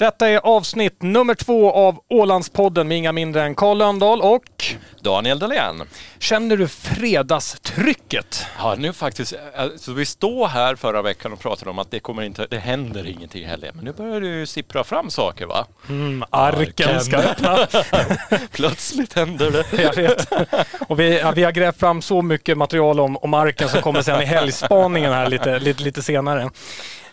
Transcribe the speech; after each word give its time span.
Detta 0.00 0.28
är 0.28 0.38
avsnitt 0.38 1.02
nummer 1.02 1.34
två 1.34 1.72
av 1.72 2.00
Ålandspodden 2.08 2.88
med 2.88 2.98
inga 2.98 3.12
mindre 3.12 3.42
än 3.42 3.54
Karl 3.54 3.78
Lönndahl 3.78 4.20
och 4.20 4.64
Daniel 5.00 5.38
Dahlén. 5.38 5.82
Känner 6.18 6.56
du 6.56 6.68
fredagstrycket? 6.68 8.46
Ja, 8.58 8.74
nu 8.78 8.92
faktiskt. 8.92 9.34
Alltså, 9.56 9.92
vi 9.92 10.06
står 10.06 10.46
här 10.46 10.76
förra 10.76 11.02
veckan 11.02 11.32
och 11.32 11.40
pratade 11.40 11.70
om 11.70 11.78
att 11.78 11.90
det 11.90 12.00
kommer 12.00 12.22
inte, 12.22 12.46
det 12.50 12.58
händer 12.58 13.06
ingenting 13.06 13.46
heller. 13.46 13.72
Men 13.74 13.84
nu 13.84 13.92
börjar 13.92 14.20
det 14.20 14.26
ju 14.26 14.46
sippra 14.46 14.84
fram 14.84 15.10
saker 15.10 15.46
va? 15.46 15.66
Mm, 15.88 16.24
arken 16.30 17.00
ska 17.00 17.16
öppna. 17.16 17.66
Plötsligt 18.52 19.12
händer 19.12 19.50
det. 19.50 19.82
Jag 19.82 19.96
vet. 19.96 20.32
Och 20.88 21.00
vi, 21.00 21.18
ja, 21.18 21.30
vi 21.30 21.44
har 21.44 21.52
grävt 21.52 21.80
fram 21.80 22.02
så 22.02 22.22
mycket 22.22 22.58
material 22.58 23.00
om, 23.00 23.16
om 23.16 23.34
arken 23.34 23.68
som 23.68 23.82
kommer 23.82 24.02
sen 24.02 24.22
i 24.22 24.24
helgspaningen 24.24 25.12
här 25.12 25.28
lite, 25.28 25.58
lite, 25.58 25.82
lite 25.82 26.02
senare. 26.02 26.50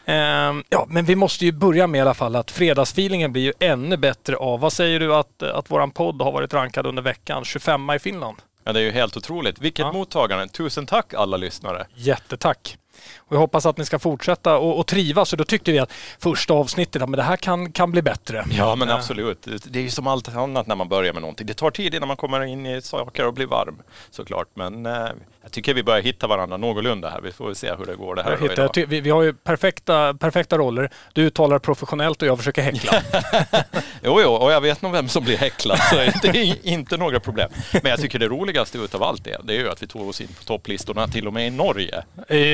Ehm, 0.10 0.64
ja, 0.70 0.86
men 0.90 1.06
vi 1.06 1.16
måste 1.16 1.46
ju 1.46 1.52
börja 1.52 1.88
med 1.88 2.00
i 2.00 2.02
alla 2.02 2.14
fall 2.14 2.36
att 2.36 2.52
fredagsfeelingen 2.52 3.32
blir 3.32 3.42
ju 3.44 3.54
ännu 3.60 3.98
bättre 3.98 4.36
av. 4.36 4.60
Vad 4.60 4.74
säger 4.74 5.00
du 5.00 5.16
att, 5.16 5.44
att 5.44 5.72
våran 5.72 5.92
podd 5.92 6.22
har 6.22 6.32
varit 6.32 6.54
rankad 6.54 6.86
under 6.88 7.02
veckan? 7.02 7.46
25 7.46 7.90
i 7.90 8.00
Finland. 8.00 8.38
Ja, 8.64 8.74
det 8.74 8.80
är 8.80 8.84
ju 8.84 8.92
helt 8.92 9.18
otroligt. 9.18 9.60
Vilket 9.62 9.86
Ja. 9.86 9.92
mottagande. 9.92 10.48
Tusen 10.48 10.86
tack 10.86 11.14
alla 11.14 11.38
lyssnare. 11.38 11.88
Jättetack. 11.96 12.78
Och 13.18 13.36
jag 13.36 13.40
hoppas 13.40 13.66
att 13.66 13.78
ni 13.78 13.86
ska 13.86 14.00
fortsätta 14.00 14.58
och, 14.58 14.80
och 14.80 14.88
trivas. 14.88 15.32
Och 15.34 15.38
då 15.38 15.44
tyckte 15.44 15.72
vi 15.72 15.80
att 15.80 15.92
första 16.20 16.54
avsnittet, 16.54 17.02
men 17.02 17.12
det 17.12 17.24
här 17.24 17.38
kan, 17.38 17.72
kan 17.72 17.92
bli 17.92 18.02
bättre. 18.02 18.46
Ja, 18.52 18.76
men 18.76 18.90
absolut. 18.90 19.48
Det- 19.66 19.80
är 19.80 19.84
ju 19.84 19.90
som 19.90 20.08
allt 20.08 20.36
annat 20.36 20.68
när 20.68 20.76
man 20.76 20.90
börjar 20.90 21.14
med 21.14 21.22
någonting. 21.22 21.48
Det 21.48 21.54
tar 21.54 21.72
tid 21.72 21.96
innan 21.96 22.08
man 22.08 22.18
kommer 22.18 22.44
in 22.46 22.66
i 22.66 22.82
saker 22.82 23.26
och 23.26 23.34
blir 23.34 23.46
varm 23.46 23.76
såklart. 24.12 24.48
Men 24.54 24.86
eh, 24.86 24.94
jag 25.42 25.52
tycker 25.52 25.74
vi 25.74 25.84
börjar 25.84 26.02
hitta 26.02 26.28
varandra 26.28 26.58
någorlunda 26.58 27.10
här. 27.10 27.22
Vi 27.22 27.32
får 27.32 27.54
se 27.54 27.74
hur 27.78 27.86
det 27.86 27.96
går 27.96 28.16
det 28.16 28.24
här 28.24 28.38
hittar, 28.38 28.68
ty- 28.68 28.86
vi, 28.86 29.02
vi 29.02 29.10
har 29.10 29.24
ju 29.24 29.34
perfekta, 29.34 30.14
perfekta 30.14 30.58
roller. 30.58 30.90
Du 31.14 31.22
uttalar 31.22 31.60
professionellt 31.60 32.22
och 32.22 32.28
jag 32.28 32.38
försöker 32.38 32.62
häckla. 32.62 33.02
Jo, 34.04 34.22
jo, 34.22 34.30
och 34.32 34.52
jag 34.52 34.62
vet 34.62 34.82
nog 34.82 34.92
vem 34.92 35.10
som 35.10 35.24
blir 35.24 35.38
häcklad, 35.38 35.80
så 35.80 35.96
det 35.96 36.38
är 36.38 36.68
inte 36.68 36.98
några 36.98 37.20
problem. 37.20 37.50
Men 37.72 37.90
jag 37.92 38.00
tycker 38.02 38.20
det 38.20 38.28
roligaste 38.28 38.78
utav 38.78 39.04
allt 39.04 39.24
det, 39.24 39.38
det 39.44 39.54
är 39.54 39.58
ju 39.60 39.70
att 39.70 39.84
vi 39.84 39.88
tog 39.88 40.10
oss 40.10 40.22
in 40.22 40.28
på 40.28 40.44
topplistorna 40.44 41.08
till 41.08 41.28
och 41.28 41.34
med 41.34 41.48
i 41.48 41.50
Norge. 41.50 42.04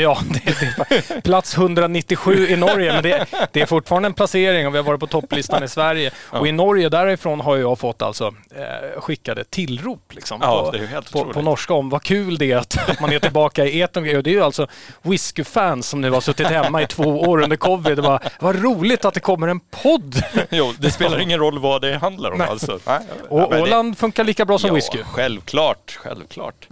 ja, 0.04 0.18
det, 0.34 0.48
är 0.48 1.22
plats 1.22 1.58
197 1.58 2.48
i 2.48 2.56
Norge. 2.56 2.94
Men 2.94 3.04
det, 3.04 3.26
det 3.52 3.62
är 3.62 3.66
fortfarande 3.66 4.08
en 4.08 4.14
placering 4.14 4.68
och 4.68 4.74
vi 4.74 4.78
har 4.78 4.84
varit 4.86 5.00
på 5.00 5.08
topplistan 5.08 5.64
i 5.64 5.68
Sverige. 5.68 6.12
Och 6.18 6.48
i 6.48 6.52
Norge 6.52 6.90
därifrån 6.90 7.42
har 7.42 7.58
jag 7.58 7.80
fått 7.80 8.02
alltså 8.02 8.34
eh, 8.56 9.02
skickade 9.02 9.44
tillrop 9.44 10.14
liksom, 10.14 10.40
Ja, 10.42 10.74
på, 11.12 11.24
på, 11.26 11.34
på 11.34 11.42
norska 11.42 11.74
om 11.74 11.90
vad 11.90 12.04
kul 12.04 12.38
det 12.38 12.52
är 12.52 12.58
att, 12.58 13.00
man 13.02 13.12
är 13.12 13.20
tillbaka 13.20 13.66
i 13.66 13.82
etern. 13.82 14.18
Och 14.18 14.24
det 14.24 14.30
är 14.30 14.34
ju 14.34 14.44
alltså 14.44 14.68
whiskyfans 15.02 15.88
som 15.90 16.02
nu 16.02 16.12
har 16.12 16.22
suttit 16.22 16.48
hemma 16.48 16.82
i 16.82 16.88
två 16.88 17.22
år 17.22 17.42
under 17.42 17.56
covid. 17.58 17.98
Det 17.98 18.02
var, 18.02 18.20
vad 18.40 18.64
roligt 18.64 19.06
att 19.06 19.14
det 19.14 19.20
kommer 19.20 19.48
en 19.48 19.60
podd! 19.60 20.24
Jo, 20.50 20.74
det 20.80 20.92
spelar 20.92 21.20
ingen 21.20 21.40
roll 21.40 21.60
vad 21.60 21.82
det 21.82 21.98
handlar 21.98 22.32
om 22.32 22.38
Nej. 22.38 22.48
alltså. 22.48 22.80
Nej, 22.88 23.00
Och 23.30 23.40
men 23.40 23.50
det- 23.50 23.62
Åland 23.62 23.98
funkar 23.98 24.24
lika 24.24 24.46
bra 24.46 24.58
som 24.60 24.68
ja, 24.68 24.74
whisky. 24.74 24.98
självklart, 25.04 25.98
självklart. 26.04 26.68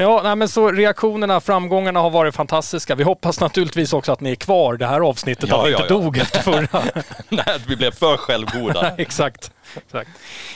Ja, 0.00 0.20
nej, 0.24 0.36
men 0.36 0.48
så 0.48 0.70
reaktionerna, 0.70 1.40
framgångarna 1.40 2.00
har 2.00 2.10
varit 2.10 2.34
fantastiska. 2.34 2.94
Vi 2.94 3.04
hoppas 3.04 3.40
naturligtvis 3.40 3.92
också 3.92 4.12
att 4.12 4.20
ni 4.20 4.30
är 4.30 4.34
kvar 4.34 4.76
det 4.76 4.86
här 4.86 5.00
avsnittet, 5.00 5.48
Ja, 5.48 5.60
att 5.60 5.66
vi 5.66 5.72
ja, 5.72 5.82
inte 5.82 5.94
ja. 5.94 6.00
dog 6.00 6.18
efter 6.18 6.40
förra. 6.40 6.82
Nej, 7.28 7.44
vi 7.66 7.76
blev 7.76 7.90
för 7.90 8.16
självgoda. 8.16 8.92
Exakt. 8.98 9.50
Exakt. 9.76 10.10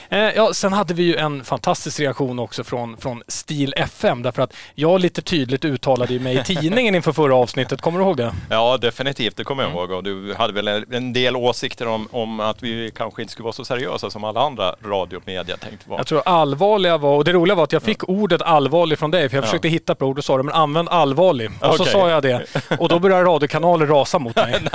Eh, 0.08 0.18
ja, 0.18 0.54
sen 0.54 0.72
hade 0.72 0.94
vi 0.94 1.02
ju 1.02 1.16
en 1.16 1.44
fantastisk 1.44 2.00
reaktion 2.00 2.38
också 2.38 2.64
från, 2.64 2.96
från 2.96 3.22
Stil 3.28 3.74
FM 3.76 4.22
därför 4.22 4.42
att 4.42 4.54
jag 4.74 5.00
lite 5.00 5.22
tydligt 5.22 5.64
uttalade 5.64 6.18
mig 6.18 6.38
i 6.38 6.42
tidningen 6.44 6.94
inför 6.94 7.12
förra 7.12 7.34
avsnittet. 7.36 7.80
Kommer 7.80 7.98
du 7.98 8.04
ihåg 8.04 8.16
det? 8.16 8.34
Ja, 8.50 8.78
definitivt, 8.80 9.36
det 9.36 9.44
kommer 9.44 9.62
jag 9.62 9.70
Mm. 9.72 9.78
ihåg. 9.80 9.90
Och 9.90 10.04
du 10.04 10.34
hade 10.38 10.52
väl 10.52 10.68
en 10.92 11.12
del 11.12 11.36
åsikter 11.36 11.88
om, 11.88 12.08
om 12.10 12.40
att 12.40 12.62
vi 12.62 12.90
kanske 12.96 13.22
inte 13.22 13.32
skulle 13.32 13.44
vara 13.44 13.52
så 13.52 13.64
seriösa 13.64 14.10
som 14.10 14.24
alla 14.24 14.40
andra 14.40 14.74
radiomedia 14.84 15.56
tänkte 15.56 15.90
vara. 15.90 16.00
Jag 16.00 16.06
tror 16.06 16.22
allvarliga 16.26 16.98
var, 16.98 17.16
och 17.16 17.24
det 17.24 17.32
roliga 17.32 17.54
var 17.54 17.64
att 17.64 17.72
jag 17.72 17.82
fick 17.82 18.08
ordet 18.08 18.42
allvarlig 18.42 18.98
från 18.98 19.10
dig 19.10 19.28
för 19.28 19.36
jag 19.36 19.42
Ja. 19.42 19.46
försökte 19.46 19.68
hitta 19.68 19.94
på 19.94 20.06
ord 20.06 20.18
och 20.18 20.24
sa 20.24 20.36
det, 20.36 20.42
men 20.42 20.54
använd 20.54 20.88
allvarlig. 20.88 21.50
Och 21.60 21.74
så 21.76 21.82
Okej. 21.82 21.92
sa 21.92 22.10
jag 22.10 22.22
det 22.22 22.46
och 22.78 22.88
då 22.88 22.98
började 22.98 23.24
radiokanaler 23.24 23.86
rasa 23.86 24.18
mot 24.18 24.36
mig. 24.36 24.54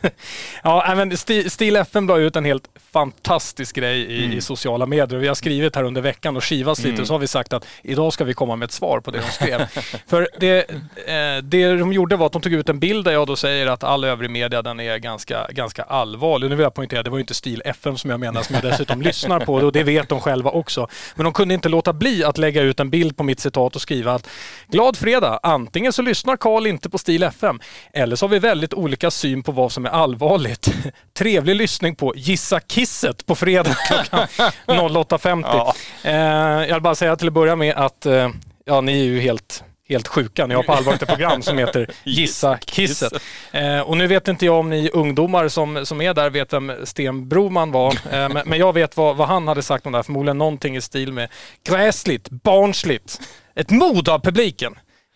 Ja, 0.62 0.92
men 0.96 1.12
Sti- 1.12 1.48
Stil 1.48 1.76
FM 1.76 2.06
la 2.08 2.16
ut 2.16 2.36
en 2.36 2.44
helt 2.44 2.64
fantastisk 2.92 3.76
grej 3.76 3.98
i, 4.00 4.24
Mm. 4.24 4.38
i 4.38 4.40
sociala 4.40 4.86
medier. 4.86 5.18
Vi 5.18 5.28
har 5.28 5.34
skrivit 5.34 5.76
här 5.76 5.82
under 5.84 6.00
veckan 6.00 6.36
och 6.36 6.44
skivats 6.44 6.82
lite 6.82 7.00
och 7.02 7.06
så 7.08 7.14
har 7.14 7.18
vi 7.18 7.26
sagt 7.26 7.52
att 7.52 7.66
idag 7.82 8.12
ska 8.12 8.24
vi 8.24 8.34
komma 8.34 8.56
med 8.56 8.66
ett 8.66 8.72
svar 8.72 9.00
på 9.00 9.10
det 9.10 9.18
de 9.18 9.32
skrev. 9.32 9.60
För 10.06 10.28
det, 10.40 10.70
eh, 11.06 11.42
det 11.42 11.74
de 11.76 11.92
gjorde 11.92 12.16
var 12.16 12.26
att 12.26 12.32
de 12.32 12.42
tog 12.42 12.52
ut 12.52 12.68
en 12.68 12.78
bild 12.78 13.04
där 13.04 13.12
jag 13.12 13.26
då 13.26 13.36
säger 13.36 13.66
att 13.66 13.84
all 13.84 14.04
övrig 14.04 14.30
media 14.30 14.62
den 14.62 14.80
är 14.80 14.96
ganska, 14.98 15.46
ganska 15.50 15.82
allvarlig. 15.82 16.50
Nu 16.50 16.56
vill 16.56 16.62
jag 16.62 16.74
poängtera, 16.74 17.02
det 17.02 17.10
var 17.10 17.18
ju 17.18 17.22
inte 17.22 17.34
Stil 17.34 17.62
FM 17.64 17.96
som 17.98 18.10
jag 18.10 18.20
menar 18.20 18.42
som 18.42 18.54
jag 18.54 18.62
dessutom 18.64 19.02
lyssnar 19.08 19.40
på 19.40 19.54
och 19.54 19.72
det 19.72 19.82
vet 19.82 20.08
de 20.08 20.20
själva 20.20 20.50
också. 20.50 20.88
Men 21.14 21.24
de 21.24 21.32
kunde 21.32 21.54
inte 21.54 21.68
låta 21.68 21.92
bli 21.92 22.24
att 22.24 22.38
lägga 22.38 22.62
ut 22.62 22.80
en 22.80 22.90
bild 22.90 23.16
på 23.16 23.22
mitt 23.24 23.40
citat 23.40 23.76
och 23.76 23.82
skriva 23.82 24.14
att 24.14 24.28
Glad 24.68 24.96
fredag! 24.96 25.40
Antingen 25.42 25.92
så 25.92 26.02
lyssnar 26.02 26.36
Karl 26.36 26.66
inte 26.66 26.90
på 26.90 26.98
Stil 26.98 27.22
FM 27.22 27.60
eller 27.92 28.16
så 28.16 28.26
har 28.26 28.30
vi 28.30 28.38
väldigt 28.38 28.74
olika 28.74 29.10
syn 29.10 29.42
på 29.42 29.52
vad 29.52 29.72
som 29.72 29.86
är 29.86 29.87
allvarligt. 29.88 30.74
Trevlig 31.18 31.56
lyssning 31.56 31.94
på 31.94 32.12
Gissa 32.16 32.60
Kisset 32.60 33.26
på 33.26 33.34
fredag 33.34 33.76
klockan 33.88 34.26
08.50. 34.66 35.42
Ja. 35.44 35.74
Eh, 36.02 36.68
jag 36.68 36.74
vill 36.74 36.82
bara 36.82 36.94
säga 36.94 37.16
till 37.16 37.28
att 37.28 37.34
börja 37.34 37.56
med 37.56 37.74
att 37.76 38.06
eh, 38.06 38.28
ja, 38.64 38.80
ni 38.80 39.00
är 39.00 39.04
ju 39.04 39.20
helt 39.20 39.64
Helt 39.88 40.08
sjuka. 40.08 40.46
Ni 40.46 40.54
har 40.54 40.62
på 40.62 40.72
allvar 40.72 40.92
ett 40.94 41.06
program 41.06 41.42
som 41.42 41.58
heter 41.58 41.90
Gissa 42.04 42.58
Kisset. 42.58 43.12
Eh, 43.52 43.80
och 43.80 43.96
nu 43.96 44.06
vet 44.06 44.28
inte 44.28 44.46
jag 44.46 44.58
om 44.58 44.70
ni 44.70 44.90
ungdomar 44.92 45.48
som, 45.48 45.86
som 45.86 46.00
är 46.00 46.14
där 46.14 46.30
vet 46.30 46.52
vem 46.52 46.72
Sten 46.84 47.28
Broman 47.28 47.72
var. 47.72 47.92
Eh, 47.92 48.28
men, 48.28 48.42
men 48.48 48.58
jag 48.58 48.72
vet 48.72 48.96
vad, 48.96 49.16
vad 49.16 49.28
han 49.28 49.48
hade 49.48 49.62
sagt 49.62 49.86
om 49.86 49.92
det 49.92 49.98
här. 49.98 50.02
Förmodligen 50.02 50.38
någonting 50.38 50.76
i 50.76 50.80
stil 50.80 51.12
med 51.12 51.28
gräsligt, 51.68 52.30
barnsligt, 52.30 53.20
ett 53.54 53.70
mod 53.70 54.08
av 54.08 54.18
publiken. 54.18 54.74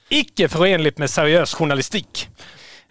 Icke 0.09 0.49
förenligt 0.49 0.99
med 0.99 1.11
seriös 1.11 1.55
journalistik. 1.55 2.29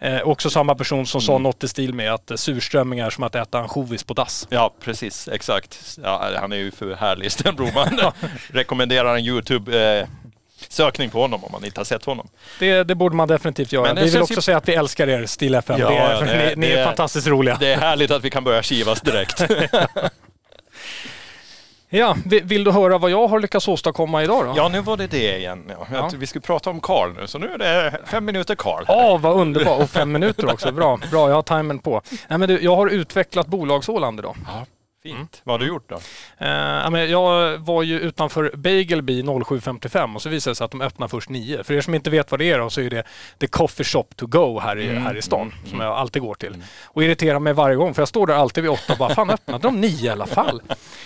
Eh, 0.02 0.22
också 0.22 0.50
samma 0.50 0.76
person 0.76 1.06
som 1.06 1.22
sa 1.22 1.38
något 1.38 1.64
i 1.64 1.68
stil 1.68 1.94
med 1.94 2.14
att 2.14 2.32
eh, 2.32 2.38
surströmming 2.38 3.00
är 3.00 3.10
som 3.10 3.24
att 3.24 3.36
äta 3.36 3.60
ansjovis 3.60 4.04
på 4.04 4.14
dass. 4.14 4.48
Ja, 4.50 4.74
precis. 4.84 5.28
Exakt. 5.28 5.98
Ja, 6.04 6.30
han 6.40 6.52
är 6.52 6.56
ju 6.58 6.72
för 6.72 6.96
härlig, 6.96 7.32
Sten 7.32 7.56
Broman. 7.56 8.00
Rekommenderar 8.52 9.16
en 9.18 9.26
YouTube-sökning 9.26 11.10
på 11.10 11.22
honom 11.22 11.44
om 11.44 11.52
man 11.52 11.66
inte 11.66 11.80
har 11.80 11.86
sett 11.86 12.06
honom. 12.06 12.28
Det, 12.60 12.84
det 12.84 12.96
borde 12.96 13.16
man 13.16 13.28
definitivt 13.28 13.72
göra. 13.72 13.94
Men 13.94 14.04
Vi 14.04 14.10
vill 14.12 14.22
också 14.22 14.34
ju- 14.34 14.42
säga 14.42 14.58
att 14.58 14.68
vi 14.68 14.74
älskar 14.76 15.08
er, 15.10 15.26
Stil 15.26 15.56
FM. 15.56 15.80
Ja, 15.80 15.90
det 15.90 15.96
är, 15.98 16.26
det- 16.26 16.50
ni, 16.50 16.56
ni 16.56 16.68
det 16.68 16.74
är 16.74 16.78
är- 16.78 16.86
fantastiskt 16.86 17.28
roliga. 17.28 17.58
Det 17.60 17.74
är 17.74 17.78
härligt 17.78 18.12
att 18.12 18.24
vi 18.24 18.30
kan 18.30 18.44
börja 18.44 18.64
kivas 18.64 19.02
direkt. 19.02 19.42
Ja, 21.94 22.16
vi- 22.26 22.40
vill 22.40 22.64
du 22.64 22.72
höra 22.72 22.98
vad 22.98 23.12
jag 23.12 23.28
har 23.28 23.40
lyckats 23.40 23.68
åstadkomma 23.68 24.24
idag 24.24 24.46
då? 24.46 24.54
Ja, 24.56 24.70
nu 24.70 24.82
var 24.82 24.98
det 24.98 25.08
det 25.08 25.38
igen. 25.38 25.64
Ja. 25.70 25.88
Ja. 25.94 26.10
Vi 26.18 26.28
skulle 26.28 26.42
prata 26.42 26.70
om 26.70 26.80
Karl 26.82 27.14
nu, 27.14 27.28
så 27.28 27.38
nu 27.40 27.48
är 27.54 27.58
det 27.58 27.98
fem 28.06 28.26
minuter 28.26 28.56
Karl. 28.56 28.84
Ja, 28.88 29.18
vad 29.18 29.36
underbart. 29.42 29.82
Och 29.82 29.90
fem 29.90 30.12
minuter 30.12 30.54
också. 30.54 30.72
Bra, 30.72 31.00
bra 31.12 31.30
jag 31.30 31.36
har 31.36 31.42
timern 31.42 31.80
på. 31.80 32.02
Nej, 32.28 32.40
men 32.40 32.50
du, 32.50 32.60
jag 32.64 32.76
har 32.76 32.88
utvecklat 32.88 33.48
bolagsåland 33.48 34.20
idag. 34.20 34.36
Ja, 34.48 34.66
fint. 35.04 35.42
Vad 35.44 35.54
har 35.54 35.60
du 35.60 35.68
gjort 35.68 35.90
då? 35.90 36.00
Eh, 36.38 37.04
jag 37.12 37.58
var 37.58 37.84
ju 37.84 38.00
utanför 38.00 38.52
Bagelby 38.56 39.22
07.55 39.24 40.16
och 40.16 40.22
så 40.22 40.30
visade 40.30 40.52
det 40.52 40.56
sig 40.56 40.66
att 40.66 40.72
de 40.72 40.82
öppnar 40.82 41.08
först 41.08 41.30
9. 41.30 41.64
För 41.64 41.74
er 41.74 41.82
som 41.82 41.96
inte 41.96 42.10
vet 42.10 42.32
vad 42.32 42.40
det 42.40 42.52
är 42.52 42.60
då, 42.60 42.70
så 42.70 42.82
är 42.82 42.90
det 42.90 43.04
The 43.40 43.48
Coffee 43.48 43.84
Shop 43.84 44.06
to 44.16 44.26
go 44.28 44.60
här 44.60 44.78
i, 44.80 44.96
här 44.96 45.18
i 45.18 45.22
stan 45.22 45.54
som 45.70 45.80
jag 45.80 45.94
alltid 45.98 46.22
går 46.22 46.36
till. 46.36 46.56
Och 46.86 47.04
irriterar 47.04 47.40
mig 47.40 47.54
varje 47.54 47.76
gång 47.76 47.94
för 47.94 48.02
jag 48.02 48.08
står 48.10 48.28
där 48.28 48.34
alltid 48.34 48.64
vid 48.64 48.72
8 48.72 48.94
och 48.94 48.98
bara 49.00 49.16
fan 49.16 49.30
öppnade 49.30 49.68
de 49.68 49.82
9 49.82 50.06
i 50.06 50.10
alla 50.10 50.26
fall? 50.26 50.62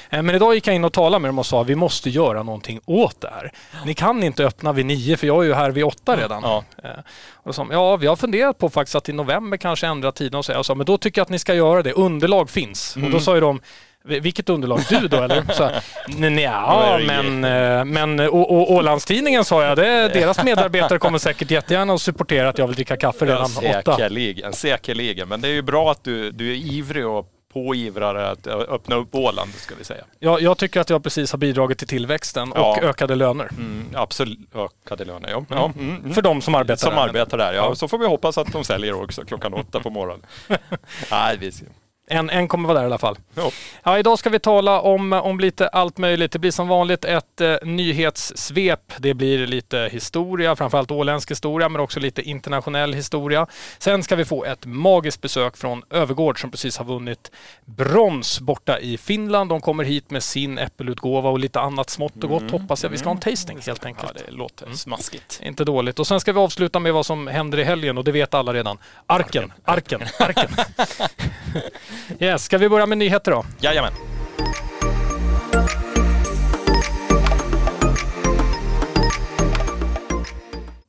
Eh, 0.10 0.22
men 0.22 0.36
idag 0.36 0.56
gick 0.56 0.68
jag 0.68 0.76
in 0.76 0.86
och 0.86 0.94
talade 0.94 1.22
med 1.22 1.30
dem 1.30 1.40
och 1.40 1.46
sa 1.46 1.64
vi 1.64 1.76
måste 1.76 2.10
göra 2.10 2.44
någonting 2.44 2.80
åt 2.86 3.22
det 3.22 3.30
här. 3.36 3.52
Ni 3.86 3.94
kan 3.94 4.24
inte 4.24 4.46
öppna 4.46 4.74
vid 4.74 4.86
9 4.86 5.18
för 5.18 5.28
jag 5.28 5.44
är 5.44 5.48
ju 5.48 5.54
här 5.54 5.72
vid 5.72 5.84
8 5.84 6.18
redan. 6.18 6.42
Ja. 6.44 6.64
Eh, 6.84 6.90
Och 7.34 7.54
de, 7.54 7.72
ja 7.72 7.96
vi 7.98 8.08
har 8.08 8.16
funderat 8.16 8.58
på 8.58 8.70
faktiskt 8.70 8.96
att 8.96 9.10
i 9.10 9.14
november 9.14 9.58
kanske 9.58 9.88
ändra 9.88 10.12
tiden 10.12 10.38
och 10.38 10.46
så. 10.46 10.52
Jag 10.52 10.66
sa, 10.66 10.76
men 10.76 10.86
då 10.86 10.98
tycker 10.98 11.20
jag 11.22 11.24
att 11.26 11.30
ni 11.30 11.40
ska 11.40 11.54
göra 11.54 11.82
det. 11.84 11.94
Underlag 11.94 12.50
finns. 12.50 12.96
Och 12.96 13.10
då 13.12 13.20
sa 13.20 13.36
ju 13.36 13.42
de, 13.42 13.56
"Vi- 13.58 13.62
vilket 14.06 14.50
underlag? 14.50 14.80
Du 14.90 15.08
då 15.08 15.18
eller? 15.24 15.54
Så, 15.54 15.70
"Nej, 16.08 16.44
ja, 16.44 16.98
det 17.00 17.06
men, 17.24 17.44
eh, 17.44 17.86
men 17.86 18.20
Å- 18.30 18.66
Ålandstidningen 18.76 19.46
sa 19.46 19.64
jag, 19.64 19.78
det, 19.78 20.10
deras 20.14 20.44
medarbetare 20.44 21.00
kommer 21.00 21.18
säkert 21.18 21.52
jättegärna 21.52 21.94
att 21.94 22.02
supportera 22.02 22.50
att 22.50 22.58
jag 22.58 22.68
vill 22.68 22.76
dricka 22.76 22.98
kaffe 22.98 23.26
redan 23.26 23.44
åtta. 23.58 23.96
Säkerligen, 23.98 24.54
säkerligen. 24.54 25.28
Men 25.30 25.42
det 25.42 25.48
är 25.48 25.52
ju 25.54 25.62
bra 25.62 25.92
att 25.92 26.04
du, 26.04 26.32
du 26.32 26.52
är 26.52 26.56
ivrig 26.56 27.08
och 27.08 27.32
påivrare 27.54 28.30
att 28.32 28.48
öppna 28.48 28.96
upp 28.96 29.16
Åland, 29.16 29.54
ska 29.54 29.76
vi 29.78 29.84
säga. 29.84 30.04
Jag, 30.20 30.42
jag 30.42 30.58
tycker 30.58 30.82
att 30.82 30.90
jag 30.90 31.04
precis 31.04 31.32
har 31.32 31.38
bidragit 31.40 31.78
till 31.78 31.88
tillväxten 31.88 32.52
och 32.52 32.58
Ja. 32.58 32.80
ökade 32.82 33.16
löner. 33.16 33.48
Mm, 33.58 33.86
absolut. 33.94 34.40
Ökade 34.56 35.06
löner, 35.06 35.30
ja. 35.30 35.46
ja. 35.50 35.72
Mm, 35.80 35.96
mm. 35.96 36.14
För 36.14 36.22
de 36.22 36.42
som 36.42 36.56
arbetar 36.56 36.88
Som 36.88 36.96
där. 36.96 37.02
arbetar 37.02 37.38
där, 37.38 37.54
ja. 37.54 37.76
Så 37.76 37.88
får 37.88 37.98
vi 37.98 38.06
hoppas 38.08 38.38
att 38.38 38.52
de 38.52 38.64
säljer 38.64 39.04
också 39.04 39.26
klockan 39.26 39.54
åtta 39.54 39.80
på 39.80 39.90
morgonen. 39.90 40.26
Nej, 41.12 41.38
vi 41.40 41.52
ska. 41.52 41.66
En, 42.08 42.30
en 42.30 42.48
kommer 42.48 42.68
vara 42.68 42.78
där 42.78 42.84
i 42.84 42.86
alla 42.86 42.98
fall. 42.98 43.18
Ja. 43.36 43.52
Ja, 43.84 44.00
idag 44.00 44.20
ska 44.20 44.30
vi 44.30 44.40
tala 44.40 44.82
om, 44.82 45.14
om 45.14 45.40
lite 45.40 45.68
allt 45.68 45.98
möjligt. 45.98 46.32
Det 46.32 46.40
blir 46.40 46.52
som 46.52 46.68
vanligt 46.68 47.06
ett 47.06 47.42
eh, 47.42 47.56
nyhetssvep. 47.64 48.94
Det 48.98 49.14
blir 49.14 49.48
lite 49.48 49.90
historia, 49.92 50.56
framförallt 50.56 50.92
åländsk 50.92 51.32
historia, 51.32 51.70
men 51.70 51.82
också 51.82 52.00
lite 52.00 52.22
internationell 52.22 52.94
historia. 52.94 53.48
Sen 53.78 54.04
ska 54.04 54.16
vi 54.16 54.26
få 54.26 54.46
ett 54.46 54.66
magiskt 54.66 55.22
besök 55.22 55.58
från 55.58 55.84
Övergård 55.90 56.42
som 56.42 56.52
precis 56.52 56.78
har 56.78 56.86
vunnit 56.86 57.32
brons 57.66 58.40
borta 58.40 58.80
i 58.80 58.98
Finland. 58.98 59.50
De 59.50 59.62
kommer 59.62 59.84
hit 59.84 60.12
med 60.12 60.24
sin 60.24 60.58
äppelutgåva 60.58 61.30
och 61.30 61.40
lite 61.40 61.60
annat 61.60 61.90
smått 61.90 62.24
och 62.24 62.30
gott 62.30 62.52
hoppas 62.52 62.84
jag. 62.84 62.90
Vi 62.90 62.98
ska 62.98 63.10
ha 63.10 63.16
en 63.16 63.22
tasting 63.22 63.60
helt 63.66 63.86
enkelt. 63.86 64.12
Ja, 64.16 64.22
det 64.26 64.32
låter 64.32 64.72
smaskigt. 64.74 65.40
Inte 65.44 65.64
dåligt. 65.64 66.00
Och 66.00 66.08
sen 66.08 66.20
ska 66.20 66.34
vi 66.34 66.40
avsluta 66.40 66.80
med 66.80 66.94
vad 66.94 67.06
som 67.06 67.28
händer 67.28 67.60
i 67.60 67.64
helgen 67.64 67.98
och 67.98 68.04
det 68.04 68.12
vet 68.12 68.34
alla 68.34 68.54
redan. 68.54 68.78
Arken, 69.08 69.54
arken, 69.66 70.02
arken. 70.20 70.50
yes, 72.20 72.44
ska 72.44 72.58
vi 72.58 72.70
börja 72.70 72.86
med 72.86 72.98
nyheter 72.98 73.32
då? 73.32 73.46
Jajamän. 73.60 73.92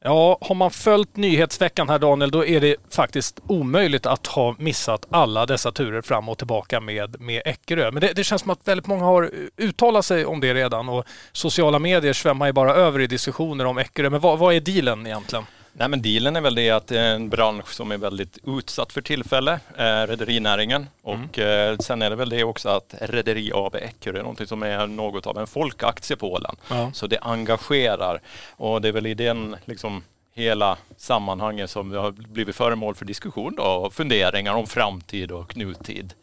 Ja, 0.07 0.39
har 0.41 0.55
man 0.55 0.71
följt 0.71 1.17
nyhetsveckan 1.17 1.89
här 1.89 1.99
Daniel, 1.99 2.31
då 2.31 2.47
är 2.47 2.61
det 2.61 2.77
faktiskt 2.91 3.41
omöjligt 3.47 4.07
att 4.07 4.27
ha 4.27 4.55
missat 4.59 5.07
alla 5.11 5.47
dessa 5.47 5.73
turer 5.73 6.03
fram 6.03 6.29
och 6.29 6.39
tillbaka 6.39 6.81
med, 6.81 7.21
med 7.21 7.43
Eckerö. 7.45 7.91
Men 7.91 8.01
det, 8.01 8.13
det 8.13 8.25
känns 8.25 8.43
som 8.43 8.51
att 8.51 8.69
väldigt 8.69 8.87
många 8.87 9.05
har 9.05 9.31
uttalat 9.57 10.05
sig 10.05 10.27
om 10.27 10.41
det 10.41 10.55
redan 10.55 10.89
och 10.89 11.05
sociala 11.33 11.79
medier 11.79 12.13
svämmar 12.13 12.47
ju 12.47 12.53
bara 12.53 12.75
över 12.75 13.01
i 13.01 13.07
diskussioner 13.07 13.65
om 13.65 13.79
Eckerö. 13.79 14.11
Men 14.11 14.21
vad, 14.21 14.39
vad 14.39 14.55
är 14.55 14.61
dealen 14.61 15.07
egentligen? 15.07 15.45
Nej 15.79 15.89
men 15.89 16.03
dealen 16.03 16.37
är 16.37 16.41
väl 16.41 16.55
det 16.55 16.71
att 16.71 16.87
det 16.87 17.01
är 17.01 17.15
en 17.15 17.29
bransch 17.29 17.69
som 17.69 17.93
är 17.93 17.99
väldigt 17.99 18.39
utsatt 18.47 18.93
för 18.93 19.01
tillfälle, 19.01 19.61
eh, 19.79 20.07
rederinäringen. 20.07 20.87
Och 21.03 21.39
eh, 21.39 21.77
sen 21.79 22.03
är 22.03 22.11
det 22.11 22.17
väl 22.17 22.29
det 22.29 22.45
också 22.45 22.69
att 22.69 22.95
Rederi 23.01 23.51
AB 23.55 23.75
Eckerö 23.75 24.19
är 24.19 24.23
någonting 24.23 24.47
som 24.47 24.63
är 24.63 24.87
något 24.87 25.27
av 25.27 25.39
en 25.39 25.47
folkaktie 25.47 26.17
på 26.17 26.33
Åland. 26.33 26.59
Ja. 26.71 26.91
Så 26.93 27.07
det 27.07 27.19
engagerar 27.19 28.21
och 28.51 28.83
det 28.83 28.89
är 28.89 28.93
väl 28.93 29.07
i 29.07 29.15
den 29.15 29.57
liksom 29.65 30.03
hela 30.35 30.77
sammanhanget 30.97 31.71
som 31.71 31.91
vi 31.91 31.97
har 31.97 32.11
blivit 32.11 32.57
föremål 32.57 32.95
för 32.95 33.05
diskussion 33.05 33.55
då, 33.57 33.63
och 33.63 33.95
funderingar 33.95 34.55
om 34.55 34.67
framtid 34.67 35.31
och 35.31 35.57
nutid. 35.57 36.15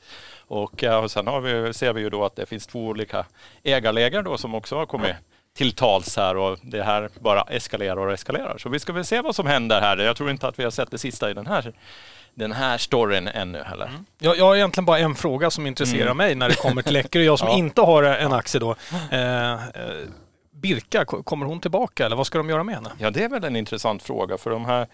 Och, 0.47 0.83
eh, 0.83 1.03
och 1.03 1.11
sen 1.11 1.27
har 1.27 1.41
vi, 1.41 1.73
ser 1.73 1.94
vi 1.94 2.01
ju 2.01 2.09
då 2.09 2.25
att 2.25 2.35
det 2.35 2.45
finns 2.45 2.67
två 2.67 2.88
olika 2.88 3.25
ägarläger 3.63 4.21
då 4.21 4.38
som 4.38 4.56
också 4.56 4.75
har 4.75 4.85
kommit 4.85 5.15
till 5.57 5.71
tals 5.75 6.17
här 6.17 6.38
och 6.38 6.57
det 6.61 6.83
här 6.83 7.09
bara 7.19 7.41
eskalerar 7.41 7.97
och 7.97 8.13
eskalerar. 8.13 8.57
Så 8.57 8.69
vi 8.69 8.79
ska 8.79 8.94
väl 8.94 9.05
se 9.05 9.21
vad 9.21 9.35
som 9.35 9.47
händer 9.47 9.81
här. 9.81 9.97
Jag 9.97 10.15
tror 10.17 10.29
inte 10.29 10.47
att 10.47 10.59
vi 10.59 10.63
har 10.63 10.71
sett 10.71 10.91
det 10.91 10.97
sista 10.97 11.29
i 11.31 11.33
den 11.33 11.47
här, 11.47 11.73
den 12.33 12.51
här 12.51 12.77
storyn 12.77 13.27
ännu 13.27 13.63
heller. 13.63 13.91
Jag, 14.19 14.38
jag 14.38 14.45
har 14.45 14.55
egentligen 14.55 14.85
bara 14.85 15.00
en 15.00 15.15
fråga 15.15 15.50
som 15.51 15.67
intresserar 15.67 16.01
Mm. 16.05 16.17
mig 16.17 16.35
när 16.35 16.50
det 16.50 16.55
kommer 16.55 16.81
till 16.81 16.95
Eckerö. 16.95 17.23
Jag 17.23 17.39
som 17.39 17.47
Ja. 17.51 17.55
inte 17.57 17.81
har 17.81 18.03
en 18.03 18.33
aktie 18.33 18.59
då. 18.59 18.75
Eh, 19.11 19.53
eh, 19.53 19.59
Birka, 20.51 21.05
ko- 21.05 21.23
kommer 21.23 21.45
hon 21.45 21.59
tillbaka 21.59 22.06
eller 22.06 22.15
vad 22.15 22.27
ska 22.27 22.38
de 22.38 22.49
göra 22.49 22.63
med 22.63 22.75
henne? 22.75 22.91
Ja, 22.99 23.09
det 23.09 23.23
är 23.23 23.29
väl 23.29 23.44
en 23.44 23.56
intressant 23.56 24.03
fråga 24.03 24.38
för 24.38 24.49
de 24.49 24.65
här 24.65 24.88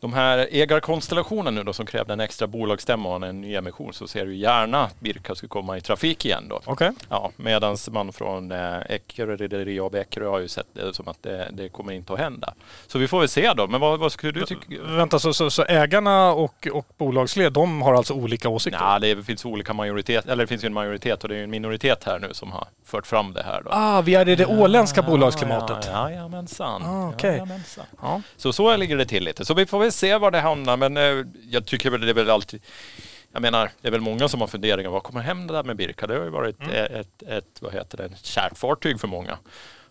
de 0.00 0.12
här 0.12 0.48
ägarkonstellationen 0.50 1.54
nu 1.54 1.62
då 1.62 1.72
som 1.72 1.86
krävde 1.86 2.12
en 2.12 2.20
extra 2.20 2.46
bolagsstämma 2.46 3.16
och 3.16 3.26
en 3.26 3.40
ny 3.40 3.54
emission 3.54 3.92
så 3.92 4.08
ser 4.08 4.26
du 4.26 4.34
gärna 4.34 4.84
att 4.84 5.00
Birka 5.00 5.34
ska 5.34 5.48
komma 5.48 5.76
i 5.76 5.80
trafik 5.80 6.24
igen 6.24 6.48
då. 6.48 6.60
Okej. 6.64 6.90
Ja, 7.08 7.30
medan 7.36 7.76
man 7.90 8.12
från 8.12 8.52
eh, 8.52 8.78
Eckerö, 8.88 9.36
Rederi 9.36 9.80
AB 9.80 9.94
Eckerö 9.94 10.28
har 10.28 10.38
ju 10.38 10.48
sett 10.48 10.66
det 10.72 10.94
som 10.94 11.08
att 11.08 11.22
det, 11.22 11.48
det 11.52 11.68
kommer 11.68 11.92
inte 11.92 12.12
att 12.12 12.18
hända. 12.18 12.54
Så 12.86 12.98
vi 12.98 13.08
får 13.08 13.20
väl 13.20 13.28
se 13.28 13.52
då. 13.52 13.66
Men 13.66 13.80
vad, 13.80 13.98
vad 13.98 14.12
skulle 14.12 14.32
du 14.32 14.46
tycka? 14.46 14.82
Vänta, 14.82 15.18
så, 15.18 15.32
så, 15.32 15.50
så 15.50 15.64
ägarna 15.64 16.32
och, 16.32 16.68
och 16.72 16.86
bolagsled, 16.98 17.52
de 17.52 17.82
har 17.82 17.94
alltså 17.94 18.14
olika 18.14 18.48
åsikter? 18.48 18.80
Ja, 18.80 18.98
det 18.98 19.22
finns 19.22 19.44
olika 19.44 19.72
majoritet, 19.72 20.26
eller 20.26 20.44
det 20.44 20.46
finns 20.46 20.64
ju 20.64 20.66
en 20.66 20.74
majoritet 20.74 21.22
och 21.22 21.28
det 21.28 21.34
är 21.34 21.38
ju 21.38 21.44
en 21.44 21.50
minoritet 21.50 22.04
här 22.04 22.18
nu 22.18 22.34
som 22.34 22.52
har 22.52 22.66
fört 22.84 23.06
fram 23.06 23.32
det 23.32 23.42
här 23.42 23.62
då. 23.62 23.70
Ah, 23.72 24.00
vi 24.00 24.14
är 24.14 24.28
i 24.28 24.36
det 24.36 24.46
åländska 24.46 25.02
bolagsklimatet. 25.02 25.88
Ja, 25.92 26.10
jajamensan. 26.10 26.82
Ah, 26.82 27.08
okej. 27.08 27.30
Jajamensan. 27.30 27.86
Ja. 28.02 28.22
Så 28.36 28.52
så 28.52 28.76
ligger 28.76 28.96
det 28.96 29.06
till 29.06 29.24
lite. 29.24 29.44
Så 29.44 29.54
vi 29.54 29.66
får 29.66 29.78
väl 29.78 29.89
se 29.92 30.18
var 30.18 30.30
det 30.30 30.40
hamnar. 30.40 30.76
Men 30.76 30.96
eh, 30.96 31.24
jag 31.50 31.66
tycker 31.66 31.90
väl 31.90 32.00
det 32.00 32.10
är 32.10 32.14
väl 32.14 32.30
alltid 32.30 32.62
jag 33.32 33.42
menar, 33.42 33.70
det 33.80 33.88
är 33.88 33.92
väl 33.92 34.00
många 34.00 34.28
som 34.28 34.40
har 34.40 34.48
funderingar. 34.48 34.90
Vad 34.90 35.02
kommer 35.02 35.20
hända 35.20 35.54
där 35.54 35.62
med 35.62 35.76
Birka? 35.76 36.06
Det 36.06 36.16
har 36.16 36.24
ju 36.24 36.30
varit 36.30 36.60
Mm. 36.60 36.70
ett, 36.84 36.90
ett, 36.90 37.22
ett, 37.28 37.44
vad 37.60 37.72
heter 37.72 37.96
det, 37.98 38.04
ett 38.04 38.24
kärt 38.24 38.58
fartyg 38.58 39.00
för 39.00 39.08
många. 39.08 39.38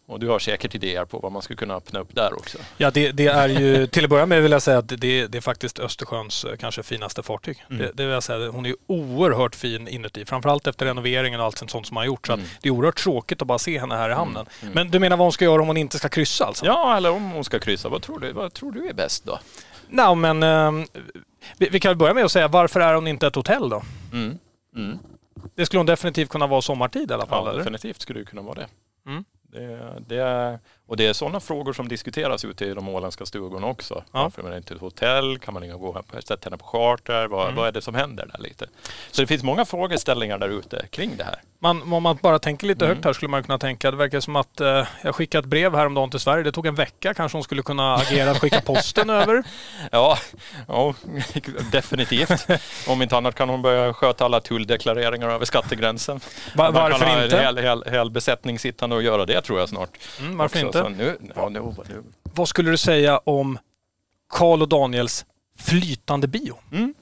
Och 0.07 0.19
du 0.19 0.27
har 0.27 0.39
säkert 0.39 0.75
idéer 0.75 1.05
på 1.05 1.19
vad 1.19 1.31
man 1.31 1.41
skulle 1.41 1.57
kunna 1.57 1.75
öppna 1.75 1.99
upp 1.99 2.15
där 2.15 2.33
också. 2.33 2.57
Ja, 2.77 2.91
det, 2.91 3.11
det 3.11 3.25
är 3.27 3.47
ju, 3.49 3.87
till 3.87 4.03
att 4.03 4.09
börja 4.09 4.25
med 4.25 4.41
vill 4.43 4.51
jag 4.51 4.61
säga 4.61 4.77
att 4.77 4.87
det, 4.87 5.27
det 5.27 5.35
är 5.35 5.41
faktiskt 5.41 5.79
Östersjöns 5.79 6.43
eh, 6.45 6.55
kanske 6.55 6.83
finaste 6.83 7.23
fartyg. 7.23 7.65
Mm. 7.69 7.81
Det, 7.81 7.91
det 7.93 8.03
vill 8.03 8.13
jag 8.13 8.23
säga, 8.23 8.49
hon 8.49 8.65
är 8.65 8.75
oerhört 8.87 9.55
fin 9.55 9.87
inuti. 9.87 10.25
Framförallt 10.25 10.67
efter 10.67 10.85
renoveringen 10.85 11.39
och 11.39 11.45
allt 11.45 11.57
sånt 11.69 11.87
som 11.87 11.97
har 11.97 12.05
gjort. 12.05 12.27
Så 12.27 12.33
Mm. 12.33 12.45
det 12.61 12.69
är 12.69 12.71
oerhört 12.73 12.97
tråkigt 12.97 13.41
att 13.41 13.47
bara 13.47 13.59
se 13.59 13.79
henne 13.79 13.95
här 13.95 14.09
i 14.09 14.13
hamnen. 14.13 14.45
Men 14.73 14.91
du 14.91 14.99
menar 14.99 15.17
vad 15.17 15.25
hon 15.25 15.31
ska 15.33 15.45
göra 15.45 15.61
om 15.61 15.67
hon 15.67 15.77
inte 15.77 15.97
ska 15.97 16.09
kryssa 16.09 16.45
alltså? 16.45 16.65
Ja, 16.65 16.97
eller 16.97 17.11
om 17.11 17.31
hon 17.31 17.43
ska 17.43 17.59
kryssa. 17.59 17.89
Vad 17.89 18.01
tror 18.01 18.19
du, 18.19 18.31
vad 18.31 18.53
tror 18.53 18.71
du 18.71 18.89
är 18.89 18.93
bäst 18.93 19.25
då? 19.25 19.39
Nej, 19.89 20.15
men 20.15 20.43
ehm, 20.43 20.85
vi, 21.57 21.69
vi 21.69 21.79
kan 21.79 21.97
börja 21.97 22.13
med 22.13 22.25
att 22.25 22.31
säga 22.31 22.47
varför 22.47 22.79
är 22.79 22.93
hon 22.95 23.07
inte 23.07 23.27
ett 23.27 23.35
hotell 23.35 23.69
då? 23.69 23.81
Mm. 24.13 24.37
Mm. 24.75 24.99
Det 25.55 25.65
skulle 25.65 25.79
hon 25.79 25.85
definitivt 25.85 26.29
kunna 26.29 26.47
vara 26.47 26.61
sommartid 26.61 27.11
i 27.11 27.13
alla 27.13 27.25
fall, 27.25 27.43
Ja, 27.45 27.49
eller? 27.49 27.59
definitivt 27.59 28.01
skulle 28.01 28.19
det 28.19 28.25
kunna 28.25 28.41
vara 28.41 28.55
det. 28.55 28.67
Mm. 29.05 29.23
Det, 29.41 29.93
det 30.07 30.15
är, 30.15 30.59
och 30.89 30.97
det 30.97 31.07
är 31.07 31.13
sådana 31.13 31.39
frågor 31.39 31.73
som 31.73 31.87
diskuteras 31.87 32.45
ute 32.45 32.65
i 32.65 32.73
de 32.73 32.89
åländska 32.89 33.25
stugorna 33.25 33.67
också. 33.67 34.03
Ja. 34.11 34.21
Varför 34.23 34.43
det 34.51 34.57
inte 34.57 34.73
ett 34.73 34.81
hotell? 34.81 35.39
Kan 35.39 35.53
man 35.53 35.63
inte 35.63 35.77
gå 35.77 36.03
sätta 36.23 36.45
henne 36.49 36.57
på 36.57 36.65
charter? 36.65 37.27
Vad, 37.27 37.43
Mm. 37.43 37.55
vad 37.55 37.67
är 37.67 37.71
det 37.71 37.81
som 37.81 37.95
händer 37.95 38.25
där 38.33 38.39
lite? 38.43 38.65
Så 39.11 39.21
det 39.21 39.27
finns 39.27 39.43
många 39.43 39.65
frågeställningar 39.65 40.37
där 40.37 40.49
ute 40.49 40.85
kring 40.91 41.17
det 41.17 41.23
här. 41.23 41.41
Man, 41.61 41.93
om 41.93 42.03
man 42.03 42.17
bara 42.21 42.39
tänker 42.39 42.67
lite 42.67 42.85
Mm. 42.85 42.95
högt 42.95 43.05
här 43.05 43.13
skulle 43.13 43.29
man 43.29 43.43
kunna 43.43 43.57
tänka, 43.59 43.91
det 43.91 43.97
verkar 43.97 44.19
som 44.19 44.35
att 44.35 44.61
eh, 44.61 44.85
jag 45.03 45.15
skickade 45.15 45.39
ett 45.39 45.45
brev 45.49 45.75
häromdagen 45.75 46.09
till 46.09 46.19
Sverige. 46.19 46.43
Det 46.43 46.51
tog 46.51 46.65
en 46.67 46.75
vecka. 46.75 47.13
Kanske 47.13 47.35
hon 47.37 47.43
skulle 47.43 47.61
kunna 47.61 47.95
agera 47.95 48.31
att 48.31 48.39
skicka 48.39 48.61
posten 48.61 49.09
över. 49.19 49.43
Ja, 49.91 50.17
ja 50.67 50.93
definitivt. 51.71 52.47
Om 52.87 53.01
inte 53.01 53.17
annat 53.17 53.35
kan 53.35 53.49
hon 53.49 53.61
börja 53.61 53.93
sköta 53.93 54.25
alla 54.25 54.39
tulldeklareringar 54.41 55.29
över 55.29 55.45
skattegränsen. 55.45 56.19
Va, 56.55 56.63
Man 56.63 56.73
kan 56.73 56.81
varför 56.91 57.05
ha 57.05 57.17
en 57.17 57.23
inte? 57.23 57.37
hel, 57.41 57.57
hel, 57.57 57.83
hel 57.91 58.11
besättning 58.11 58.59
sittande 58.59 58.95
och 58.95 59.03
göra 59.03 59.25
det 59.25 59.41
tror 59.41 59.59
jag 59.59 59.69
snart. 59.69 59.89
Mm, 60.19 60.37
varför 60.37 60.55
också. 60.65 60.65
inte? 60.78 60.78
Så 60.83 60.89
nu, 60.89 61.17
ja, 61.35 61.49
nu, 61.49 61.59
nu. 61.89 62.03
Vad 62.23 62.47
skulle 62.47 62.71
du 62.71 62.77
säga 62.77 63.17
om 63.17 63.57
Karl 64.29 64.61
och 64.61 64.69
Daniels 64.69 65.25
flytande 65.59 66.27
bio? 66.27 66.55
Mm. 66.71 66.93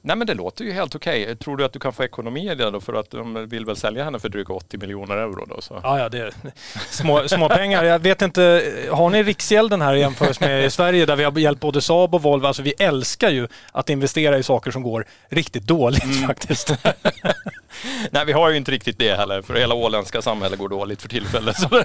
Nej 0.00 0.16
men 0.16 0.26
det 0.26 0.34
låter 0.34 0.64
ju 0.64 0.72
helt 0.72 0.94
okej. 0.94 1.36
Tror 1.36 1.56
du 1.56 1.64
att 1.64 1.72
du 1.72 1.78
kan 1.78 1.92
få 1.92 2.04
ekonomi 2.04 2.50
i 2.50 2.54
det 2.54 2.70
då? 2.70 2.80
För 2.80 2.94
att 2.94 3.10
de 3.10 3.48
vill 3.48 3.64
väl 3.66 3.76
sälja 3.76 4.04
henne 4.04 4.18
för 4.18 4.28
drygt 4.28 4.50
80 4.50 4.78
miljoner 4.78 5.16
euro 5.16 5.44
då? 5.48 5.60
Så. 5.60 5.80
Ja, 5.82 5.98
ja, 5.98 6.08
det 6.08 6.18
är 6.18 6.32
små, 6.90 7.28
små 7.28 7.48
pengar. 7.48 7.84
Jag 7.84 7.98
vet 7.98 8.22
inte, 8.22 8.72
har 8.92 9.10
ni 9.10 9.22
Riksgälden 9.22 9.80
här 9.80 9.94
i 9.94 10.00
jämförelse 10.00 10.44
med 10.48 10.64
i 10.64 10.70
Sverige 10.70 11.06
där 11.06 11.16
vi 11.16 11.24
har 11.24 11.38
hjälpt 11.38 11.60
både 11.60 11.80
Saab 11.80 12.14
och 12.14 12.22
Volvo? 12.22 12.46
Alltså 12.46 12.62
vi 12.62 12.74
älskar 12.78 13.30
ju 13.30 13.48
att 13.72 13.90
investera 13.90 14.38
i 14.38 14.42
saker 14.42 14.70
som 14.70 14.82
går 14.82 15.04
riktigt 15.28 15.62
dåligt 15.66 16.04
Mm. 16.04 16.26
faktiskt. 16.26 16.72
Nej 18.10 18.24
vi 18.26 18.32
har 18.32 18.50
ju 18.50 18.56
inte 18.56 18.70
riktigt 18.72 18.98
det 18.98 19.14
heller 19.16 19.42
för 19.42 19.54
hela 19.54 19.74
åländska 19.74 20.22
samhället 20.22 20.58
går 20.58 20.68
dåligt 20.68 21.02
för 21.02 21.08
tillfället. 21.08 21.56
Så 21.56 21.68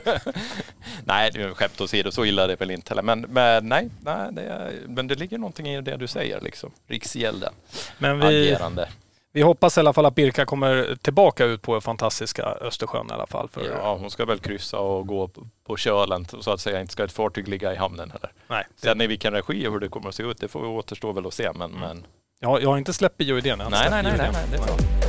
nej, 1.05 1.31
det 1.33 1.41
är 1.41 1.53
skämt 1.53 1.81
åsido, 1.81 2.11
så 2.11 2.25
illa 2.25 2.43
är 2.43 2.47
det 2.47 2.55
väl 2.59 2.71
inte 2.71 2.89
heller. 2.89 3.01
Men, 3.01 3.21
men 3.21 3.69
nej, 3.69 3.89
nej 4.01 4.27
det 4.31 4.41
är, 4.41 4.71
men 4.87 5.07
det 5.07 5.15
ligger 5.15 5.37
någonting 5.37 5.67
i 5.67 5.81
det 5.81 5.97
du 5.97 6.07
säger 6.07 6.41
liksom. 6.41 6.71
Riksgälden, 6.87 7.53
Men 7.97 8.19
vi, 8.19 8.25
agerande. 8.53 8.89
vi 9.33 9.41
hoppas 9.41 9.77
i 9.77 9.79
alla 9.79 9.93
fall 9.93 10.05
att 10.05 10.15
Birka 10.15 10.45
kommer 10.45 10.95
tillbaka 11.01 11.45
ut 11.45 11.61
på 11.61 11.81
fantastiska 11.81 12.43
Östersjön 12.43 13.07
i 13.09 13.13
alla 13.13 13.27
fall. 13.27 13.49
För, 13.49 13.69
Ja, 13.69 13.95
hon 13.99 14.11
ska 14.11 14.25
väl 14.25 14.39
kryssa 14.39 14.77
och 14.79 15.07
gå 15.07 15.29
på, 15.67 15.77
kölen 15.77 16.25
så 16.39 16.51
att 16.51 16.61
säga. 16.61 16.81
Inte 16.81 16.93
ska 16.93 17.03
ett 17.03 17.11
fartyg 17.11 17.47
ligga 17.47 17.73
i 17.73 17.75
hamnen 17.75 18.11
heller. 18.11 18.31
nej, 18.47 18.67
Sen 18.75 19.01
i 19.01 19.07
vilken 19.07 19.33
regi 19.33 19.67
och 19.67 19.71
hur 19.73 19.79
det 19.79 19.87
kommer 19.89 20.09
att 20.09 20.15
se 20.15 20.23
ut, 20.23 20.37
det 20.39 20.47
får 20.47 20.61
vi 20.61 20.67
återstå 20.67 21.11
väl 21.11 21.25
att 21.27 21.33
se. 21.33 21.51
Men, 21.55 21.71
men 21.71 22.05
jag, 22.39 22.63
jag 22.63 22.69
har 22.69 22.77
inte 22.77 22.93
släppt 22.93 23.17
bioidén 23.17 23.61
än. 23.61 23.71
nej, 23.71 23.87
nej, 23.91 24.03
nej, 24.03 24.13
nej, 24.17 24.29
nej, 24.33 24.45
det 24.51 24.57
är 24.57 24.61
bra. 24.61 25.00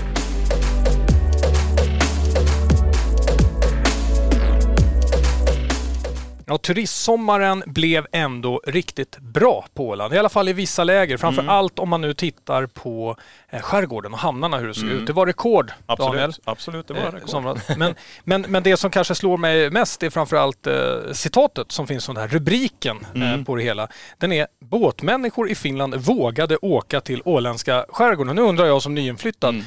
Ja, 6.46 6.58
turistsommaren 6.58 7.62
blev 7.66 8.06
ändå 8.12 8.60
riktigt 8.66 9.18
bra 9.18 9.66
på 9.74 9.88
Åland. 9.88 10.14
I 10.14 10.18
alla 10.18 10.28
fall 10.28 10.48
i 10.48 10.52
vissa 10.52 10.84
läger. 10.84 11.16
Framför 11.16 11.42
Mm. 11.42 11.54
allt 11.54 11.78
om 11.78 11.88
man 11.88 12.00
nu 12.00 12.14
tittar 12.14 12.66
på 12.66 13.16
eh, 13.50 13.60
skärgården 13.60 14.12
och 14.12 14.18
hamnarna 14.18 14.58
hur 14.58 14.68
det 14.68 14.74
såg 14.74 14.84
Mm. 14.84 14.96
ut. 14.98 15.06
Det 15.06 15.12
var 15.12 15.26
rekord, 15.26 15.72
Daniel. 15.98 16.24
Absolut, 16.24 16.40
absolut, 16.44 16.88
det 16.88 16.94
var 16.94 17.00
Eh, 17.00 17.26
somras. 17.26 17.58
Men, 17.76 17.94
men, 18.24 18.42
men 18.48 18.62
det 18.62 18.76
som 18.76 18.90
kanske 18.90 19.14
slår 19.14 19.36
mig 19.36 19.70
mest 19.70 20.02
är 20.02 20.10
framförallt 20.10 20.66
eh, 20.66 20.74
citatet 21.12 21.72
som 21.72 21.86
finns 21.86 22.06
från 22.06 22.14
den 22.14 22.22
här 22.28 22.28
rubriken 22.38 23.06
eh, 23.14 23.22
Mm. 23.32 23.44
på 23.44 23.56
det 23.56 23.62
hela. 23.62 23.88
Den 24.18 24.32
är 24.32 24.46
båtmänniskor 24.60 25.50
i 25.50 25.54
Finland 25.54 25.94
vågade 25.94 26.56
åka 26.56 27.00
till 27.00 27.22
åländska 27.24 27.86
skärgården. 27.88 28.36
Nu 28.36 28.42
undrar 28.42 28.66
jag 28.66 28.82
som 28.82 28.94
nyinflyttad, 28.94 29.54
Mm. 29.54 29.64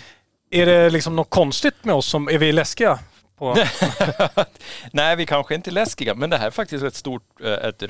är 0.51 0.65
det 0.65 0.89
liksom 0.89 1.15
något 1.15 1.29
konstigt 1.29 1.75
med 1.86 1.96
oss? 1.96 2.05
som 2.08 2.29
Är 2.29 2.38
vi 2.38 2.51
läskiga? 2.51 3.00
På... 3.38 3.56
Nej, 4.92 5.15
vi 5.15 5.25
kanske 5.25 5.56
inte 5.56 5.70
är 5.70 5.72
läskiga, 5.72 6.15
men 6.15 6.30
det 6.30 6.38
här 6.38 6.48
är 6.48 6.51
faktiskt 6.51 6.84
ett 6.84 6.96
stort, 6.96 7.42
eh, 7.44 7.54
ett, 7.54 7.84
eh, 7.84 7.89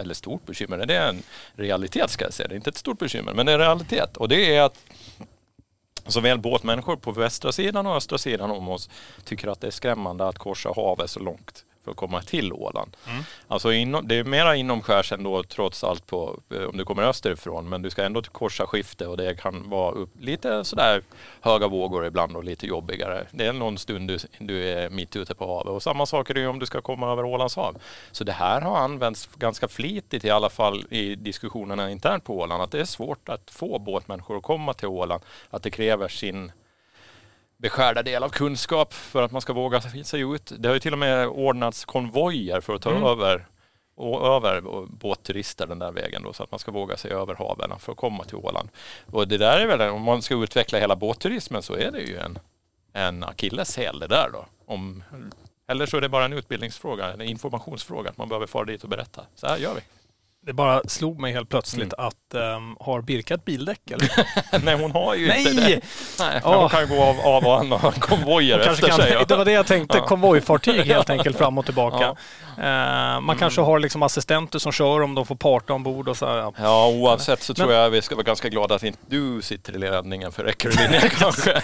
eller 0.00 0.14
stort 0.14 0.46
bekymmer. 0.46 0.86
Det 0.86 0.96
är 0.96 1.08
en 1.08 1.22
realitet 1.54 2.10
ska 2.10 2.24
jag 2.24 2.32
säga. 2.32 2.48
Det 2.48 2.54
är 2.54 2.56
inte 2.56 2.70
ett 2.70 2.76
stort 2.76 2.98
bekymmer, 2.98 3.34
men 3.34 3.46
det 3.46 3.52
är 3.52 3.54
en 3.54 3.60
realitet. 3.60 4.16
Och 4.16 4.28
det 4.28 4.56
är 4.56 4.62
att 4.62 4.78
såväl 6.06 6.38
båtmänniskor 6.38 6.96
på 6.96 7.12
västra 7.12 7.52
sidan 7.52 7.86
och 7.86 7.96
östra 7.96 8.18
sidan 8.18 8.50
om 8.50 8.68
oss 8.68 8.90
tycker 9.24 9.48
att 9.48 9.60
det 9.60 9.66
är 9.66 9.70
skrämmande 9.70 10.28
att 10.28 10.38
korsa 10.38 10.72
havet 10.76 11.10
så 11.10 11.20
långt 11.20 11.64
för 11.84 11.90
att 11.90 11.96
komma 11.96 12.22
till 12.22 12.52
Åland. 12.52 12.96
Mm. 13.08 13.22
Alltså 13.48 13.72
inom, 13.72 14.08
det 14.08 14.14
är 14.14 14.24
mera 14.24 14.56
inomskärs 14.56 15.12
ändå 15.12 15.42
trots 15.42 15.84
allt 15.84 16.06
på, 16.06 16.40
eh, 16.54 16.62
om 16.62 16.76
du 16.76 16.84
kommer 16.84 17.02
österifrån 17.02 17.68
men 17.68 17.82
du 17.82 17.90
ska 17.90 18.04
ändå 18.04 18.22
korsa 18.22 18.66
skifte 18.66 19.06
och 19.06 19.16
det 19.16 19.40
kan 19.40 19.70
vara 19.70 19.92
upp, 19.92 20.10
lite 20.20 20.64
sådär 20.64 21.02
höga 21.40 21.68
vågor 21.68 22.06
ibland 22.06 22.36
och 22.36 22.44
lite 22.44 22.66
jobbigare. 22.66 23.26
Det 23.30 23.46
är 23.46 23.52
någon 23.52 23.78
stund 23.78 24.08
du, 24.08 24.18
du 24.38 24.68
är 24.68 24.90
mitt 24.90 25.16
ute 25.16 25.34
på 25.34 25.46
havet 25.46 25.70
och 25.70 25.82
samma 25.82 26.06
sak 26.06 26.30
är 26.30 26.34
det 26.34 26.46
om 26.46 26.58
du 26.58 26.66
ska 26.66 26.80
komma 26.80 27.12
över 27.12 27.24
Ålands 27.24 27.56
hav. 27.56 27.76
Så 28.12 28.24
det 28.24 28.32
här 28.32 28.60
har 28.60 28.76
använts 28.76 29.28
ganska 29.36 29.68
flitigt 29.68 30.24
i 30.24 30.30
alla 30.30 30.50
fall 30.50 30.84
i 30.90 31.14
diskussionerna 31.14 31.90
internt 31.90 32.24
på 32.24 32.38
Åland 32.38 32.62
att 32.62 32.70
det 32.70 32.80
är 32.80 32.84
svårt 32.84 33.28
att 33.28 33.50
få 33.50 33.78
båtmänniskor 33.78 34.36
att 34.36 34.42
komma 34.42 34.74
till 34.74 34.88
Åland, 34.88 35.22
att 35.50 35.62
det 35.62 35.70
kräver 35.70 36.08
sin 36.08 36.52
beskärda 37.60 38.02
del 38.02 38.22
av 38.22 38.28
kunskap 38.28 38.94
för 38.94 39.22
att 39.22 39.32
man 39.32 39.40
ska 39.40 39.52
våga 39.52 39.80
sig 39.80 40.20
ut. 40.20 40.52
Det 40.58 40.68
har 40.68 40.74
ju 40.74 40.80
till 40.80 40.92
och 40.92 40.98
med 40.98 41.28
ordnats 41.28 41.84
konvojer 41.84 42.60
för 42.60 42.74
att 42.74 42.82
ta 42.82 42.90
mm. 42.90 43.04
över 43.04 43.46
och 43.94 44.36
över 44.36 44.86
båtturister 44.86 45.66
den 45.66 45.78
där 45.78 45.92
vägen 45.92 46.22
då, 46.22 46.32
så 46.32 46.42
att 46.42 46.50
man 46.50 46.58
ska 46.58 46.72
våga 46.72 46.96
sig 46.96 47.10
över 47.10 47.34
haven 47.34 47.78
för 47.78 47.92
att 47.92 47.98
komma 47.98 48.24
till 48.24 48.36
Åland. 48.36 48.68
Och 49.06 49.28
det 49.28 49.38
där 49.38 49.60
är 49.60 49.66
väl, 49.66 49.90
om 49.90 50.02
man 50.02 50.22
ska 50.22 50.34
utveckla 50.34 50.78
hela 50.78 50.96
båtturismen 50.96 51.62
så 51.62 51.74
är 51.74 51.90
det 51.90 52.00
ju 52.00 52.16
en, 52.16 52.38
en 52.92 53.24
akilleshäl 53.24 53.98
det 53.98 54.06
där 54.06 54.30
då. 54.32 54.46
Om, 54.66 55.02
eller 55.66 55.86
så 55.86 55.96
är 55.96 56.00
det 56.00 56.08
bara 56.08 56.24
en 56.24 56.32
utbildningsfråga, 56.32 57.12
en 57.12 57.20
informationsfråga, 57.20 58.10
att 58.10 58.18
man 58.18 58.28
behöver 58.28 58.46
fara 58.46 58.64
dit 58.64 58.82
och 58.82 58.88
berätta. 58.88 59.26
Så 59.34 59.46
här 59.46 59.56
gör 59.56 59.74
vi. 59.74 59.80
Det 60.46 60.52
bara 60.52 60.82
slog 60.88 61.20
mig 61.20 61.32
helt 61.32 61.48
plötsligt 61.48 61.92
mm. 61.98 62.06
att 62.06 62.56
um, 62.56 62.76
har 62.80 63.02
Birka 63.02 63.34
ett 63.34 63.44
bildäck 63.44 63.90
eller? 63.90 64.10
Nej 64.64 64.76
hon 64.76 64.90
har 64.90 65.14
ju 65.14 65.28
Nej! 65.28 65.40
inte 65.40 65.66
det. 65.66 65.80
Nej, 66.18 66.40
oh. 66.44 66.60
Hon 66.60 66.68
kan 66.68 66.88
gå 66.88 67.02
av, 67.02 67.20
av 67.20 67.44
och 67.44 67.58
an 67.58 67.72
och 67.72 67.80
ha 67.80 67.92
konvojer 67.92 68.58
efter 68.58 68.88
kan, 68.88 68.96
sig. 68.96 69.24
Det 69.28 69.36
var 69.36 69.44
det 69.44 69.52
jag 69.52 69.66
tänkte, 69.66 69.98
ja. 69.98 70.06
konvojfartyg 70.06 70.86
helt 70.86 71.10
enkelt 71.10 71.38
fram 71.38 71.58
och 71.58 71.64
tillbaka. 71.64 72.04
Ja. 72.04 72.10
Uh, 72.58 72.64
man 73.20 73.22
mm. 73.22 73.38
kanske 73.38 73.60
har 73.60 73.78
liksom 73.78 74.02
assistenter 74.02 74.58
som 74.58 74.72
kör 74.72 75.02
om 75.02 75.14
de 75.14 75.26
får 75.26 75.36
parta 75.36 75.72
ombord 75.72 76.08
och 76.08 76.16
så. 76.16 76.24
Ja, 76.24 76.52
ja 76.58 76.88
oavsett 76.88 77.42
så 77.42 77.52
Men, 77.52 77.56
tror 77.56 77.72
jag 77.72 77.90
vi 77.90 78.02
ska 78.02 78.14
vara 78.14 78.24
ganska 78.24 78.48
glada 78.48 78.74
att 78.74 78.82
inte 78.82 78.98
du 79.06 79.42
sitter 79.42 79.74
i 79.74 79.78
ledningen 79.78 80.32
för 80.32 80.44
Eckerö 80.44 81.00
kanske. 81.18 81.62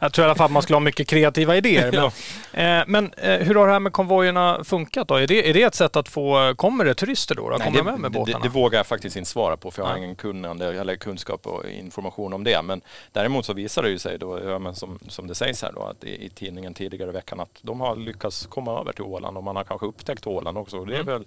Jag 0.00 0.12
tror 0.12 0.24
i 0.24 0.26
alla 0.26 0.34
fall 0.34 0.44
att 0.44 0.52
man 0.52 0.62
skulle 0.62 0.76
ha 0.76 0.80
mycket 0.80 1.08
kreativa 1.08 1.56
idéer. 1.56 1.92
Men, 2.52 2.80
uh, 2.80 2.84
men 2.86 3.04
uh, 3.04 3.46
hur 3.46 3.54
har 3.54 3.66
det 3.66 3.72
här 3.72 3.80
med 3.80 3.92
konvojerna 3.92 4.64
funkat 4.64 5.08
då? 5.08 5.14
Är 5.14 5.26
det, 5.26 5.50
är 5.50 5.54
det 5.54 5.62
ett 5.62 5.74
sätt 5.74 5.96
att 5.96 6.08
få, 6.08 6.54
kommer 6.56 6.84
det 6.84 6.94
turister 6.94 7.34
då? 7.34 7.48
Nej, 7.48 7.58
kommer 7.66 7.78
det, 7.78 7.84
med 7.84 8.06
med 8.12 8.20
båtarna? 8.20 8.38
Det, 8.38 8.48
det, 8.48 8.54
vågar 8.54 8.78
jag 8.78 8.86
faktiskt 8.86 9.16
inte 9.16 9.30
svara 9.30 9.56
på 9.56 9.70
för 9.70 9.82
jag 9.82 9.88
har 9.88 9.96
ingen 9.96 10.16
kunnande 10.16 10.80
eller 10.80 10.96
kunskap 10.96 11.46
och 11.46 11.68
information 11.70 12.32
om 12.32 12.44
det. 12.44 12.62
Men 12.62 12.80
däremot 13.12 13.46
så 13.46 13.52
visar 13.52 13.82
det 13.82 13.90
ju 13.90 13.98
sig 13.98 14.18
då, 14.18 14.40
ja, 14.44 14.74
som, 14.74 14.98
som 15.08 15.26
det 15.26 15.34
sägs 15.34 15.62
här 15.62 15.72
då, 15.72 15.82
att 15.82 16.04
i, 16.04 16.24
i, 16.24 16.28
tidningen 16.28 16.74
tidigare 16.74 17.10
i 17.10 17.12
veckan 17.12 17.40
att 17.40 17.58
de 17.62 17.80
har 17.80 17.96
lyckats 17.96 18.46
komma 18.46 18.80
över 18.80 18.92
till 18.92 19.04
Åland 19.04 19.36
och 19.36 19.44
man 19.44 19.56
har 19.56 19.64
kanske 19.64 19.86
upptäckt 19.86 20.26
Åland 20.26 20.58
också. 20.58 20.84
Det 20.84 20.96
är 20.96 21.00
mm. 21.00 21.06
väl 21.06 21.24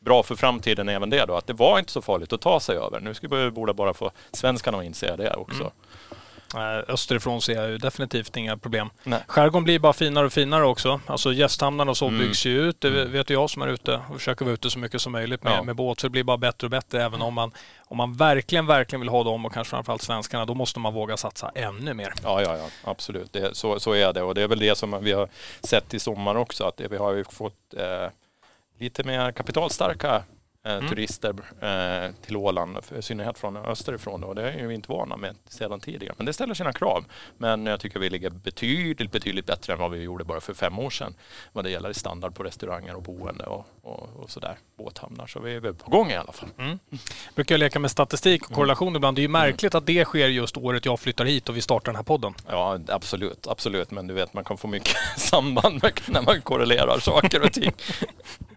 bra 0.00 0.22
för 0.22 0.34
framtiden 0.34 0.88
även 0.88 1.10
det 1.10 1.24
då, 1.24 1.34
att 1.34 1.46
det 1.46 1.52
var 1.52 1.78
inte 1.78 1.92
så 1.92 2.02
farligt 2.02 2.32
att 2.32 2.40
ta 2.40 2.60
sig 2.60 2.76
över. 2.76 3.00
Nu 3.00 3.14
skulle 3.14 3.44
vi 3.44 3.50
borde 3.50 3.74
bara 3.74 3.94
få 3.94 4.10
svenskarna 4.32 4.78
att 4.78 4.84
inse 4.84 5.16
det 5.16 5.34
också. 5.34 5.62
Mm. 5.62 5.72
Österifrån 6.88 7.42
ser 7.42 7.54
jag 7.54 7.70
ju 7.70 7.78
definitivt 7.78 8.36
inga 8.36 8.56
problem. 8.56 8.90
Nej. 9.02 9.20
Skärgården 9.28 9.64
blir 9.64 9.78
bara 9.78 9.92
finare 9.92 10.26
och 10.26 10.32
finare 10.32 10.64
också. 10.64 11.00
Alltså 11.06 11.32
gästhamnarna 11.32 11.90
och 11.90 11.96
så 11.96 12.08
mm. 12.08 12.20
byggs 12.20 12.46
ju 12.46 12.60
ut. 12.60 12.80
Det 12.80 12.88
mm. 12.88 13.12
vet 13.12 13.30
jag 13.30 13.50
som 13.50 13.62
är 13.62 13.68
ute 13.68 14.00
och 14.10 14.16
försöker 14.16 14.44
vara 14.44 14.54
ute 14.54 14.70
så 14.70 14.78
mycket 14.78 15.00
som 15.00 15.12
möjligt 15.12 15.42
med, 15.42 15.52
ja. 15.52 15.62
med 15.62 15.76
båt. 15.76 16.00
Så 16.00 16.06
det 16.06 16.10
blir 16.10 16.24
bara 16.24 16.36
bättre 16.36 16.66
och 16.66 16.70
bättre. 16.70 17.02
Även 17.02 17.22
om 17.22 17.34
man, 17.34 17.52
om 17.80 17.96
man 17.96 18.14
verkligen, 18.14 18.66
verkligen 18.66 19.00
vill 19.00 19.10
ha 19.10 19.24
dem 19.24 19.46
och 19.46 19.52
kanske 19.52 19.70
framförallt 19.70 20.02
svenskarna, 20.02 20.44
då 20.44 20.54
måste 20.54 20.80
man 20.80 20.94
våga 20.94 21.16
satsa 21.16 21.50
ännu 21.54 21.94
mer. 21.94 22.12
Ja, 22.22 22.42
ja, 22.42 22.56
ja 22.56 22.68
absolut. 22.84 23.32
Det, 23.32 23.56
så, 23.56 23.80
så 23.80 23.92
är 23.92 24.12
det. 24.12 24.22
Och 24.22 24.34
det 24.34 24.42
är 24.42 24.48
väl 24.48 24.58
det 24.58 24.78
som 24.78 25.04
vi 25.04 25.12
har 25.12 25.28
sett 25.60 25.94
i 25.94 25.98
sommar 25.98 26.34
också. 26.34 26.64
Att 26.64 26.80
vi 26.90 26.96
har 26.96 27.12
ju 27.12 27.24
fått 27.24 27.74
eh, 27.76 28.08
lite 28.78 29.04
mer 29.04 29.32
kapitalstarka 29.32 30.14
Eh, 30.16 30.22
mm. 30.64 30.88
turister 30.88 31.34
eh, 31.60 32.14
till 32.26 32.36
Åland, 32.36 32.78
i 32.98 33.02
synnerhet 33.02 33.38
från 33.38 33.56
österifrån. 33.56 34.24
Och 34.24 34.34
det 34.34 34.52
är 34.52 34.66
vi 34.66 34.74
inte 34.74 34.92
vana 34.92 35.16
med 35.16 35.36
sedan 35.48 35.80
tidigare. 35.80 36.14
Men 36.16 36.26
det 36.26 36.32
ställer 36.32 36.54
sina 36.54 36.72
krav. 36.72 37.04
Men 37.38 37.66
jag 37.66 37.80
tycker 37.80 38.00
vi 38.00 38.10
ligger 38.10 38.30
betydligt, 38.30 39.12
betydligt 39.12 39.46
bättre 39.46 39.72
än 39.72 39.78
vad 39.78 39.90
vi 39.90 40.02
gjorde 40.02 40.24
bara 40.24 40.40
för 40.40 40.54
fem 40.54 40.78
år 40.78 40.90
sedan. 40.90 41.14
Vad 41.52 41.64
det 41.64 41.70
gäller 41.70 41.92
standard 41.92 42.34
på 42.34 42.42
restauranger 42.42 42.94
och 42.94 43.02
boende 43.02 43.44
och, 43.44 43.66
och, 43.82 44.08
och 44.16 44.30
sådär. 44.30 44.58
Båthamnar. 44.78 45.26
Så 45.26 45.40
vi 45.40 45.54
är 45.54 45.72
på 45.72 45.90
gång 45.90 46.10
i 46.10 46.16
alla 46.16 46.32
fall. 46.32 46.48
Mm. 46.58 46.78
Brukar 47.34 47.54
jag 47.54 47.60
leka 47.60 47.78
med 47.78 47.90
statistik 47.90 48.50
och 48.50 48.54
korrelation 48.54 48.88
mm. 48.88 48.96
ibland. 48.96 49.16
Det 49.16 49.20
är 49.20 49.22
ju 49.22 49.28
märkligt 49.28 49.74
mm. 49.74 49.78
att 49.78 49.86
det 49.86 50.04
sker 50.04 50.28
just 50.28 50.56
året 50.56 50.84
jag 50.84 51.00
flyttar 51.00 51.24
hit 51.24 51.48
och 51.48 51.56
vi 51.56 51.60
startar 51.60 51.92
den 51.92 51.96
här 51.96 52.02
podden. 52.02 52.34
Ja, 52.48 52.78
absolut. 52.88 53.46
Absolut. 53.46 53.90
Men 53.90 54.06
du 54.06 54.14
vet, 54.14 54.34
man 54.34 54.44
kan 54.44 54.58
få 54.58 54.68
mycket 54.68 54.96
samband 55.16 55.82
när 56.06 56.22
man 56.22 56.42
korrelerar 56.42 56.98
saker 56.98 57.42
och 57.42 57.52
ting. 57.52 57.72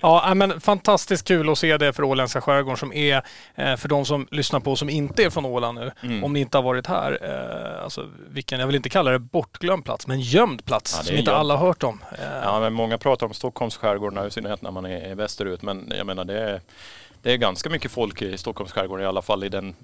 Ja, 0.00 0.34
men 0.34 0.60
fantastiskt 0.60 1.28
kul 1.28 1.50
att 1.50 1.58
se 1.58 1.76
det 1.76 1.92
för 1.92 2.04
åländska 2.04 2.40
skärgården 2.40 2.76
som 2.76 2.92
är, 2.92 3.22
eh, 3.54 3.76
för 3.76 3.88
de 3.88 4.04
som 4.04 4.28
lyssnar 4.30 4.60
på 4.60 4.76
som 4.76 4.88
inte 4.88 5.24
är 5.24 5.30
från 5.30 5.44
Åland 5.44 5.78
nu, 5.78 5.92
mm. 6.02 6.24
om 6.24 6.32
ni 6.32 6.40
inte 6.40 6.58
har 6.58 6.62
varit 6.62 6.86
här, 6.86 7.18
eh, 7.22 7.84
alltså 7.84 8.10
vilken, 8.28 8.60
jag 8.60 8.66
vill 8.66 8.76
inte 8.76 8.88
kalla 8.88 9.10
det 9.10 9.18
bortglömd 9.18 9.84
plats, 9.84 10.06
men 10.06 10.20
gömd 10.20 10.64
plats 10.64 10.94
ja, 10.98 11.04
som 11.04 11.16
inte 11.16 11.30
gömd. 11.30 11.40
alla 11.40 11.56
har 11.56 11.66
hört 11.66 11.82
om. 11.82 12.00
Eh. 12.12 12.24
Ja, 12.42 12.60
men 12.60 12.72
många 12.72 12.98
pratar 12.98 13.26
om 13.26 13.34
Stockholms 13.34 13.76
skärgård, 13.76 14.26
i 14.26 14.30
synnerhet 14.30 14.62
när 14.62 14.70
man 14.70 14.86
är 14.86 15.14
västerut, 15.14 15.62
men 15.62 15.92
jag 15.96 16.06
menar 16.06 16.24
det 16.24 16.40
är, 16.40 16.60
det 17.22 17.32
är 17.32 17.36
ganska 17.36 17.70
mycket 17.70 17.90
folk 17.90 18.22
i 18.22 18.38
Stockholms 18.38 18.72
skärgård, 18.72 19.00
i 19.00 19.04
alla 19.04 19.22
fall 19.22 19.44
i 19.44 19.48
den 19.48 19.74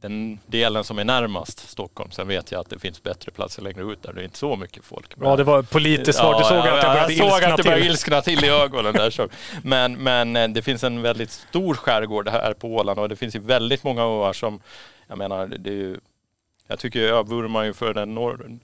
den 0.00 0.38
delen 0.46 0.84
som 0.84 0.98
är 0.98 1.04
närmast 1.04 1.68
Stockholm. 1.68 2.10
Sen 2.10 2.28
vet 2.28 2.52
jag 2.52 2.60
att 2.60 2.70
det 2.70 2.78
finns 2.78 3.02
bättre 3.02 3.32
platser 3.32 3.62
längre 3.62 3.92
ut 3.92 4.02
där 4.02 4.12
det 4.12 4.20
är 4.20 4.24
inte 4.24 4.38
så 4.38 4.56
mycket 4.56 4.84
folk. 4.84 5.12
Ja, 5.20 5.36
det 5.36 5.44
var 5.44 5.62
politiskt 5.62 6.18
svårt. 6.18 6.38
Du 6.38 6.44
såg 6.44 6.56
ja, 6.56 6.60
att 6.60 6.82
jag 6.82 6.92
började 6.92 7.12
jag 7.12 7.32
såg 7.32 7.44
att 7.50 7.56
det 7.56 7.62
började 7.62 7.86
ilskna 7.86 8.22
till 8.22 8.44
i 8.44 8.48
ögonen 8.48 8.92
där. 8.92 9.10
Så. 9.10 9.28
Men, 9.62 10.02
men 10.02 10.36
eh, 10.36 10.48
det 10.48 10.62
finns 10.62 10.84
en 10.84 11.02
väldigt 11.02 11.30
stor 11.30 11.74
skärgård 11.74 12.28
här 12.28 12.52
på 12.52 12.74
Åland 12.74 12.98
och 12.98 13.08
det 13.08 13.16
finns 13.16 13.36
ju 13.36 13.38
väldigt 13.38 13.84
många 13.84 14.02
öar 14.02 14.32
som, 14.32 14.60
jag 15.08 15.18
menar, 15.18 15.46
det 15.46 15.70
är 15.70 15.74
ju, 15.74 16.00
jag 16.66 16.78
tycker 16.78 17.00
jag 17.00 17.28
vurmar 17.28 17.64
ju 17.64 17.72
för 17.72 17.94
den 17.94 18.14
norr, 18.14 18.58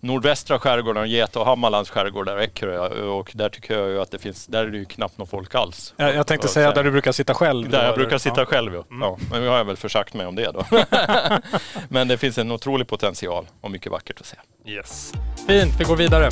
nordvästra 0.00 0.58
skärgården, 0.58 1.10
Geta 1.10 1.40
och 1.40 1.46
Hammarlands 1.46 1.90
skärgård, 1.90 2.26
där 2.26 2.38
Eckerö. 2.38 2.88
Och 3.02 3.30
där 3.34 3.48
tycker 3.48 3.78
jag 3.78 3.88
ju 3.88 4.00
att 4.00 4.10
det 4.10 4.18
finns, 4.18 4.46
där 4.46 4.66
är 4.66 4.70
det 4.70 4.78
ju 4.78 4.84
knappt 4.84 5.18
någon 5.18 5.26
folk 5.26 5.54
alls. 5.54 5.94
Jag, 5.96 6.14
jag 6.14 6.26
tänkte 6.26 6.48
säga 6.48 6.72
där 6.72 6.84
du 6.84 6.90
brukar 6.90 7.12
sitta 7.12 7.34
själv. 7.34 7.70
Där 7.70 7.86
jag 7.86 7.94
brukar 7.94 8.18
sitta 8.18 8.40
ja. 8.40 8.44
själv 8.44 8.74
ja. 8.74 8.84
Mm. 8.90 9.02
ja. 9.02 9.18
Men 9.30 9.40
nu 9.40 9.48
har 9.48 9.56
jag 9.56 9.64
väl 9.64 9.76
försagt 9.76 10.14
mig 10.14 10.26
om 10.26 10.34
det 10.34 10.52
då. 10.52 10.64
men 11.88 12.08
det 12.08 12.18
finns 12.18 12.38
en 12.38 12.52
otrolig 12.52 12.88
potential 12.88 13.46
och 13.60 13.70
mycket 13.70 13.92
vackert 13.92 14.20
att 14.20 14.26
se. 14.26 14.36
Yes. 14.66 15.12
Fint, 15.46 15.80
vi 15.80 15.84
går 15.84 15.96
vidare. 15.96 16.30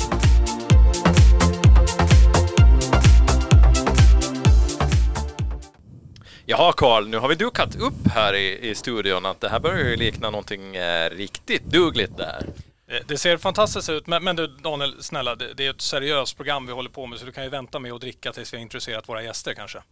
Jaha 6.49 6.73
Karl, 6.73 7.07
nu 7.07 7.17
har 7.17 7.27
vi 7.27 7.35
dukat 7.35 7.75
upp 7.75 8.07
här 8.13 8.35
i, 8.35 8.69
i 8.69 8.75
studion 8.75 9.25
att 9.25 9.41
det 9.41 9.49
här 9.49 9.59
börjar 9.59 9.89
ju 9.89 9.95
likna 9.95 10.29
någonting 10.29 10.75
eh, 10.75 11.09
riktigt 11.09 11.63
dugligt 11.63 12.17
där. 12.17 12.45
Eh, 12.87 13.01
det 13.07 13.17
ser 13.17 13.37
fantastiskt 13.37 13.89
ut, 13.89 14.07
men, 14.07 14.23
men 14.23 14.35
du 14.35 14.47
Daniel, 14.47 15.03
snälla, 15.03 15.35
det, 15.35 15.53
det, 15.53 15.65
är 15.65 15.69
ett 15.69 15.81
seriöst 15.81 16.37
program 16.37 16.65
vi 16.65 16.73
håller 16.73 16.89
på 16.89 17.05
med 17.05 17.19
så 17.19 17.25
du 17.25 17.31
kan 17.31 17.43
ju 17.43 17.49
vänta 17.49 17.79
med 17.79 17.93
att 17.93 18.01
dricka 18.01 18.33
tills 18.33 18.53
vi 18.53 18.57
har 18.57 18.61
introducerat 18.61 19.09
våra 19.09 19.23
gäster 19.23 19.53
kanske. 19.53 19.83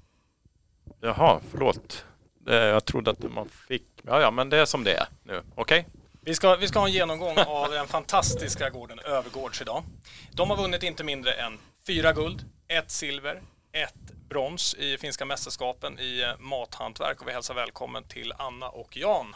Jaha, 1.01 1.39
förlåt. 1.51 2.05
Jag 2.45 2.85
trodde 2.85 3.11
att 3.11 3.19
man 3.19 3.49
fick... 3.49 3.83
Ja, 4.03 4.21
ja, 4.21 4.31
men 4.31 4.49
det 4.49 4.57
är 4.57 4.65
som 4.65 4.83
det 4.83 4.93
är 4.93 5.07
nu. 5.23 5.41
Okej? 5.55 5.79
Okay? 5.79 6.01
Vi 6.21 6.35
ska, 6.35 6.55
vi 6.55 6.67
ska 6.67 6.79
ha 6.79 6.87
en 6.87 6.93
genomgång 6.93 7.37
av 7.37 7.71
den 7.71 7.87
fantastiska 7.87 8.69
gården 8.69 8.99
Övergårds 8.99 9.61
idag. 9.61 9.83
De 10.31 10.49
har 10.49 10.57
vunnit 10.57 10.83
inte 10.83 11.03
mindre 11.03 11.33
än 11.33 11.59
fyra 11.87 12.13
guld, 12.13 12.45
ett 12.67 12.91
silver, 12.91 13.41
ett 13.71 14.13
brons 14.29 14.73
i 14.73 14.97
finska 14.97 15.25
mästerskapen 15.25 15.99
i 15.99 16.21
eh, 16.21 16.39
mathantverk 16.39 17.21
och 17.21 17.27
vi 17.27 17.31
hälsar 17.31 17.53
välkommen 17.53 18.03
till 18.03 18.33
Anna 18.37 18.69
och 18.69 18.97
Jan. 18.97 19.35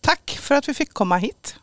Tack 0.00 0.38
för 0.40 0.54
att 0.54 0.68
vi 0.68 0.74
fick 0.74 0.92
komma 0.92 1.16
hit. 1.16 1.56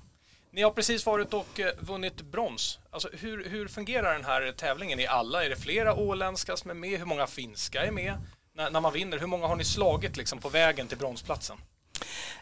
Ni 0.54 0.62
har 0.62 0.72
precis 0.72 1.06
varit 1.06 1.34
och 1.34 1.60
eh, 1.60 1.72
vunnit 1.80 2.22
brons. 2.22 2.80
Alltså, 2.92 3.10
hur, 3.14 3.50
hur 3.50 3.68
fungerar 3.68 4.14
den 4.14 4.26
här 4.26 4.52
tävlingen 4.52 5.00
i 5.00 5.08
alla? 5.08 5.46
Är 5.46 5.50
det 5.50 5.56
flera 5.56 5.96
åländska 5.96 6.58
som 6.58 6.70
är 6.70 6.76
med? 6.76 7.00
Hur 7.00 7.06
många 7.06 7.28
finska 7.28 7.86
är 7.86 7.92
med 7.92 8.14
när, 8.56 8.72
när 8.72 8.82
man 8.82 8.94
vinner? 8.94 9.20
Hur 9.20 9.28
många 9.28 9.48
har 9.48 9.56
ni 9.56 9.64
slagit 9.64 10.18
liksom, 10.18 10.40
på 10.40 10.50
vägen 10.50 10.88
till 10.88 10.98
bronsplatsen? 10.98 11.58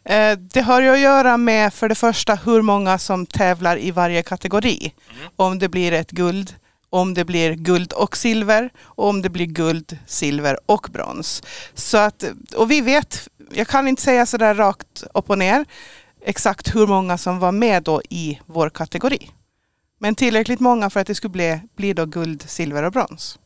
Eh, 0.03 0.37
det 0.37 0.61
har 0.61 0.81
ju 0.81 0.89
att 0.89 0.99
göra 0.99 1.37
med 1.37 1.73
för 1.73 1.89
det 1.89 1.95
första 1.95 2.35
hur 2.35 2.61
många 2.61 2.97
som 2.97 3.25
tävlar 3.25 3.77
i 3.77 3.91
varje 3.91 4.23
kategori. 4.23 4.93
Mm. 5.09 5.31
Om 5.35 5.59
det 5.59 5.69
blir 5.69 5.91
ett 5.91 6.11
guld, 6.11 6.55
om 6.89 7.13
det 7.13 7.25
blir 7.25 7.53
guld 7.53 7.93
och 7.93 8.17
silver 8.17 8.69
och 8.79 9.07
om 9.07 9.21
det 9.21 9.29
blir 9.29 9.45
guld, 9.45 9.97
silver 10.05 10.59
och 10.65 10.87
brons. 10.91 11.43
Så 11.73 11.97
att, 11.97 12.23
och 12.55 12.71
vi 12.71 12.81
vet, 12.81 13.27
jag 13.51 13.67
kan 13.67 13.87
inte 13.87 14.01
säga 14.01 14.25
sådär 14.25 14.55
rakt 14.55 15.03
upp 15.13 15.29
och 15.29 15.37
ner, 15.37 15.65
exakt 16.21 16.75
hur 16.75 16.87
många 16.87 17.17
som 17.17 17.39
var 17.39 17.51
med 17.51 17.83
då 17.83 18.01
i 18.09 18.39
vår 18.45 18.69
kategori. 18.69 19.29
Men 19.99 20.15
tillräckligt 20.15 20.59
många 20.59 20.89
för 20.89 20.99
att 20.99 21.07
det 21.07 21.15
skulle 21.15 21.31
bli, 21.31 21.61
bli 21.75 21.93
då 21.93 22.05
guld, 22.05 22.49
silver 22.49 22.83
och 22.83 22.91
brons 22.91 23.39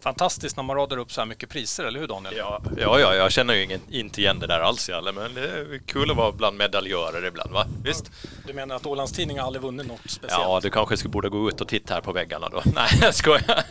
fantastiskt 0.00 0.56
när 0.56 0.64
man 0.64 0.76
radar 0.76 0.96
upp 0.96 1.12
så 1.12 1.20
här 1.20 1.26
mycket 1.26 1.48
priser, 1.48 1.84
eller 1.84 2.00
hur 2.00 2.06
Daniel? 2.06 2.34
Ja, 2.36 2.62
ja, 2.76 3.00
ja 3.00 3.14
jag 3.14 3.32
känner 3.32 3.54
ju 3.54 3.62
ingen, 3.62 3.80
inte 3.90 4.20
igen 4.20 4.38
det 4.38 4.46
där 4.46 4.60
alls, 4.60 4.88
Jalle, 4.88 5.12
men 5.12 5.34
det 5.34 5.40
är 5.40 5.80
kul 5.86 6.10
att 6.10 6.16
vara 6.16 6.32
bland 6.32 6.56
medaljörer 6.56 7.26
ibland, 7.26 7.50
va? 7.50 7.66
Visst? 7.84 8.10
Du 8.46 8.52
menar 8.52 8.76
att 8.76 8.86
Ålandstidningen 8.86 9.44
aldrig 9.44 9.62
vunnit 9.62 9.86
något 9.86 10.00
speciellt? 10.00 10.42
Ja, 10.42 10.60
du 10.62 10.70
kanske 10.70 10.96
skulle 10.96 11.12
borde 11.12 11.28
gå 11.28 11.48
ut 11.48 11.60
och 11.60 11.68
titta 11.68 11.94
här 11.94 12.00
på 12.00 12.12
väggarna 12.12 12.48
då. 12.48 12.62
Nej, 12.74 12.88
jag 13.00 13.14
skojar. 13.14 13.64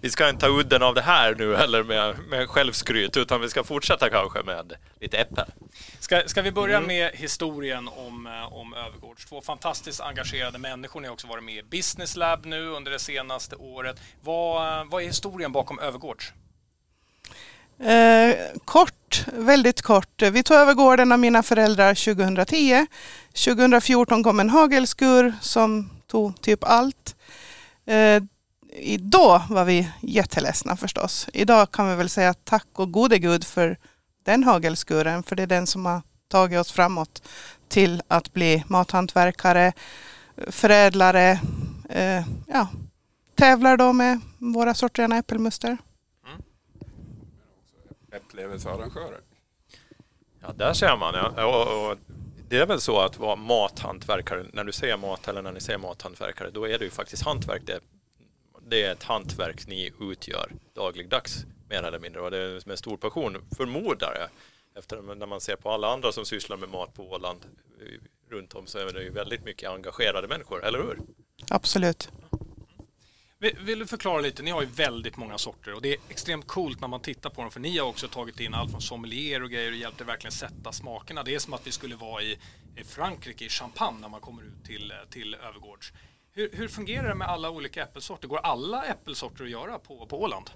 Vi 0.00 0.10
ska 0.10 0.28
inte 0.28 0.40
ta 0.40 0.48
udden 0.52 0.82
av 0.82 0.94
det 0.94 1.02
här 1.02 1.34
nu 1.34 1.56
heller 1.56 1.82
med, 1.82 2.18
med 2.28 2.48
självskryt, 2.48 3.16
utan 3.16 3.40
vi 3.40 3.48
ska 3.48 3.64
fortsätta 3.64 4.10
kanske 4.10 4.42
med 4.42 4.72
lite 5.00 5.18
äppel. 5.18 5.46
Ska, 5.98 6.22
ska 6.26 6.42
vi 6.42 6.52
börja 6.52 6.76
mm. 6.76 6.86
med 6.86 7.10
historien 7.14 7.88
om, 7.88 8.26
eh, 8.26 8.52
om 8.52 8.74
Övergårds? 8.74 9.26
Två 9.26 9.40
fantastiskt 9.40 10.00
engagerade 10.00 10.58
människor. 10.58 11.00
Ni 11.00 11.06
har 11.06 11.12
också 11.12 11.26
varit 11.26 11.44
med 11.44 11.54
i 11.54 11.62
Business 11.62 12.16
Lab 12.16 12.46
nu 12.46 12.68
under 12.68 12.90
det 12.90 12.98
senaste 12.98 13.56
året. 13.56 14.00
Vad, 14.20 14.86
vad 14.90 15.02
är 15.02 15.06
historien 15.06 15.49
bakom 15.52 15.78
Övergårds? 15.78 16.32
Eh, 17.78 18.36
kort, 18.64 19.24
väldigt 19.32 19.82
kort. 19.82 20.22
Vi 20.22 20.42
tog 20.42 20.56
över 20.56 20.74
gården 20.74 21.12
av 21.12 21.18
mina 21.18 21.42
föräldrar 21.42 21.94
2010. 22.14 22.86
2014 23.44 24.24
kom 24.24 24.40
en 24.40 24.50
hagelskur 24.50 25.34
som 25.40 25.90
tog 26.06 26.40
typ 26.40 26.64
allt. 26.64 27.16
Eh, 27.86 28.22
då 28.98 29.42
var 29.50 29.64
vi 29.64 29.88
jätteledsna 30.00 30.76
förstås. 30.76 31.28
Idag 31.32 31.70
kan 31.70 31.88
vi 31.88 31.94
väl 31.94 32.08
säga 32.08 32.34
tack 32.34 32.66
och 32.72 32.92
gode 32.92 33.18
gud 33.18 33.44
för 33.44 33.78
den 34.24 34.44
hagelskuren, 34.44 35.22
för 35.22 35.36
det 35.36 35.42
är 35.42 35.46
den 35.46 35.66
som 35.66 35.86
har 35.86 36.02
tagit 36.28 36.60
oss 36.60 36.72
framåt 36.72 37.22
till 37.68 38.02
att 38.08 38.32
bli 38.32 38.64
mathantverkare, 38.66 39.72
förädlare, 40.46 41.40
eh, 41.88 42.22
ja, 42.46 42.68
tävlar 43.40 43.76
då 43.76 43.92
med 43.92 44.20
våra 44.38 44.74
sorter 44.74 45.18
äppelmuster. 45.18 45.78
Mm. 46.26 46.42
Upplevelsearrangörer. 48.16 49.20
Ja, 50.40 50.52
där 50.52 50.72
ser 50.72 50.96
man. 50.96 51.14
Ja. 51.14 51.44
Och, 51.46 51.90
och, 51.90 51.98
det 52.48 52.58
är 52.58 52.66
väl 52.66 52.80
så 52.80 53.00
att 53.00 53.18
vara 53.18 53.36
mathantverkare, 53.36 54.46
när 54.52 54.64
du 54.64 54.72
säger 54.72 54.96
mat 54.96 55.28
eller 55.28 55.42
när 55.42 55.52
ni 55.52 55.60
säger 55.60 55.78
mathantverkare, 55.78 56.50
då 56.50 56.68
är 56.68 56.78
det 56.78 56.84
ju 56.84 56.90
faktiskt 56.90 57.22
hantverk. 57.22 57.62
Det, 57.66 57.80
det 58.68 58.82
är 58.82 58.92
ett 58.92 59.02
hantverk 59.02 59.66
ni 59.66 59.92
utgör 60.00 60.52
dagligdags 60.74 61.44
mer 61.68 61.82
eller 61.82 61.98
mindre 61.98 62.20
och 62.20 62.30
det 62.30 62.38
är 62.38 62.68
med 62.68 62.78
stor 62.78 62.96
passion, 62.96 63.36
förmodar 63.56 64.16
jag. 64.20 64.28
Efter 64.78 65.14
när 65.14 65.26
man 65.26 65.40
ser 65.40 65.56
på 65.56 65.70
alla 65.70 65.92
andra 65.92 66.12
som 66.12 66.24
sysslar 66.24 66.56
med 66.56 66.68
mat 66.68 66.94
på 66.94 67.10
Åland 67.10 67.40
runt 68.30 68.54
om 68.54 68.66
så 68.66 68.78
är 68.78 68.92
det 68.92 69.02
ju 69.02 69.10
väldigt 69.10 69.44
mycket 69.44 69.70
engagerade 69.70 70.28
människor, 70.28 70.64
eller 70.64 70.78
hur? 70.78 70.98
Absolut. 71.48 72.10
Vill 73.40 73.78
du 73.78 73.86
förklara 73.86 74.20
lite? 74.20 74.42
Ni 74.42 74.50
har 74.50 74.62
ju 74.62 74.68
väldigt 74.68 75.16
många 75.16 75.38
sorter 75.38 75.74
och 75.74 75.82
det 75.82 75.92
är 75.92 75.98
extremt 76.08 76.46
coolt 76.46 76.80
när 76.80 76.88
man 76.88 77.00
tittar 77.00 77.30
på 77.30 77.42
dem 77.42 77.50
för 77.50 77.60
ni 77.60 77.78
har 77.78 77.86
också 77.86 78.08
tagit 78.08 78.40
in 78.40 78.54
allt 78.54 78.70
från 78.70 78.80
sommelier 78.80 79.42
och 79.42 79.50
grejer 79.50 79.70
och 79.70 79.76
hjälpt 79.76 80.00
er 80.00 80.04
verkligen 80.04 80.32
sätta 80.32 80.72
smakerna. 80.72 81.22
Det 81.22 81.34
är 81.34 81.38
som 81.38 81.54
att 81.54 81.66
vi 81.66 81.72
skulle 81.72 81.96
vara 81.96 82.22
i, 82.22 82.38
Frankrike 82.84 83.44
i 83.44 83.48
Champagne 83.48 84.00
när 84.00 84.08
man 84.08 84.20
kommer 84.20 84.42
ut 84.42 84.64
till, 84.64 84.92
till 85.10 85.34
Övergårds. 85.34 85.92
Hur, 86.32 86.50
hur 86.52 86.68
fungerar 86.68 87.08
det 87.08 87.14
med 87.14 87.28
alla 87.28 87.50
olika 87.50 87.82
äppelsorter? 87.82 88.28
Går 88.28 88.38
alla 88.38 88.84
äppelsorter 88.84 89.44
att 89.44 89.50
göra 89.50 89.78
på, 89.78 90.06
på 90.06 90.22
Åland? 90.22 90.50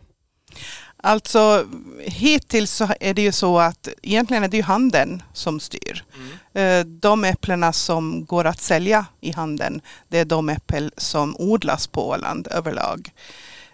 Alltså 0.96 1.66
hittills 2.00 2.70
så 2.70 2.88
är 3.00 3.14
det 3.14 3.23
ju 3.23 3.32
så 3.32 3.58
att 3.58 3.88
egentligen 4.02 4.44
är 4.44 4.49
det 4.49 4.56
ju 4.56 4.62
handeln 4.62 5.23
som 5.32 5.61
styr. 5.61 6.04
Mm. 6.16 6.30
Eh, 6.54 6.87
de 6.87 7.25
äpplena 7.25 7.73
som 7.73 8.25
går 8.25 8.44
att 8.44 8.61
sälja 8.61 9.06
i 9.20 9.32
handeln, 9.32 9.80
det 10.08 10.18
är 10.18 10.25
de 10.25 10.49
äppel 10.49 10.92
som 10.96 11.37
odlas 11.38 11.87
på 11.87 12.08
Åland 12.08 12.49
överlag. 12.50 13.12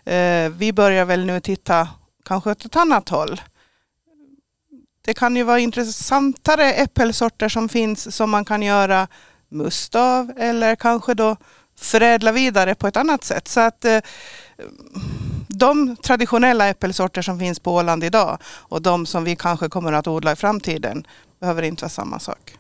Eh, 0.05 0.49
vi 0.49 0.73
börjar 0.73 1.05
väl 1.05 1.27
nu 1.27 1.41
titta 1.41 1.89
kanske 2.25 2.51
åt 2.51 2.65
ett 2.65 2.77
annat 2.77 3.09
håll. 3.09 3.41
Det 5.05 5.15
kan 5.15 5.37
ju 5.37 5.43
vara 5.43 5.59
intressantare 5.59 6.73
äppelsorter 6.73 7.49
som 7.49 7.69
finns 7.69 8.17
som 8.17 8.31
man 8.31 8.45
kan 8.45 8.63
göra 8.63 9.09
must 9.49 9.95
av 9.95 10.33
eller 10.37 10.77
kanske 10.77 11.15
då 11.15 11.37
förädla 11.77 12.33
vidare 12.33 12.75
på 12.75 12.87
ett 12.87 12.97
annat 12.97 13.25
sätt. 13.25 13.49
Så 13.49 13.61
att 13.61 13.85
eh, 13.85 13.99
de 15.49 15.97
traditionella 15.97 16.69
äppelsorter 16.69 17.23
som 17.23 17.39
finns 17.39 17.61
på 17.61 17.75
Åland 17.75 18.05
idag 18.05 18.39
och 18.45 18.83
de 18.83 19.07
som 19.07 19.25
vi 19.25 19.37
kanske 19.37 19.69
kommer 19.69 19.93
att 19.93 20.07
odla 20.07 20.33
i 20.33 20.37
framtiden 20.37 21.07
behöver 21.41 21.63
inte 21.63 21.83
vara 21.83 21.91
samma 21.91 22.19
sak. 22.19 22.55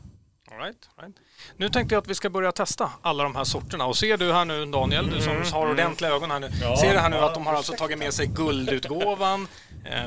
All 0.50 0.58
right, 0.58 0.88
right. 1.02 1.16
Nu 1.56 1.68
tänkte 1.68 1.94
jag 1.94 2.02
att 2.02 2.08
vi 2.08 2.14
ska 2.14 2.30
börja 2.30 2.52
testa 2.52 2.90
alla 3.02 3.22
de 3.22 3.36
här 3.36 3.44
sorterna 3.44 3.86
och 3.86 3.96
ser 3.96 4.16
du 4.16 4.32
här 4.32 4.44
nu 4.44 4.66
Daniel, 4.66 5.10
du 5.10 5.20
som 5.20 5.32
mm, 5.32 5.52
har 5.52 5.70
ordentliga 5.70 6.10
ögon 6.10 6.30
här 6.30 6.40
nu. 6.40 6.50
Ja, 6.62 6.76
ser 6.76 6.92
du 6.92 6.98
här 6.98 7.10
nu 7.10 7.16
att 7.16 7.34
de 7.34 7.46
har 7.46 7.54
alltså 7.54 7.72
tagit 7.72 7.98
med 7.98 8.14
sig 8.14 8.26
guldutgåvan, 8.26 9.48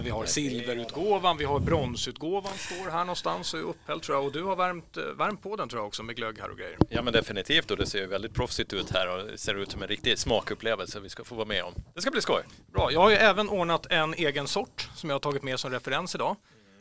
vi 0.04 0.10
har 0.10 0.26
silverutgåvan, 0.26 1.38
vi 1.38 1.46
har 1.46 1.60
bronsutgåvan 1.60 2.54
står 2.54 2.92
här 2.92 3.00
någonstans 3.00 3.54
och 3.54 3.60
är 3.60 3.64
upphälld 3.64 4.02
tror 4.02 4.18
jag. 4.18 4.26
Och 4.26 4.32
du 4.32 4.44
har 4.44 4.56
värmt, 4.56 4.98
eh, 4.98 5.04
värmt 5.04 5.44
på 5.44 5.56
den 5.56 5.70
tror 5.70 5.80
jag 5.80 5.88
också 5.88 6.04
med 6.04 6.16
glögg 6.16 6.40
här 6.40 6.50
och 6.50 6.58
grejer. 6.58 6.78
Ja 6.90 7.02
men 7.02 7.14
definitivt 7.14 7.72
och 7.72 7.78
det 7.78 7.86
ser 7.86 8.08
väldigt 8.08 8.34
proffsigt 8.34 8.74
ut 8.74 8.92
här 8.92 9.08
och 9.08 9.40
ser 9.40 9.54
ut 9.56 9.72
som 9.72 9.82
en 9.82 9.88
riktig 9.88 10.20
smakupplevelse 10.20 11.00
vi 11.00 11.10
ska 11.10 11.24
få 11.24 11.36
vara 11.36 11.48
med 11.48 11.64
om. 11.64 11.74
Det 11.96 12.02
ska 12.02 12.12
bli 12.12 12.22
skoj! 12.22 12.44
Bra, 12.74 12.92
jag 12.92 13.00
har 13.00 13.10
ju 13.10 13.16
även 13.16 13.50
ordnat 13.50 13.86
en 13.90 14.14
egen 14.14 14.48
sort 14.48 14.90
som 14.96 15.10
jag 15.10 15.16
har 15.16 15.20
tagit 15.20 15.44
med 15.44 15.60
som 15.60 15.72
referens 15.72 16.16
idag. 16.16 16.36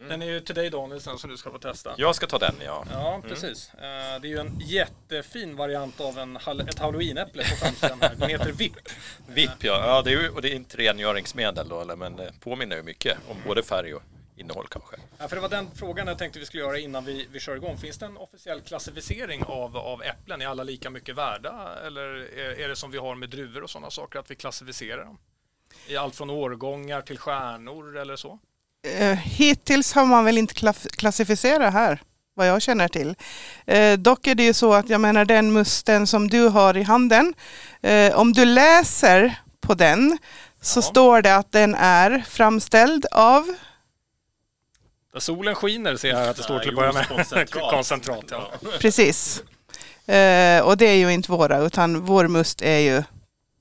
Den 0.09 0.23
är 0.23 0.27
ju 0.27 0.41
till 0.41 0.55
dig 0.55 0.71
Daniel 0.71 1.01
sen 1.01 1.19
som 1.19 1.31
du 1.31 1.37
ska 1.37 1.51
få 1.51 1.59
testa. 1.59 1.95
Jag 1.99 2.15
ska 2.15 2.27
ta 2.27 2.39
den 2.39 2.55
ja. 2.65 2.85
Ja, 2.93 3.15
mm. 3.15 3.29
precis. 3.29 3.71
Mm. 3.79 4.23
Det 4.23 4.29
är 4.29 4.31
ju 4.31 4.39
en 4.39 4.61
jättefin 4.61 5.57
variant 5.57 6.01
av 6.01 6.19
en, 6.19 6.37
ett 6.37 6.79
halloweenäpple 6.79 7.43
på 7.43 7.57
framsidan 7.57 7.99
här. 8.01 8.15
Den 8.15 8.29
heter 8.29 8.53
VIP. 8.53 8.77
VIP 9.27 9.51
ja, 9.61 9.87
ja 9.87 10.03
det 10.03 10.11
är 10.11 10.23
ju, 10.23 10.29
och 10.29 10.43
det 10.43 10.49
är 10.49 10.55
inte 10.55 10.77
rengöringsmedel 10.77 11.69
då, 11.69 11.81
eller, 11.81 11.97
men 11.97 12.17
det 12.17 12.33
påminner 12.41 12.77
ju 12.77 12.83
mycket 12.83 13.19
om 13.29 13.37
både 13.47 13.63
färg 13.63 13.95
och 13.95 14.03
innehåll 14.37 14.67
kanske. 14.71 14.97
Ja, 15.19 15.29
för 15.29 15.37
det 15.37 15.43
var 15.43 15.49
den 15.49 15.71
frågan 15.75 16.07
jag 16.07 16.19
tänkte 16.19 16.39
vi 16.39 16.47
skulle 16.47 16.63
göra 16.63 16.79
innan 16.79 17.05
vi, 17.05 17.27
vi 17.31 17.41
kör 17.41 17.57
igång. 17.57 17.79
Finns 17.79 17.99
det 17.99 18.07
en 18.07 18.17
officiell 18.17 18.61
klassificering 18.61 19.43
av, 19.43 19.77
av 19.77 20.03
äpplen? 20.03 20.43
Är 20.43 20.47
alla 20.47 20.65
lika 20.65 20.91
mycket 20.91 21.17
värda? 21.17 21.79
Eller 21.87 22.03
är, 22.39 22.61
är 22.61 22.69
det 22.69 22.77
som 22.77 22.91
vi 22.91 22.99
har 22.99 23.15
med 23.15 23.31
druvor 23.31 23.63
och 23.63 23.71
sådana 23.71 23.91
saker, 23.91 24.19
att 24.19 24.31
vi 24.31 24.35
klassificerar 24.35 25.05
dem? 25.05 25.19
I 25.87 25.97
allt 25.97 26.17
från 26.17 26.31
årgångar 26.31 27.03
till 27.03 27.19
stjärnor 27.19 27.97
eller 27.97 28.17
så? 28.17 28.39
Eh, 28.87 29.17
hittills 29.17 29.93
har 29.93 30.05
man 30.05 30.25
väl 30.25 30.39
inte 30.39 30.73
klassificerat 30.97 31.73
här, 31.73 32.03
vad 32.35 32.49
jag 32.49 32.63
känner 32.63 32.89
till. 32.89 33.15
Eh, 33.67 33.99
dock 33.99 34.27
är 34.27 34.35
det 34.35 34.45
ju 34.45 34.55
så 34.55 34.75
att 34.75 34.89
jag 34.89 35.01
menar 35.01 35.25
den 35.25 35.53
musten 35.53 36.07
som 36.07 36.29
du 36.29 36.49
har 36.49 36.77
i 36.77 36.83
handen, 36.83 37.35
eh, 37.83 38.15
om 38.15 38.33
du 38.33 38.45
läser 38.45 39.35
på 39.61 39.75
den 39.75 40.19
så 40.61 40.79
ja. 40.79 40.83
står 40.83 41.23
det 41.23 41.37
att 41.37 41.53
den 41.53 41.75
är 41.75 42.25
framställd 42.29 43.07
av 43.11 43.55
solen 45.19 45.55
skiner 45.55 45.97
ser 45.97 46.09
jag 46.09 46.29
att 46.29 46.37
det 46.37 46.43
står 46.43 46.59
till 46.59 46.69
att 46.69 46.75
börja 46.75 46.93
med. 46.93 47.09
Koncentrat. 47.09 47.71
Koncentrat 47.71 48.25
ja. 48.31 48.51
Precis. 48.81 49.43
Eh, 50.07 50.61
och 50.63 50.77
det 50.77 50.87
är 50.87 50.97
ju 50.97 51.13
inte 51.13 51.33
våra 51.33 51.59
utan 51.59 52.01
vår 52.01 52.29
must 52.29 52.63
är 52.63 52.79
ju 52.79 53.03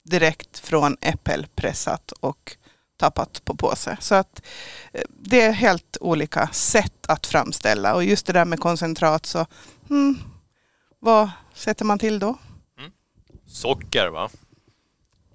direkt 0.02 0.58
från 0.58 0.96
äppelpressat 1.00 2.12
och 2.20 2.56
tappat 3.02 3.44
på 3.44 3.56
påse. 3.56 3.96
Så 4.00 4.14
att 4.14 4.42
eh, 4.92 5.02
det 5.08 5.40
är 5.40 5.52
helt 5.52 5.96
olika 6.00 6.48
sätt 6.48 7.06
att 7.08 7.26
framställa 7.26 7.94
och 7.94 8.04
just 8.04 8.26
det 8.26 8.32
där 8.32 8.44
med 8.44 8.60
koncentrat 8.60 9.26
så 9.26 9.46
hmm, 9.88 10.18
vad 10.98 11.30
sätter 11.54 11.84
man 11.84 11.98
till 11.98 12.18
då? 12.18 12.38
Mm. 12.78 12.90
Socker 13.46 14.08
va? 14.08 14.30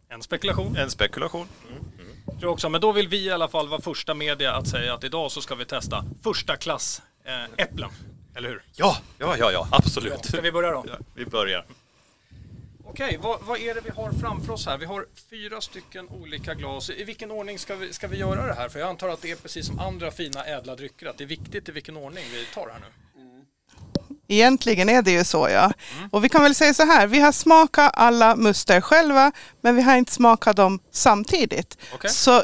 En 0.10 0.22
spekulation. 0.22 0.78
En 0.78 0.90
spekulation. 0.90 1.48
Mm. 1.70 1.84
Mm. 2.00 2.40
Tror 2.40 2.52
också, 2.52 2.70
men 2.70 2.82
då 2.82 2.92
vill 2.92 3.08
vi 3.08 3.26
i 3.26 3.32
alla 3.32 3.48
fall 3.48 3.68
vara 3.68 3.82
första 3.82 4.14
media 4.14 4.54
att 4.54 4.68
säga 4.68 4.94
att 4.94 5.04
idag 5.04 5.32
så 5.32 5.42
ska 5.42 5.56
vi 5.56 5.66
testa 5.66 6.06
första 6.24 6.56
klass 6.56 7.02
eh, 7.26 7.64
äpplen. 7.66 7.90
Eller 8.36 8.50
hur? 8.50 8.64
Ja, 8.76 8.98
ja, 9.18 9.38
ja, 9.38 9.52
ja 9.52 9.68
absolut. 9.72 10.26
Ska 10.26 10.42
vi 10.42 10.52
börja 10.52 10.72
då? 10.72 10.86
Ja, 10.88 10.98
vi 11.16 11.26
börjar. 11.26 11.66
Okej, 12.90 13.20
vad, 13.22 13.40
vad, 13.42 13.60
är 13.60 13.76
det 13.76 13.82
vi 13.82 13.90
har 13.90 14.12
framför 14.12 14.54
oss 14.54 14.66
här? 14.66 14.78
Vi 14.78 14.86
har 14.86 15.06
fyra 15.30 15.62
stycken 15.62 16.10
olika 16.10 16.54
glas. 16.54 16.90
I 16.90 17.04
vilken 17.04 17.32
ordning 17.32 17.60
ska 17.60 17.76
vi, 17.76 17.94
ska 17.94 18.08
vi 18.08 18.18
göra 18.18 18.48
det 18.48 18.54
här? 18.54 18.70
För 18.70 18.80
jag 18.80 18.90
antar 18.90 19.10
att 19.10 19.22
det 19.22 19.32
är 19.32 19.36
precis 19.36 19.68
som 19.68 19.80
andra 19.80 20.12
fina 20.12 20.46
ädla 20.46 20.76
drycker, 20.76 21.06
att 21.06 21.18
det 21.18 21.24
är 21.24 21.28
viktigt 21.28 21.70
i 21.70 21.72
vilken 21.72 21.98
ordning 21.98 22.24
vi 22.34 22.46
tar 22.54 22.70
här 22.70 22.80
nu. 22.80 22.86
Egentligen 24.28 24.90
är 24.90 25.02
det 25.02 25.12
ju 25.12 25.24
så 25.24 25.50
ja. 25.50 25.74
Mm. 25.98 26.10
Och 26.12 26.24
vi 26.24 26.30
kan 26.30 26.44
väl 26.44 26.56
säga 26.56 26.74
så 26.74 26.84
här, 26.84 27.08
vi 27.08 27.20
har 27.20 27.32
smakat 27.32 27.92
alla 27.94 28.36
muster 28.36 28.82
själva, 28.82 29.32
men 29.62 29.76
vi 29.76 29.82
har 29.82 29.96
inte 29.96 30.12
smakat 30.12 30.56
dem 30.56 30.80
samtidigt. 30.92 31.78
Okay. 31.96 32.12
Så 32.12 32.44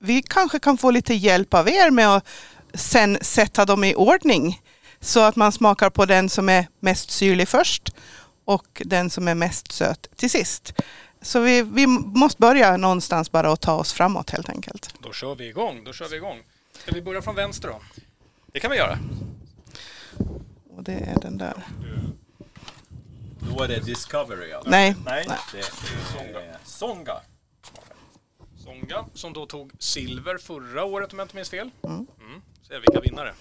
vi 0.00 0.22
kanske 0.22 0.58
kan 0.58 0.78
få 0.78 0.90
lite 0.90 1.14
hjälp 1.14 1.54
av 1.54 1.68
er 1.68 1.90
med 1.90 2.16
att 2.16 2.26
sen 2.74 3.18
sätta 3.20 3.64
dem 3.64 3.84
i 3.84 3.94
ordning. 3.94 4.60
Så 5.00 5.20
att 5.20 5.36
man 5.36 5.52
smakar 5.52 5.90
på 5.90 6.06
den 6.06 6.28
som 6.28 6.48
är 6.48 6.66
mest 6.80 7.10
syrlig 7.10 7.48
först 7.48 7.90
och 8.50 8.82
den 8.84 9.10
som 9.10 9.28
är 9.28 9.34
mest 9.34 9.72
söt 9.72 10.08
till 10.16 10.30
sist. 10.30 10.72
Så 11.22 11.40
vi, 11.40 11.62
vi 11.62 11.86
måste 11.86 12.40
börja 12.40 12.76
någonstans 12.76 13.32
bara 13.32 13.52
och 13.52 13.60
ta 13.60 13.72
oss 13.74 13.92
framåt 13.92 14.30
helt 14.30 14.48
enkelt. 14.48 14.94
Då 15.02 15.12
kör 15.12 15.34
vi 15.34 15.48
igång, 15.48 15.84
då 15.84 15.92
kör 15.92 16.08
vi 16.08 16.16
igång. 16.16 16.42
Ska 16.78 16.92
vi 16.92 17.02
börja 17.02 17.22
från 17.22 17.34
vänster 17.34 17.68
då? 17.68 17.80
Det 18.46 18.60
kan 18.60 18.70
vi 18.70 18.76
göra. 18.76 18.98
Och 20.76 20.82
det 20.82 20.92
är 20.92 21.20
den 21.20 21.38
där. 21.38 21.54
Då 23.38 23.62
är 23.62 23.68
det 23.68 23.80
Discovery 23.80 24.52
alltså? 24.52 24.70
Nej. 24.70 24.96
Nej, 25.04 25.26
det 25.52 25.58
är 25.58 25.64
Songa. 26.12 26.56
Songa. 26.64 27.16
Songa 28.64 29.04
som 29.14 29.32
då 29.32 29.46
tog 29.46 29.72
silver 29.78 30.38
förra 30.38 30.84
året 30.84 31.12
om 31.12 31.18
jag 31.18 31.24
inte 31.24 31.36
minns 31.36 31.50
fel. 31.50 31.70
Mm. 31.82 32.06
Mm. 32.20 32.42
Så 32.62 32.72
är 32.72 32.80
vilka 32.80 33.00
vinnare. 33.00 33.34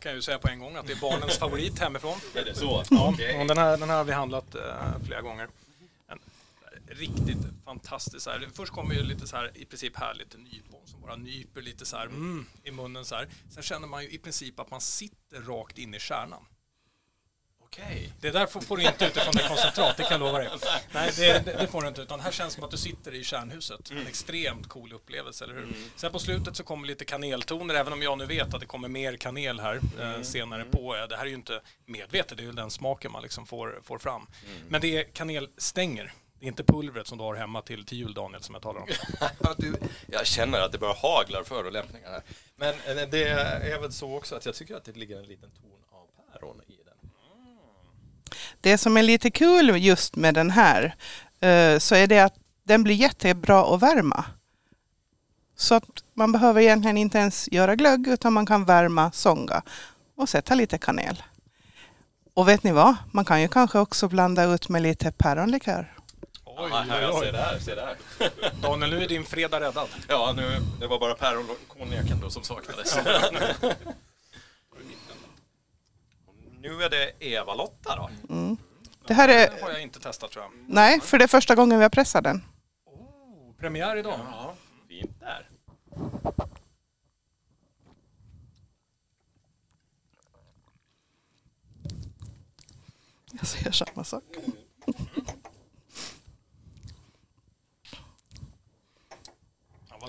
Jag 0.00 0.02
kan 0.02 0.14
ju 0.14 0.22
säga 0.22 0.38
på 0.38 0.48
en 0.48 0.58
gång 0.58 0.76
att 0.76 0.86
det 0.86 0.92
är 0.92 1.00
barnens 1.00 1.38
favorit 1.38 1.78
hemifrån. 1.78 2.18
Är 2.34 2.44
det 2.44 2.54
så? 2.54 2.84
Ja, 2.90 3.14
och 3.40 3.46
den, 3.46 3.58
här, 3.58 3.76
den 3.76 3.90
här 3.90 3.96
har 3.96 4.04
vi 4.04 4.12
handlat 4.12 4.54
eh, 4.54 4.62
flera 5.06 5.22
gånger. 5.22 5.48
En, 6.08 6.18
riktigt 6.86 7.38
fantastisk. 7.64 8.24
Så 8.24 8.30
här. 8.30 8.48
Först 8.54 8.72
kommer 8.72 8.94
ju 8.94 9.02
lite 9.02 9.26
så 9.26 9.36
här 9.36 9.50
i 9.54 9.64
princip 9.64 9.96
härligt 9.96 10.38
nypon 10.38 10.80
som 10.84 11.00
bara 11.00 11.16
nyper 11.16 11.62
lite 11.62 11.86
så 11.86 11.96
här 11.96 12.06
mm, 12.06 12.46
i 12.64 12.70
munnen 12.70 13.04
så 13.04 13.14
här. 13.14 13.28
Sen 13.50 13.62
känner 13.62 13.88
man 13.88 14.02
ju 14.02 14.10
i 14.10 14.18
princip 14.18 14.60
att 14.60 14.70
man 14.70 14.80
sitter 14.80 15.40
rakt 15.40 15.78
in 15.78 15.94
i 15.94 15.98
kärnan. 15.98 16.44
Okej. 17.72 18.12
Det 18.20 18.30
där 18.30 18.46
får, 18.46 18.60
får 18.60 18.76
du 18.76 18.82
inte 18.82 19.06
utifrån 19.06 19.34
det 19.34 19.48
koncentrat, 19.48 19.96
det 19.96 20.02
kan 20.02 20.12
jag 20.12 20.20
lova 20.20 20.38
dig. 20.38 20.48
Nej, 20.92 21.10
det, 21.16 21.44
det, 21.44 21.56
det 21.60 21.66
får 21.66 21.82
du 21.82 21.88
inte. 21.88 22.02
Utan 22.02 22.20
här 22.20 22.30
känns 22.32 22.54
som 22.54 22.64
att 22.64 22.70
du 22.70 22.76
sitter 22.76 23.14
i 23.14 23.24
kärnhuset. 23.24 23.90
En 23.90 24.06
extremt 24.06 24.68
cool 24.68 24.92
upplevelse, 24.92 25.44
eller 25.44 25.54
hur? 25.54 25.68
Sen 25.96 26.12
på 26.12 26.18
slutet 26.18 26.56
så 26.56 26.62
kommer 26.64 26.86
lite 26.86 27.04
kaneltoner, 27.04 27.74
även 27.74 27.92
om 27.92 28.02
jag 28.02 28.18
nu 28.18 28.26
vet 28.26 28.54
att 28.54 28.60
det 28.60 28.66
kommer 28.66 28.88
mer 28.88 29.16
kanel 29.16 29.60
här 29.60 29.80
eh, 30.00 30.22
senare 30.22 30.64
på. 30.64 31.06
Det 31.08 31.16
här 31.16 31.22
är 31.24 31.28
ju 31.28 31.34
inte 31.34 31.60
medvetet, 31.86 32.36
det 32.38 32.42
är 32.42 32.46
ju 32.46 32.52
den 32.52 32.70
smaken 32.70 33.12
man 33.12 33.22
liksom 33.22 33.46
får, 33.46 33.80
får 33.82 33.98
fram. 33.98 34.26
Men 34.68 34.80
det 34.80 34.96
är 34.98 35.04
kanelstänger. 35.04 36.12
Det 36.38 36.46
är 36.46 36.48
inte 36.48 36.64
pulvret 36.64 37.06
som 37.06 37.18
du 37.18 37.24
har 37.24 37.34
hemma 37.34 37.62
till, 37.62 37.84
till 37.84 37.98
jul, 37.98 38.14
Daniel, 38.14 38.42
som 38.42 38.54
jag 38.54 38.62
talar 38.62 38.80
om. 38.80 38.88
Du, 39.56 39.74
jag 40.06 40.26
känner 40.26 40.60
att 40.60 40.72
det 40.72 40.78
bara 40.78 40.92
haglar 40.94 41.42
förolämpningar 41.44 42.10
här. 42.10 42.22
Men 42.56 42.74
eh, 42.98 43.08
det 43.08 43.28
är 43.28 43.80
väl 43.80 43.92
så 43.92 44.16
också 44.16 44.36
att 44.36 44.46
jag 44.46 44.54
tycker 44.54 44.74
att 44.74 44.84
det 44.84 44.92
ligger 44.96 45.18
en 45.18 45.24
liten 45.26 45.50
ton 45.50 45.70
av 45.92 46.06
päron 46.32 46.60
i. 46.68 46.79
Det 48.60 48.78
som 48.78 48.96
är 48.96 49.02
lite 49.02 49.30
kul 49.30 49.84
just 49.84 50.16
med 50.16 50.34
den 50.34 50.50
här 50.50 50.94
eh, 51.40 51.78
så 51.78 51.94
är 51.94 52.06
det 52.06 52.20
att 52.20 52.34
den 52.64 52.82
blir 52.82 52.94
jättebra 52.94 53.74
att 53.74 53.82
värma. 53.82 54.24
Så 55.56 55.74
att 55.74 55.84
man 56.14 56.32
behöver 56.32 56.60
egentligen 56.60 56.96
inte 56.96 57.18
ens 57.18 57.48
göra 57.52 57.76
glögg 57.76 58.06
utan 58.08 58.32
man 58.32 58.46
kan 58.46 58.64
värma 58.64 59.12
songa 59.12 59.62
och 60.16 60.28
sätta 60.28 60.54
lite 60.54 60.78
kanel. 60.78 61.22
Och 62.34 62.48
vet 62.48 62.62
ni 62.62 62.72
vad? 62.72 62.94
Man 63.12 63.24
kan 63.24 63.40
ju 63.42 63.48
kanske 63.48 63.78
också 63.78 64.08
blanda 64.08 64.44
ut 64.44 64.68
med 64.68 64.82
lite 64.82 65.12
päronlikör. 65.12 65.94
Oj, 66.44 66.68
Ja, 66.72 66.84
här, 66.88 67.10
oj, 67.12 67.20
se 67.20 67.26
oj. 67.26 67.32
där, 67.32 67.58
se 67.58 67.74
där. 67.74 67.96
Daniel, 68.62 68.90
nu 68.90 69.02
är 69.04 69.08
din 69.08 69.24
fredag 69.24 69.60
räddad. 69.60 69.88
Ja, 70.08 70.32
nu, 70.36 70.60
det 70.80 70.86
var 70.86 70.98
bara 71.00 71.14
päronkonjaken 71.14 72.20
då 72.20 72.30
som 72.30 72.42
saknades. 72.42 72.98
nu 76.60 76.82
är 76.82 76.90
det 76.90 77.12
Eva-Lotta 77.20 77.96
då. 77.96 78.10
Det 79.06 79.14
här 79.14 79.28
är, 79.28 79.50
Det 79.50 79.62
har 79.62 79.70
jag 79.70 79.82
inte 79.82 80.00
testat 80.00 80.30
tror 80.30 80.44
jag. 80.44 80.52
nej, 80.68 81.00
för 81.00 81.18
det 81.18 81.24
är 81.24 81.28
första 81.28 81.54
gången 81.54 81.78
vi 81.78 81.82
har 81.84 81.90
pressat 81.90 82.24
den. 82.24 82.44
Oh, 82.86 83.54
premiär 83.58 83.96
idag. 83.96 84.20
Ja, 84.30 84.54
fint 84.88 85.20
där. 85.20 85.48
Jag 93.32 93.46
säger 93.46 93.70
samma 93.72 94.04
sak. 94.04 94.24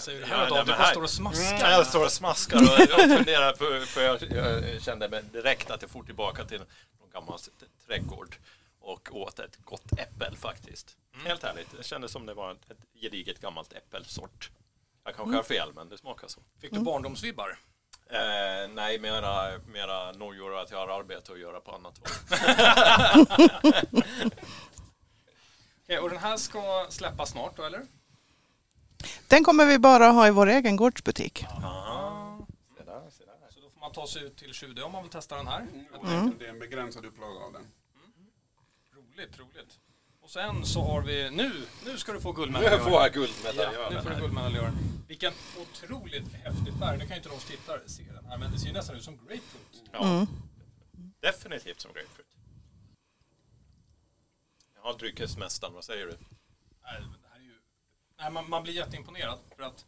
Ja, 0.01 0.05
säger 0.05 0.21
du 0.21 0.27
Ja, 0.27 0.35
här 0.37 0.49
då? 0.49 0.55
nej, 0.55 0.63
Du 0.65 0.71
bara 0.71 0.85
står 0.91 1.03
och 1.03 1.09
smaskar. 1.09 1.55
Mm, 1.57 1.71
jag 1.71 1.87
står 1.87 2.05
och 2.05 2.11
smaskar 2.11 2.57
och 2.57 2.79
jag 2.79 3.17
funderar 3.17 3.51
på, 3.51 3.85
för 3.85 4.01
jag, 4.01 4.21
jag 4.21 4.81
kände 4.81 5.09
mig 5.09 5.23
direkt 5.23 5.71
att 5.71 5.81
jag 5.81 5.91
får 5.91 6.03
tillbaka 6.03 6.43
till 6.45 6.59
någon 6.99 7.09
gammal 7.13 7.39
trädgård 7.87 8.35
och 8.79 9.09
åt 9.15 9.39
ett 9.39 9.57
gott 9.65 9.91
äppel 9.97 10.37
faktiskt. 10.37 10.97
Helt 11.25 11.43
ärligt, 11.43 11.67
det 11.77 11.83
kändes 11.83 12.11
som 12.11 12.25
det 12.25 12.33
var 12.33 12.51
ett, 12.51 12.77
gediget 13.01 13.41
gammalt 13.41 13.73
äppelsort. 13.73 14.51
Jag 15.03 15.15
kanske 15.15 15.35
har 15.35 15.43
fel, 15.43 15.73
men 15.73 15.89
det 15.89 15.97
smakar 15.97 16.27
så. 16.27 16.41
Fick 16.61 16.71
du 16.73 16.79
barndomsvibbar? 16.79 17.57
Eh, 18.09 18.69
nej, 18.73 18.99
mera, 18.99 19.59
mera 19.67 20.11
nojor 20.11 20.57
att 20.59 20.71
jag 20.71 20.77
har 20.87 20.99
arbete 20.99 21.31
att 21.31 21.39
göra 21.39 21.59
på 21.59 21.71
annat 21.71 21.97
håll. 21.97 22.39
Okej, 25.83 25.99
och 25.99 26.09
den 26.09 26.19
här 26.19 26.37
ska 26.37 26.85
släppas 26.89 27.29
snart 27.29 27.57
då, 27.57 27.63
eller? 27.63 27.81
Den 29.27 29.43
kommer 29.43 29.65
vi 29.65 29.79
bara 29.79 30.07
ha 30.11 30.27
i 30.27 30.31
vår 30.31 30.47
egen 30.47 30.75
gårdsbutik. 30.75 31.37
Se 31.37 31.45
där, 32.83 33.09
se 33.09 33.25
där. 33.25 33.49
Så 33.49 33.59
då 33.59 33.69
får 33.69 33.79
man 33.79 33.91
ta 33.91 34.07
sig 34.07 34.23
ut 34.23 34.37
till 34.37 34.53
Tjude 34.53 34.83
om 34.83 34.91
man 34.91 35.03
vill 35.03 35.11
testa 35.11 35.35
den 35.37 35.47
här. 35.47 35.67
Jag 35.91 36.01
tänker 36.01 36.39
Det 36.39 36.45
är 36.45 36.49
en 36.49 36.59
begränsad 36.59 37.05
upplaga 37.05 37.39
av 37.39 37.53
den. 37.53 37.61
Roligt, 38.95 39.39
roligt. 39.39 39.79
Och 40.21 40.29
sen 40.29 40.65
så 40.65 40.81
har 40.81 41.01
vi, 41.01 41.29
nu, 41.31 41.51
nu 41.85 41.97
ska 41.97 42.11
du 42.13 42.21
få 42.21 42.29
Nu 42.29 42.35
guldmedaljören. 42.35 42.83
får 42.83 42.91
jag 42.91 43.03
Ja, 43.03 43.07
guldmedaljören 43.09 43.93
nu 43.93 44.01
får 44.01 44.09
du 44.09 44.15
guldmedaljören. 44.15 44.77
Vilken 45.07 45.33
otroligt 45.61 46.33
häftig 46.33 46.73
färg. 46.79 46.97
Nu 46.97 47.03
kan 47.05 47.09
ju 47.09 47.15
inte 47.17 47.29
de 47.29 47.39
som 47.39 47.49
tittar 47.49 47.81
se 47.87 48.03
den 48.03 48.25
här, 48.25 48.37
men 48.37 48.51
det 48.51 48.59
ser 48.59 48.67
ju 48.67 48.73
nästan 48.73 48.95
ut 48.95 49.03
som 49.03 49.17
grapefruit. 49.17 49.83
Ja, 49.91 50.27
definitivt 51.19 51.81
som 51.81 51.93
grapefruit. 51.93 52.27
Ja, 54.83 54.95
dryckesmästaren, 54.99 55.73
vad 55.73 55.83
säger 55.83 56.05
du? 56.05 56.17
Nej, 58.21 58.31
man, 58.31 58.49
man 58.49 58.63
blir 58.63 58.73
jätteimponerad 58.73 59.39
för 59.55 59.63
att 59.63 59.86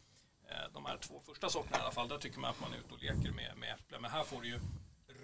eh, 0.48 0.72
de 0.72 0.86
här 0.86 0.96
två 0.96 1.20
första 1.20 1.48
sorterna 1.48 1.78
i 1.78 1.80
alla 1.80 1.90
fall, 1.90 2.08
där 2.08 2.18
tycker 2.18 2.38
man 2.38 2.50
att 2.50 2.60
man 2.60 2.72
är 2.72 2.76
ute 2.76 2.94
och 2.94 3.02
leker 3.02 3.30
med, 3.32 3.56
med 3.56 3.74
äpplen. 3.74 4.02
Men 4.02 4.10
här 4.10 4.24
får 4.24 4.42
du 4.42 4.48
ju 4.48 4.60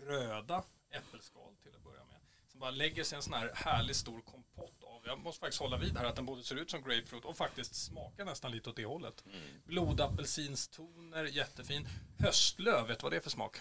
röda 0.07 0.63
äppelskal 0.91 1.57
till 1.63 1.75
att 1.77 1.85
börja 1.85 2.05
med. 2.05 2.21
Som 2.49 2.61
bara 2.61 2.71
lägger 2.71 3.05
sig 3.05 3.17
en 3.17 3.23
sån 3.23 3.33
här 3.33 3.53
härlig 3.55 3.97
stor 3.97 4.21
kompott 4.21 4.85
av, 4.85 5.03
jag 5.07 5.19
måste 5.19 5.41
faktiskt 5.41 5.61
hålla 5.61 5.77
vid 5.77 5.99
här 5.99 6.05
att 6.05 6.17
den 6.17 6.27
både 6.27 6.43
ser 6.43 6.57
ut 6.57 6.71
som 6.71 6.83
grapefruit 6.83 7.25
och 7.25 7.37
faktiskt 7.37 7.75
smakar 7.75 8.25
nästan 8.25 8.53
lite 8.53 8.71
åt 8.71 8.77
det 8.77 8.85
hållet. 8.85 9.25
Blodapelsinstoner, 9.65 11.25
jättefin. 11.25 11.89
Höstlöv, 12.19 12.87
vet 12.87 12.99
du 12.99 13.03
vad 13.03 13.13
det 13.13 13.17
är 13.17 13.21
för 13.21 13.31
smak? 13.31 13.61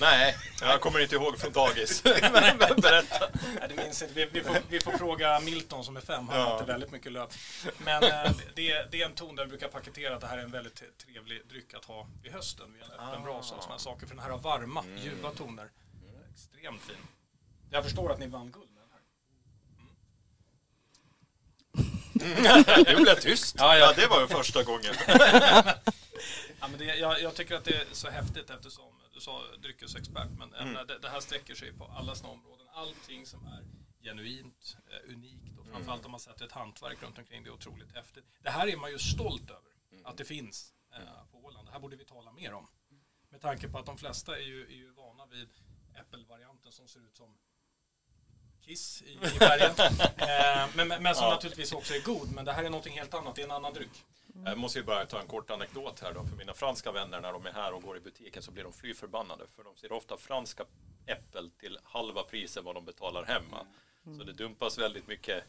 Nej, 0.00 0.36
jag 0.60 0.80
kommer 0.80 1.00
inte 1.00 1.14
ihåg 1.14 1.38
från 1.38 1.52
dagis. 1.52 2.04
Men 2.04 2.58
Berätta. 2.58 3.28
Nej, 3.60 3.68
det 3.68 3.74
minns 3.76 4.02
inte. 4.02 4.14
Vi, 4.14 4.24
vi, 4.32 4.42
får, 4.42 4.56
vi 4.68 4.80
får 4.80 4.92
fråga 4.92 5.40
Milton 5.40 5.84
som 5.84 5.96
är 5.96 6.00
fem, 6.00 6.28
han 6.28 6.40
Ja. 6.40 6.56
äter 6.56 6.66
väldigt 6.66 6.90
mycket 6.90 7.12
löv. 7.12 7.28
Men 7.78 8.02
eh, 8.02 8.30
det, 8.54 8.70
är- 8.72 8.88
det 8.90 9.02
är 9.02 9.06
en 9.06 9.14
ton 9.14 9.36
där 9.36 9.44
vi 9.44 9.48
brukar 9.48 9.68
paketera 9.68 10.14
att 10.14 10.20
det 10.20 10.26
här 10.26 10.38
är 10.38 10.42
en 10.42 10.50
väldigt 10.50 10.82
trevlig 10.98 11.46
dryck 11.48 11.74
att 11.74 11.84
ha 11.84 12.06
vid 12.22 12.32
hösten 12.32 12.72
vid 12.72 12.82
en 12.82 12.90
öppen 12.90 13.22
brasa 13.22 13.54
och 13.54 13.62
sådana 13.62 13.78
saker. 13.78 14.06
För 14.06 14.14
den 14.14 14.24
här 14.24 14.30
har 14.30 14.38
varma, 14.38 14.84
ljuva 15.04 15.30
toner. 15.30 15.68
Extremt 16.34 16.82
fin. 16.82 16.96
Jag 17.70 17.84
förstår 17.84 18.12
att 18.12 18.18
ni 18.18 18.26
vann 18.26 18.50
guld 18.50 18.70
med 18.70 18.82
den 18.82 18.90
här. 18.92 19.00
Nu 22.86 22.94
blev 22.94 23.06
jag 23.08 23.20
tyst. 23.20 23.54
Ja, 23.58 23.76
ja. 23.78 23.86
Ja, 23.86 23.92
det 24.02 24.06
var 24.06 24.20
ju 24.20 24.26
första 24.26 24.62
gången. 24.62 24.94
Ja, 26.62 26.68
men 26.68 26.78
det, 26.78 26.84
jag, 26.84 27.22
jag 27.22 27.34
tycker 27.34 27.54
att 27.54 27.64
det 27.64 27.74
är 27.74 27.84
så 27.92 28.10
häftigt 28.10 28.50
eftersom 28.50 28.84
du 29.20 29.24
sa 29.24 29.42
dryckesexpert, 29.56 30.30
men 30.38 30.54
Mm. 30.54 30.68
mm. 30.68 30.86
det, 30.86 30.98
det 30.98 31.08
här 31.08 31.20
sträcker 31.20 31.54
sig 31.54 31.72
på 31.72 31.84
alla 31.84 32.14
såna 32.14 32.32
områden. 32.32 32.66
Allting 32.72 33.26
som 33.26 33.46
är 33.46 33.64
genuint, 34.02 34.76
eh, 34.90 35.10
unikt 35.14 35.58
och 35.58 35.66
framförallt 35.66 36.04
om 36.04 36.10
man 36.10 36.20
sätter 36.20 36.44
ett 36.46 36.52
hantverk 36.52 37.02
runt 37.02 37.18
omkring 37.18 37.42
det 37.44 37.48
är 37.50 37.52
otroligt 37.54 37.92
häftigt. 37.92 38.24
Det 38.42 38.50
här 38.50 38.66
är 38.68 38.76
man 38.76 38.90
ju 38.90 38.98
stolt 38.98 39.50
över, 39.50 39.70
Mm. 39.92 40.06
att 40.06 40.16
det 40.16 40.24
finns 40.24 40.74
eh, 40.92 41.24
på 41.30 41.38
Åland. 41.44 41.68
Det 41.68 41.72
här 41.72 41.80
borde 41.80 41.96
vi 41.96 42.04
tala 42.04 42.32
mer 42.32 42.52
om. 42.52 42.66
Med 43.28 43.40
tanke 43.40 43.68
på 43.68 43.78
att 43.78 43.86
de 43.86 43.98
flesta 43.98 44.38
är 44.38 44.42
ju, 44.42 44.66
är 44.66 44.76
ju 44.76 44.90
vana 44.92 45.26
vid 45.26 45.48
äppelvarianten 45.94 46.72
som 46.72 46.88
ser 46.88 47.00
ut 47.00 47.16
som 47.16 47.38
kiss 48.64 49.02
i, 49.02 49.12
i 49.12 49.28
färgen. 49.28 49.70
eh, 50.16 50.68
men, 50.76 50.88
men, 50.88 51.14
som 51.14 51.24
Ja. 51.24 51.30
naturligtvis 51.30 51.72
också 51.72 51.94
är 51.94 52.00
god. 52.00 52.32
Men 52.32 52.44
det 52.44 52.52
här 52.52 52.64
är 52.64 52.70
någonting 52.70 52.98
helt 52.98 53.14
annat, 53.14 53.34
det 53.34 53.42
är 53.42 53.44
en 53.44 53.50
annan 53.50 53.74
dryck. 53.74 54.04
Jag 54.44 54.58
måste 54.58 54.78
ju 54.78 54.84
bara 54.84 55.06
ta 55.06 55.20
en 55.20 55.26
kort 55.26 55.50
anekdot 55.50 56.00
här 56.00 56.12
då. 56.14 56.24
För 56.24 56.36
mina 56.36 56.54
franska 56.54 56.92
vänner 56.92 57.20
när 57.20 57.32
de 57.32 57.46
är 57.46 57.52
här 57.52 57.72
och 57.72 57.82
går 57.82 57.96
i 57.96 58.00
butiken 58.00 58.42
så 58.42 58.50
blir 58.50 58.64
de 58.64 58.72
fly 58.72 58.94
förbannade. 58.94 59.44
För 59.56 59.64
de 59.64 59.76
ser 59.76 59.92
ofta 59.92 60.16
franska 60.16 60.64
äppel 61.06 61.50
till 61.50 61.78
halva 61.84 62.22
priset 62.22 62.64
vad 62.64 62.74
de 62.74 62.84
betalar 62.84 63.24
hemma. 63.24 63.66
Så 64.18 64.24
det 64.24 64.32
dumpas 64.32 64.78
väldigt 64.78 65.06
mycket 65.08 65.44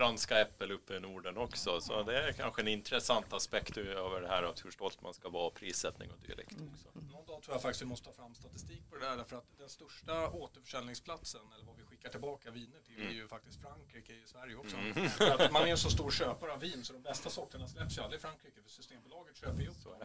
franska 0.00 0.40
äppel 0.40 0.72
uppe 0.72 0.94
i 0.94 1.00
Norden 1.00 1.36
också. 1.36 1.80
Så 1.80 2.02
det 2.02 2.18
är 2.18 2.32
kanske 2.32 2.62
en 2.62 2.68
intressant 2.68 3.32
aspekt 3.32 3.76
över 3.76 4.20
det 4.20 4.28
här 4.28 4.42
att 4.42 4.64
hur 4.64 4.70
stolt 4.70 5.02
man 5.02 5.14
ska 5.14 5.28
vara 5.28 5.46
och 5.46 5.54
prissättning 5.54 6.10
och 6.10 6.18
dylikt 6.26 6.56
också. 6.72 6.88
Någon 6.94 7.26
dag 7.26 7.42
tror 7.42 7.54
jag 7.54 7.62
faktiskt 7.62 7.82
vi 7.82 7.86
måste 7.86 8.06
ta 8.06 8.12
fram 8.12 8.34
statistik 8.34 8.90
på 8.90 8.96
det 8.96 9.06
där 9.06 9.16
därför 9.16 9.36
att 9.36 9.58
den 9.58 9.68
största 9.68 10.28
återförsäljningsplatsen 10.28 11.40
eller 11.54 11.66
vad 11.66 11.76
vi 11.76 11.84
skickar 11.84 12.08
tillbaka 12.08 12.50
viner 12.50 12.80
till 12.86 13.06
är 13.06 13.10
ju 13.10 13.28
faktiskt 13.28 13.60
Frankrike 13.60 14.12
i 14.12 14.26
Sverige 14.26 14.56
också. 14.56 14.76
För 15.18 15.44
att 15.44 15.52
man 15.52 15.62
är 15.62 15.66
en 15.66 15.78
så 15.78 15.90
stor 15.90 16.10
köpare 16.10 16.52
av 16.52 16.60
vin 16.60 16.84
så 16.84 16.92
de 16.92 17.02
bästa 17.02 17.30
sorterna 17.30 17.68
släpps 17.68 17.98
ju 17.98 18.02
aldrig 18.02 18.18
i 18.18 18.22
Frankrike 18.22 18.62
för 18.62 18.70
Systembolaget 18.70 19.36
köper 19.36 19.62
ju 19.62 19.68
upp 19.68 19.82
så, 19.82 19.96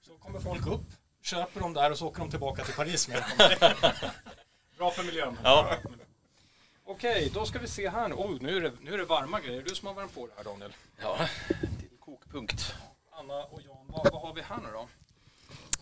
så 0.00 0.18
kommer 0.18 0.40
folk 0.40 0.66
upp, 0.66 0.86
köper 1.22 1.60
de 1.60 1.74
där 1.74 1.90
och 1.90 1.98
så 1.98 2.06
åker 2.06 2.20
de 2.20 2.30
tillbaka 2.30 2.64
till 2.64 2.74
Paris 2.74 3.08
med 3.08 3.16
dem. 3.16 3.90
Bra 4.76 4.90
för 4.90 5.04
miljön. 5.04 5.38
Ja. 5.44 5.76
Okej, 6.90 7.30
då 7.34 7.44
ska 7.44 7.58
vi 7.58 7.68
se 7.68 7.88
här 7.88 8.08
nu. 8.08 8.14
Oj, 8.18 8.38
nu 8.40 8.56
är 8.56 8.60
det, 8.60 8.72
nu 8.80 8.94
är 8.94 8.98
det 8.98 9.04
varma 9.04 9.40
grejer. 9.40 9.62
Du 9.62 9.74
som 9.74 9.88
har 9.88 9.94
värmt 9.94 10.14
på 10.14 10.26
det 10.26 10.32
här 10.36 10.44
Daniel. 10.44 10.72
Ja, 11.02 11.18
till 11.48 11.98
kokpunkt. 12.00 12.74
Anna 13.12 13.44
och 13.44 13.60
Jan, 13.62 13.76
vad, 13.86 14.12
vad 14.12 14.22
har 14.22 14.34
vi 14.34 14.42
här 14.42 14.56
nu 14.56 14.68
då? 14.72 14.88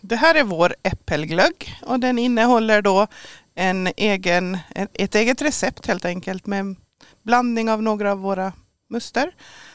Det 0.00 0.16
här 0.16 0.34
är 0.34 0.44
vår 0.44 0.74
äppelglögg 0.82 1.78
och 1.82 2.00
den 2.00 2.18
innehåller 2.18 2.82
då 2.82 3.06
en 3.54 3.86
egen, 3.96 4.58
ett 4.74 5.14
eget 5.14 5.42
recept 5.42 5.86
helt 5.86 6.04
enkelt 6.04 6.46
med 6.46 6.76
blandning 7.22 7.70
av 7.70 7.82
några 7.82 8.12
av 8.12 8.18
våra 8.18 8.52
muster 8.88 9.34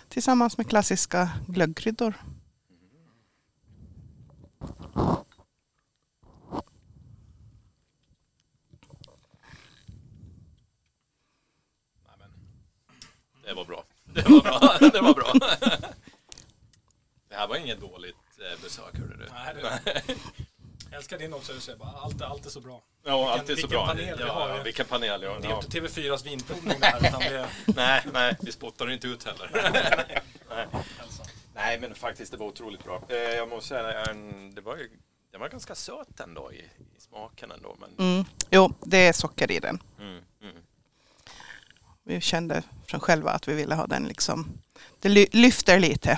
tillsammans 0.10 0.58
med 0.58 0.70
klassiska 0.70 1.30
glöggkryddor. 1.48 2.14
Det 13.52 13.56
var 13.56 13.66
bra. 13.66 13.84
Det 14.04 14.22
var 14.30 14.42
bra. 14.42 14.90
Det 14.94 15.02
var 15.02 15.14
bra. 15.14 15.34
Det 17.30 17.36
här 17.36 17.48
var 17.48 17.56
inget 17.56 17.80
dåligt 17.82 18.16
eh, 18.40 18.62
besök, 18.64 18.94
hörde 18.98 19.18
du. 19.18 19.30
Nej, 19.34 19.56
det 19.56 20.02
jag 20.90 20.98
älskar 20.98 21.18
din 21.18 21.34
också, 21.34 21.54
du 21.54 21.60
säger 21.60 21.78
bara 21.80 21.90
allt, 21.90 22.22
allt 22.22 22.46
är 22.46 22.50
så 22.50 22.60
bra. 22.62 22.82
Ja, 23.06 23.32
allt 23.32 23.42
är 23.42 23.48
så 23.48 23.54
vilken 23.56 23.70
bra. 23.70 23.88
panel 23.88 24.18
vi 24.18 24.24
ja, 24.24 24.34
har. 24.34 24.50
ja, 24.50 24.64
vilken 24.64 24.86
panel. 24.86 25.22
Ja, 25.22 25.40
Det 25.42 25.48
är 25.48 25.56
inte 25.56 25.80
TV4s 25.80 26.24
vinprovning 26.26 26.80
det 26.80 26.86
här, 26.86 27.08
utan 27.08 27.20
det 27.20 27.26
är 27.38 27.48
Nej, 27.76 28.02
nej, 28.14 28.38
vi 28.42 28.52
spottar 28.52 28.92
inte 28.92 29.08
ut 29.08 29.24
heller. 29.24 29.50
nej. 30.50 30.68
nej, 31.56 31.80
men 31.80 31.96
faktiskt 31.96 32.32
det 32.32 32.38
var 32.38 32.46
otroligt 32.48 32.84
bra. 32.84 33.02
Eh, 33.10 33.16
Jag 33.18 33.50
måste 33.50 33.68
säga, 33.70 34.04
det 34.54 34.62
var 34.62 34.78
ju 34.78 34.90
den 35.32 35.42
var 35.42 35.50
ganska 35.50 35.76
söt 35.76 36.20
ändå 36.20 36.52
i, 36.54 36.58
i 36.98 37.00
smaken 37.00 37.52
ändå. 37.52 37.76
Men, 37.80 37.96
Mm. 38.08 38.26
Jo, 38.50 38.74
det 38.82 38.98
är 38.98 39.14
socker 39.14 39.52
i 39.52 39.60
den. 39.60 39.80
mm. 40.00 40.22
Vi 42.12 42.22
kände 42.22 42.64
från 42.88 43.00
själva 43.00 43.32
att 43.32 43.48
vi 43.48 43.54
ville 43.54 43.76
ha 43.76 43.88
den 43.88 44.08
liksom. 44.08 44.48
Det 45.00 45.10
ly- 45.10 45.28
lyfter 45.32 45.80
lite. 45.80 46.18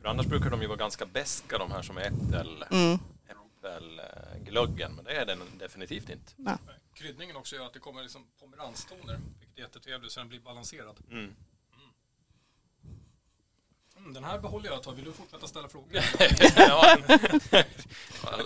För 0.00 0.08
annars 0.08 0.26
brukar 0.26 0.50
de 0.50 0.60
ju 0.62 0.66
vara 0.68 0.76
ganska 0.78 1.06
beska 1.06 1.58
de 1.58 1.72
här 1.72 1.82
som 1.82 1.96
är 1.98 2.02
äppel, 2.02 2.64
Mm. 2.70 2.98
äppelglöggen. 3.28 4.92
Men 4.94 5.04
det 5.04 5.10
är 5.16 5.26
den 5.26 5.42
definitivt 5.58 6.08
inte. 6.10 6.32
Ja. 6.36 6.58
kryddningen 6.94 7.36
också 7.36 7.56
gör 7.56 7.66
att 7.66 7.72
det 7.72 7.78
kommer 7.78 8.02
liksom 8.02 8.26
pomeranstoner, 8.40 9.20
vilket 9.40 9.58
är 9.58 9.62
jättetrevligt 9.62 10.12
så 10.12 10.20
den 10.20 10.28
blir 10.28 10.40
balanserad. 10.40 10.96
Mm. 11.10 11.34
Mm, 13.96 14.14
den 14.14 14.24
här 14.24 14.38
behåller 14.38 14.66
jag 14.68 14.76
ett 14.78 14.82
tag. 14.84 14.92
Vill 14.92 15.04
du 15.04 15.12
fortsätta 15.12 15.46
ställa 15.46 15.68
frågor? 15.68 16.00
ja. 16.56 16.96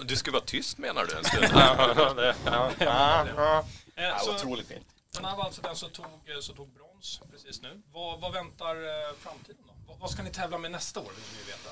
Du 0.04 0.16
skulle 0.16 0.32
vara 0.34 0.44
tyst 0.44 0.78
menar 0.78 1.04
du 1.04 1.16
en 1.18 1.24
stund? 1.24 1.46
ja, 1.52 2.14
det- 2.14 2.36
ja, 2.44 2.70
ja, 2.78 3.26
ja. 3.36 3.64
Eh, 3.96 4.04
Ja, 4.04 4.18
så 4.18 4.34
otroligt 4.34 4.66
fint. 4.66 4.86
Den 5.16 5.24
här 5.24 5.36
var 5.36 5.44
alltså 5.44 5.62
den 5.62 5.76
som 5.76 5.90
tog, 5.90 6.04
eh, 6.04 6.40
som 6.40 6.56
tog 6.56 6.68
brons 6.68 7.20
precis 7.30 7.62
nu. 7.62 7.82
Vad, 7.92 8.20
vad 8.20 8.32
väntar 8.32 8.74
eh, 8.74 9.14
framtiden 9.20 9.62
då? 9.66 9.72
Vad, 9.86 9.98
vad 9.98 10.10
ska 10.10 10.22
ni 10.22 10.30
tävla 10.30 10.58
med 10.58 10.70
nästa 10.70 11.00
år 11.00 11.04
vill 11.16 11.44
vi 11.44 11.52
veta? 11.52 11.70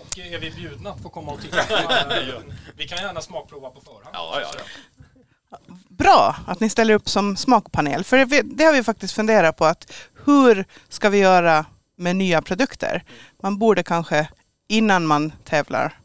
Och 0.00 0.18
är 0.18 0.38
vi 0.38 0.50
bjudna 0.50 0.90
att 0.90 1.02
få 1.02 1.08
komma 1.08 1.32
och 1.32 1.40
titta? 1.40 1.56
Vi 2.76 2.88
kan 2.88 2.98
gärna 2.98 3.20
smakprova 3.20 3.70
på 3.70 3.80
förhand. 3.80 4.10
Ja, 4.12 4.40
ja, 4.40 4.48
ja. 4.58 5.58
Bra 5.88 6.36
att 6.46 6.60
ni 6.60 6.70
ställer 6.70 6.94
upp 6.94 7.08
som 7.08 7.36
smakpanel. 7.36 8.04
För 8.04 8.16
det, 8.16 8.42
det 8.42 8.64
har 8.64 8.72
vi 8.72 8.82
faktiskt 8.82 9.14
funderat 9.14 9.56
på 9.56 9.64
att 9.64 9.92
hur 10.24 10.64
ska 10.88 11.10
vi 11.10 11.18
göra 11.18 11.66
med 11.96 12.16
nya 12.16 12.42
produkter? 12.42 13.04
Man 13.42 13.58
borde 13.58 13.82
kanske 13.82 14.28
innan 14.68 15.06
man 15.06 15.32
tävlar 15.44 15.98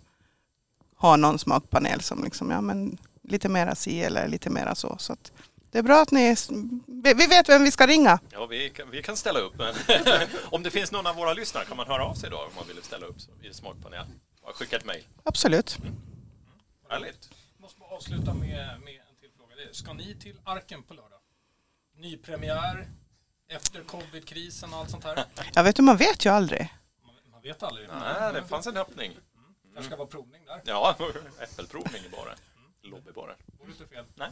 ha 0.97 1.15
någon 1.15 1.39
smakpanel 1.39 2.01
som 2.01 2.23
liksom, 2.23 2.51
ja 2.51 2.61
men 2.61 2.97
lite 3.23 3.49
mera 3.49 3.75
si 3.75 4.03
eller 4.03 4.27
lite 4.27 4.49
mera 4.49 4.75
så. 4.75 4.95
så 4.99 5.13
att 5.13 5.31
det 5.73 5.79
är 5.79 5.83
bra 5.83 6.01
att 6.01 6.11
ni, 6.11 6.35
vi 7.15 7.27
vet 7.27 7.49
vem 7.49 7.63
vi 7.63 7.71
ska 7.71 7.87
ringa. 7.87 8.19
Ja, 8.29 8.45
vi 8.45 8.69
kan, 8.69 8.91
vi 8.91 9.03
kan 9.03 9.17
ställa 9.17 9.39
upp. 9.39 9.53
Men 9.57 9.75
om 10.51 10.63
det 10.63 10.71
finns 10.71 10.91
någon 10.91 11.07
av 11.07 11.15
våra 11.15 11.33
lyssnare 11.33 11.65
kan 11.65 11.77
man 11.77 11.87
höra 11.87 12.05
av 12.05 12.13
sig 12.13 12.29
då 12.29 12.37
om 12.37 12.55
man 12.55 12.67
vill 12.67 12.83
ställa 12.83 13.05
upp 13.05 13.15
i 13.41 13.53
smakpanel. 13.53 14.05
Skicka 14.53 14.75
ett 14.75 14.85
mejl. 14.85 15.03
Absolut. 15.23 15.77
Härligt. 16.89 17.29
måste 17.57 17.79
bara 17.79 17.89
avsluta 17.89 18.33
med, 18.33 18.81
med 18.83 18.93
en 18.93 19.15
till 19.19 19.29
fråga. 19.37 19.53
Ska 19.71 19.93
ni 19.93 20.15
till 20.15 20.39
Arken 20.43 20.83
på 20.83 20.93
lördag? 20.93 21.19
Nypremiär, 21.97 22.87
efter 23.47 23.83
covid-krisen 23.83 24.73
och 24.73 24.79
allt 24.79 24.89
sånt 24.89 25.03
här? 25.03 25.25
Jag 25.53 25.63
vet 25.63 25.75
du, 25.75 25.81
man 25.81 25.97
vet 25.97 26.25
ju 26.25 26.29
aldrig. 26.29 26.73
Man, 27.05 27.15
man 27.31 27.41
vet 27.41 27.63
aldrig. 27.63 27.87
Nej, 27.87 28.33
det 28.33 28.43
fanns 28.43 28.67
en 28.67 28.77
öppning. 28.77 29.17
Det 29.75 29.83
ska 29.83 29.95
vara 29.95 30.07
provning 30.07 30.45
där. 30.45 30.61
Ja, 30.65 30.95
äppelprovning 31.39 32.01
i 32.05 32.09
baren. 32.09 32.37
Lobbybaren. 32.81 33.35
Vore 33.59 33.71
inte 33.71 33.87
fel. 33.87 34.05
Nej. 34.15 34.29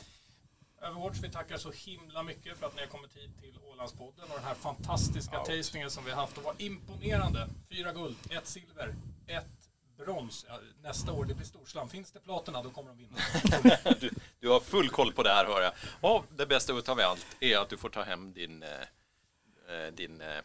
Överwatch, 0.82 1.17
vi 1.22 1.30
tackar 1.30 1.58
så 1.58 1.72
himla 1.72 2.24
mycket 2.24 2.58
för 2.58 2.65
att 2.65 2.76
ni 2.76 2.82
har 2.82 2.88
kommit 2.88 3.17
hit 3.17 3.39
till 3.41 3.60
Ålandspodden 3.72 4.24
och 4.24 4.36
den 4.36 4.44
här 4.44 4.54
fantastiska 4.54 5.39
tastingen 5.39 5.91
som 5.91 6.06
vi 6.06 6.12
har 6.12 6.22
haft. 6.22 6.36
Det 6.36 6.41
var 6.41 6.56
imponerande. 6.58 7.50
Fyra 7.70 7.94
guld, 7.94 8.15
ett 8.30 8.48
silver, 8.48 8.96
ett 9.28 9.70
brons. 9.98 10.46
Nästa 10.84 11.12
år, 11.12 11.26
det 11.26 11.34
blir 11.34 11.46
storslam. 11.46 11.89
Finns 11.89 12.12
det 12.12 12.20
platina, 12.20 12.63
då 12.63 12.70
kommer 12.70 12.89
de 12.89 12.98
vinna. 12.98 13.17
Du, 14.00 14.12
du 14.39 14.50
har 14.50 14.60
full 14.60 14.89
koll 14.89 15.13
på 15.13 15.24
det 15.24 15.30
här 15.30 15.46
hör 15.46 15.62
jag. 15.62 15.74
Och 16.02 16.26
det 16.30 16.46
bästa 16.46 16.74
utav 16.74 17.00
allt 17.00 17.28
är 17.39 17.58
att 17.58 17.70
du 17.70 17.78
får 17.78 17.89
ta 17.89 18.04
hem 18.04 18.34
din, 18.34 18.63
eh, 18.63 18.70
eh, 19.70 19.94
din 19.94 20.22
eh, 20.22 20.41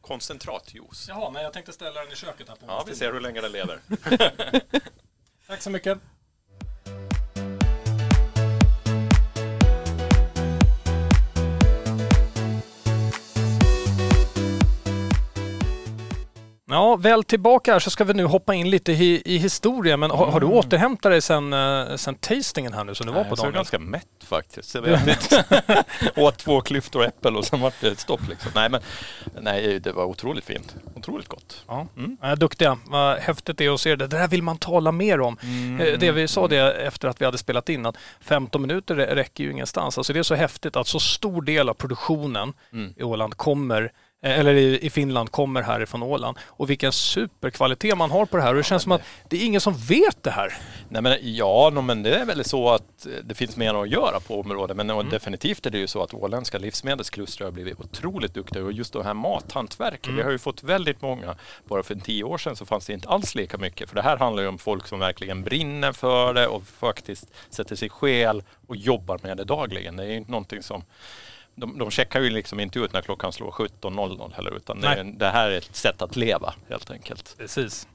koncentratjuice. 0.00 1.08
Jaha, 1.08 1.30
nej 1.30 1.42
jag 1.42 1.52
tänkte 1.52 1.72
ställa 1.72 2.02
den 2.02 2.12
i 2.12 2.16
köket 2.16 2.48
här 2.48 2.56
på 2.56 2.66
Ja, 2.66 2.84
vi 2.86 2.94
ser 2.94 3.12
hur 3.12 3.20
länge 3.20 3.40
den 3.40 3.52
lever. 3.52 3.80
Tack 5.46 5.62
så 5.62 5.70
mycket. 5.70 5.98
Ja, 16.76 16.96
väl 16.96 17.24
tillbaka 17.24 17.72
här 17.72 17.78
så 17.78 17.90
ska 17.90 18.04
vi 18.04 18.14
nu 18.14 18.24
hoppa 18.24 18.54
in 18.54 18.70
lite 18.70 18.92
i, 18.92 19.22
i 19.24 19.38
historia. 19.38 19.96
Men 19.96 20.10
har, 20.10 20.26
har 20.26 20.40
du 20.40 20.46
återhämtat 20.46 21.12
dig 21.12 21.20
sen, 21.22 21.52
eh, 21.52 21.96
sen 21.96 22.14
tastingen 22.14 22.72
här 22.72 22.84
nu 22.84 22.94
som 22.94 23.06
du 23.06 23.12
var 23.12 23.24
på 23.24 23.30
jag 23.30 23.38
är 23.38 23.42
dagen? 23.42 23.52
ganska 23.52 23.78
mätt 23.78 24.06
faktiskt. 24.24 24.74
Jag 24.74 24.82
vet 24.82 25.08
inte. 25.08 25.84
Åt 26.16 26.38
två 26.38 26.60
klyftor 26.60 27.04
äppel 27.04 27.36
och 27.36 27.44
sen 27.44 27.60
var 27.60 27.72
det 27.80 27.88
ett 27.88 28.00
stopp 28.00 28.28
liksom. 28.28 28.50
Nej, 28.54 28.68
men 28.68 28.80
nej, 29.40 29.80
det 29.80 29.92
var 29.92 30.04
otroligt 30.04 30.44
fint. 30.44 30.74
Otroligt 30.94 31.28
gott. 31.28 31.64
Ja, 31.68 31.86
Mm. 31.96 32.16
ja, 32.20 32.36
duktiga. 32.36 32.78
Vad 32.86 33.18
häftigt 33.18 33.58
det 33.58 33.64
är 33.64 33.74
att 33.74 33.80
se 33.80 33.96
det. 33.96 34.06
Det 34.06 34.16
där 34.18 34.28
vill 34.28 34.42
man 34.42 34.58
tala 34.58 34.92
mer 34.92 35.20
om. 35.20 35.36
Mm. 35.42 35.80
Eh, 35.80 35.98
Det 35.98 36.12
vi 36.12 36.28
sa 36.28 36.48
det 36.48 36.72
efter 36.72 37.08
att 37.08 37.20
vi 37.20 37.24
hade 37.24 37.38
spelat 37.38 37.68
in 37.68 37.86
att 37.86 37.96
15 38.20 38.62
minuter 38.62 38.94
rä- 38.94 39.14
räcker 39.14 39.44
ju 39.44 39.50
ingenstans. 39.52 39.98
Alltså 39.98 40.12
det 40.12 40.18
är 40.18 40.22
så 40.22 40.34
häftigt 40.34 40.76
att 40.76 40.86
så 40.86 41.00
stor 41.00 41.42
del 41.42 41.68
av 41.68 41.74
produktionen 41.74 42.52
Mm. 42.72 42.94
i 42.96 43.02
Åland 43.02 43.36
kommer 43.36 43.92
eller 44.22 44.54
i 44.54 44.90
Finland 44.90 45.30
kommer 45.30 45.62
härifrån 45.62 46.02
Åland. 46.02 46.38
Och 46.44 46.70
vilken 46.70 46.92
superkvalitet 46.92 47.98
man 47.98 48.10
har 48.10 48.26
på 48.26 48.36
det 48.36 48.42
här. 48.42 48.50
Och 48.50 48.56
det 48.56 48.62
känns 48.62 48.82
som 48.82 48.92
att 48.92 49.02
det 49.28 49.36
är 49.36 49.46
ingen 49.46 49.60
som 49.60 49.74
vet 49.74 50.22
det 50.22 50.30
här. 50.30 50.54
Nej 50.88 51.02
men 51.02 51.18
ja, 51.22 51.70
men 51.70 52.02
det 52.02 52.14
är 52.14 52.24
väl 52.24 52.44
så 52.44 52.70
att 52.70 53.06
eh, 53.06 53.12
det 53.24 53.34
finns 53.34 53.56
mer 53.56 53.82
att 53.82 53.88
göra 53.88 54.20
på 54.20 54.40
området. 54.40 54.76
Men 54.76 54.90
mm. 54.90 55.08
definitivt 55.08 55.66
är 55.66 55.70
det 55.70 55.78
ju 55.78 55.86
så 55.86 56.02
att 56.02 56.14
åländska 56.14 56.58
livsmedelsklustret 56.58 57.46
har 57.46 57.52
blivit 57.52 57.80
otroligt 57.80 58.34
duktiga. 58.34 58.64
Och 58.64 58.72
just 58.72 58.92
det 58.92 59.04
här 59.04 59.14
mathantverket, 59.14 60.14
vi 60.14 60.22
har 60.22 60.30
ju 60.30 60.38
fått 60.38 60.62
väldigt 60.62 61.02
många. 61.02 61.36
Bara 61.64 61.82
för 61.82 61.94
tio 61.94 62.24
år 62.24 62.38
sedan 62.38 62.56
så 62.56 62.66
fanns 62.66 62.86
det 62.86 62.92
inte 62.92 63.08
alls 63.08 63.34
lika 63.34 63.58
mycket. 63.58 63.88
För 63.88 63.96
det 63.96 64.02
här 64.02 64.16
handlar 64.16 64.42
ju 64.42 64.48
om 64.48 64.58
folk 64.58 64.86
som 64.86 64.98
verkligen 64.98 65.42
brinner 65.42 65.92
för 65.92 66.34
det 66.34 66.46
och 66.46 66.66
faktiskt 66.66 67.30
sätter 67.50 67.76
sig 67.76 67.88
själ 67.88 68.42
och 68.66 68.76
jobbar 68.76 69.20
med 69.22 69.36
det 69.36 69.44
dagligen. 69.44 69.96
Det 69.96 70.02
är 70.02 70.08
ju 70.08 70.16
inte 70.16 70.30
någonting 70.30 70.62
som 70.62 70.82
de, 71.56 71.78
de 71.78 71.90
checkar 71.90 72.20
ju 72.20 72.30
liksom 72.30 72.60
inte 72.60 72.78
ut 72.78 72.92
när 72.92 73.00
klockan 73.00 73.32
slår 73.32 73.50
17.00 73.50 74.34
heller 74.34 74.56
utan 74.56 74.80
det, 74.80 75.12
det 75.16 75.30
här 75.30 75.50
är 75.50 75.58
ett 75.58 75.76
sätt 75.76 76.02
att 76.02 76.16
leva 76.16 76.54
helt 76.68 76.90
enkelt. 76.90 77.34
Precis. 77.38 77.88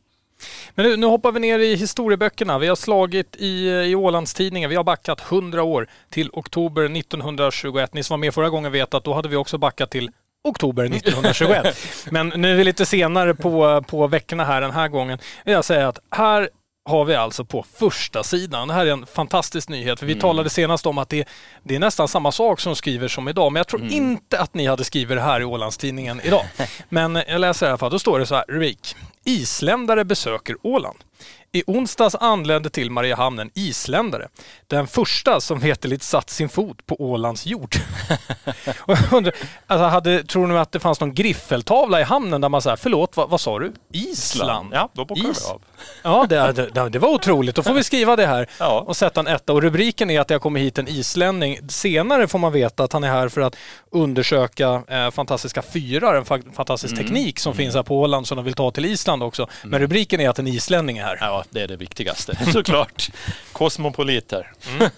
Men 0.75 0.85
nu, 0.85 0.97
nu 0.97 1.05
hoppar 1.05 1.31
vi 1.31 1.39
ner 1.39 1.59
i 1.59 1.75
historieböckerna. 1.75 2.59
Vi 2.59 2.67
har 2.67 2.75
slagit 2.75 3.35
i, 3.35 3.69
i 3.69 3.95
Ålandstidningen. 3.95 4.69
Vi 4.69 4.75
har 4.75 4.83
backat 4.83 5.31
100 5.31 5.63
år 5.63 5.87
till 6.09 6.29
oktober 6.33 6.83
1921. 6.83 7.93
Ni 7.93 8.03
som 8.03 8.13
var 8.13 8.17
med 8.17 8.33
förra 8.33 8.49
gången 8.49 8.71
vet 8.71 8.93
att 8.93 9.03
då 9.03 9.13
hade 9.13 9.29
vi 9.29 9.35
också 9.35 9.57
backat 9.57 9.91
till 9.91 10.11
oktober 10.43 10.83
1921. 10.83 11.77
Men 12.11 12.29
nu 12.29 12.51
är 12.51 12.55
vi 12.55 12.63
lite 12.63 12.85
senare 12.85 13.35
på, 13.35 13.83
på 13.87 14.07
veckorna 14.07 14.43
här 14.43 14.61
den 14.61 14.71
här 14.71 14.87
gången. 14.87 15.19
Jag 15.43 15.65
säga 15.65 15.87
att 15.87 15.99
här 16.09 16.49
har 16.89 17.05
vi 17.05 17.15
alltså 17.15 17.45
på 17.45 17.65
första 17.73 18.23
sidan. 18.23 18.67
Det 18.67 18.73
här 18.73 18.85
är 18.85 18.91
en 18.91 19.05
fantastisk 19.05 19.69
nyhet. 19.69 19.99
För 19.99 20.05
vi 20.05 20.15
talade 20.15 20.49
senast 20.49 20.85
om 20.85 20.97
att 20.97 21.09
det, 21.09 21.27
det 21.63 21.75
är 21.75 21.79
nästan 21.79 22.07
samma 22.07 22.31
sak 22.31 22.59
som 22.59 22.75
skriver 22.75 23.07
som 23.07 23.27
idag. 23.27 23.51
Men 23.51 23.59
jag 23.59 23.67
tror 23.67 23.83
inte 23.83 24.39
att 24.39 24.53
ni 24.53 24.67
hade 24.67 24.83
skrivit 24.83 25.17
det 25.17 25.21
här 25.21 25.41
i 25.41 25.45
Ålandstidningen 25.45 26.21
idag. 26.23 26.45
Men 26.89 27.15
jag 27.27 27.41
läser 27.41 27.65
i 27.65 27.69
alla 27.69 27.77
fall. 27.77 27.91
Då 27.91 27.99
står 27.99 28.19
det 28.19 28.25
så 28.25 28.35
här, 28.35 28.45
rubrik. 28.47 28.95
Isländare 29.25 30.05
besöker 30.05 30.55
Åland. 30.63 30.97
I 31.53 31.63
onsdags 31.67 32.15
anlände 32.15 32.69
till 32.69 32.91
Mariehamn 32.91 33.39
en 33.39 33.51
isländare. 33.53 34.27
Den 34.67 34.87
första 34.87 35.41
som 35.41 35.59
veterligt 35.59 36.03
satt 36.03 36.29
sin 36.29 36.49
fot 36.49 36.85
på 36.85 36.95
Ålands 37.01 37.45
jord. 37.45 37.75
Och 38.79 38.93
jag 38.97 39.13
undrar, 39.13 39.33
alltså 39.67 39.85
hade, 39.85 40.23
tror 40.23 40.47
ni 40.47 40.57
att 40.57 40.71
det 40.71 40.79
fanns 40.79 40.99
någon 40.99 41.13
griffeltavla 41.13 41.99
i 41.99 42.03
hamnen 42.03 42.41
där 42.41 42.49
man 42.49 42.61
säger 42.61 42.75
förlåt, 42.75 43.17
vad, 43.17 43.29
vad 43.29 43.41
sa 43.41 43.59
du? 43.59 43.73
Island? 43.93 44.69
Ja, 44.73 44.89
då 44.93 45.05
bockar 45.05 45.31
Is. 45.31 45.45
vi 45.47 45.51
av. 45.53 45.61
Ja, 46.03 46.25
det, 46.29 46.69
det, 46.73 46.89
det 46.89 46.99
var 46.99 47.09
otroligt. 47.09 47.55
Då 47.55 47.63
får 47.63 47.73
vi 47.73 47.83
skriva 47.83 48.15
det 48.15 48.25
här 48.27 48.47
Ja. 48.59 48.79
och 48.87 48.97
sätta 48.97 49.19
en 49.19 49.27
etta. 49.27 49.53
Och 49.53 49.61
rubriken 49.61 50.09
är 50.09 50.19
att 50.19 50.27
det 50.27 50.33
har 50.33 50.39
kommit 50.39 50.63
hit 50.63 50.77
en 50.77 50.87
islänning. 50.87 51.59
Senare 51.69 52.27
får 52.27 52.39
man 52.39 52.51
veta 52.51 52.83
att 52.83 52.93
han 52.93 53.03
är 53.03 53.09
här 53.09 53.29
för 53.29 53.41
att 53.41 53.55
undersöka 53.91 54.83
eh, 54.87 55.11
fantastiska 55.11 55.61
fyrar, 55.61 56.15
en 56.15 56.23
fa- 56.25 56.53
fantastisk 56.53 56.93
Mm. 56.93 57.05
teknik 57.05 57.39
som 57.39 57.53
finns 57.53 57.75
här 57.75 57.83
på 57.83 57.99
Åland 58.01 58.27
som 58.27 58.35
de 58.35 58.45
vill 58.45 58.53
ta 58.53 58.71
till 58.71 58.85
Island 58.85 59.10
också. 59.21 59.47
Men 59.63 59.79
rubriken 59.79 60.19
är 60.21 60.29
att 60.29 60.39
en 60.39 60.47
islänning 60.47 60.97
är 60.97 61.03
här. 61.03 61.17
Ja, 61.21 61.43
det 61.49 61.61
är 61.61 61.67
det 61.67 61.75
viktigaste 61.75 62.35
såklart. 62.53 63.09
Kosmopoliter. 63.51 64.51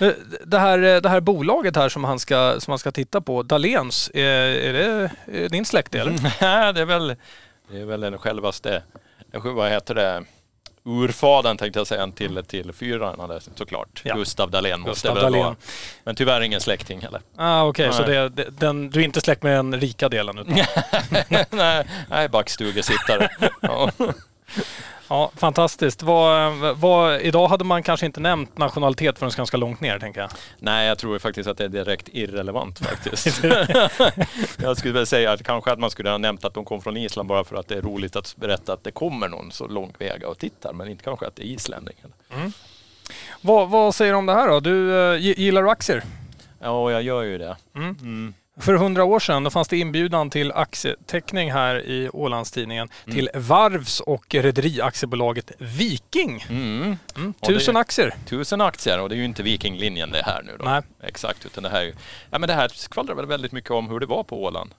Eh, 0.00 0.10
Det 0.44 0.58
här, 0.58 0.78
det 1.00 1.08
här 1.08 1.20
bolaget 1.20 1.76
här 1.76 1.88
som 1.88 2.04
han 2.04 2.18
ska, 2.18 2.60
som 2.60 2.70
han 2.70 2.78
ska 2.78 2.90
titta 2.92 3.20
på, 3.20 3.42
Dahléns, 3.42 4.10
är, 4.14 4.22
är 4.24 4.72
det 4.72 5.10
är 5.44 5.48
din 5.48 5.64
släkt 5.64 5.94
eller? 5.94 6.12
Nej, 6.40 6.72
det 6.72 6.80
är 6.80 6.84
väl, 6.84 7.16
det 7.70 7.80
är 7.80 7.84
väl 7.84 8.00
den 8.00 8.18
självaste, 8.18 8.82
vad 9.32 9.70
heter 9.70 9.94
det, 9.94 10.24
urfadern 10.88 11.56
tänkte 11.56 11.80
jag 11.80 11.86
säga 11.86 12.10
till, 12.10 12.44
till 12.44 12.72
fyrarna 12.72 13.40
såklart. 13.54 14.02
Ja. 14.04 14.14
Gustav 14.14 14.50
Dahlén 14.50 14.80
måste 14.80 14.90
Gustav 14.90 15.14
Dahlén. 15.14 15.44
vara. 15.44 15.56
Men 16.04 16.14
tyvärr 16.14 16.40
ingen 16.40 16.60
släkting 16.60 17.00
heller. 17.00 17.20
Ah, 17.36 17.62
Okej, 17.64 17.92
så 17.92 18.02
Nej. 18.02 18.10
det, 18.10 18.28
det, 18.28 18.50
den, 18.50 18.90
du 18.90 19.00
är 19.00 19.04
inte 19.04 19.20
släkt 19.20 19.42
med 19.42 19.56
den 19.56 19.80
rika 19.80 20.08
delen? 20.08 20.38
Utan, 20.38 20.58
nej, 21.50 21.86
nej, 22.10 22.28
backstugesittare. 22.28 23.28
ja. 23.62 23.90
ja, 25.08 25.30
fantastiskt. 25.36 26.02
Vad, 26.02 26.52
vad, 26.78 27.20
idag 27.20 27.48
hade 27.48 27.64
man 27.64 27.82
kanske 27.82 28.06
inte 28.06 28.20
nämnt 28.20 28.58
nationalitet 28.58 29.18
förrän 29.18 29.32
ganska 29.36 29.56
långt 29.56 29.80
ner, 29.80 29.98
tänker 29.98 30.20
jag. 30.20 30.30
Nej, 30.58 30.88
jag 30.88 30.98
tror 30.98 31.18
faktiskt 31.18 31.48
att 31.48 31.58
det 31.58 31.64
är 31.64 31.68
direkt 31.68 32.08
irrelevant 32.12 32.78
faktiskt. 32.78 33.44
jag 34.62 34.76
skulle 34.76 34.94
väl 34.94 35.06
säga 35.06 35.32
att 35.32 35.42
kanske 35.42 35.72
att 35.72 35.78
man 35.78 35.90
skulle 35.90 36.10
ha 36.10 36.18
nämnt 36.18 36.44
att 36.44 36.54
de 36.54 36.64
kom 36.64 36.82
från 36.82 36.96
Island 36.96 37.28
bara 37.28 37.44
för 37.44 37.56
att 37.56 37.68
det 37.68 37.74
är 37.74 37.82
roligt 37.82 38.16
att 38.16 38.36
berätta 38.36 38.72
att 38.72 38.84
det 38.84 38.90
kommer 38.90 39.28
någon 39.28 39.52
så 39.52 39.66
lång 39.68 39.92
väg 39.98 40.24
och 40.24 40.38
tittar, 40.38 40.72
men 40.72 40.88
inte 40.88 41.04
kanske 41.04 41.26
att 41.26 41.36
det 41.36 41.42
är 41.42 41.50
islänning. 41.50 41.94
Vad, 43.40 43.68
vad 43.70 43.94
säger 43.94 44.12
du 44.12 44.18
om 44.18 44.26
det 44.26 44.32
här 44.34 44.48
då? 44.48 44.60
Du, 44.60 44.92
eh, 44.98 45.18
gi- 45.20 45.34
gillar 45.40 45.62
du 45.62 45.70
aktier? 45.70 46.02
Ja, 46.60 46.90
jag 46.92 47.02
gör 47.02 47.22
ju 47.22 47.38
det. 47.38 47.56
Mm. 47.76 47.96
Mm. 48.00 48.34
För 48.60 48.74
hundra 48.74 49.04
år 49.04 49.20
sedan 49.20 49.44
då 49.44 49.50
fanns 49.50 49.68
det 49.68 49.76
inbjudan 49.78 50.30
till 50.30 50.52
aktieteckning 50.52 51.52
här 51.52 51.82
i 51.86 52.10
Ålandstidningen 52.12 52.88
Mm. 53.06 53.14
till 53.16 53.30
varvs 53.34 54.00
och 54.00 54.34
rederiaktiebolaget 54.34 55.52
Viking. 55.58 56.44
Mm. 56.48 56.96
Mm, 57.16 57.34
det- 57.40 57.46
tusen 57.46 57.76
aktier. 57.76 58.14
Tusen 58.26 58.60
aktier 58.60 59.00
och 59.00 59.08
det 59.08 59.14
är 59.14 59.16
ju 59.16 59.24
inte 59.24 59.42
Vikinglinjen 59.42 60.10
det 60.10 60.22
här 60.22 60.42
nu 60.42 60.52
då. 60.58 60.64
Nej. 60.64 60.82
Exakt, 61.02 61.46
utan 61.46 61.62
det 61.62 61.68
här 61.68 61.80
är 61.80 61.84
ju, 61.84 61.94
ja 62.30 62.38
men 62.38 62.48
det 62.48 62.54
här 62.54 62.68
skvallrar 62.68 63.14
väl 63.14 63.26
väldigt 63.26 63.52
mycket 63.52 63.70
om 63.70 63.88
hur 63.90 64.00
det 64.00 64.06
var 64.06 64.22
på 64.22 64.42
Åland 64.44 64.74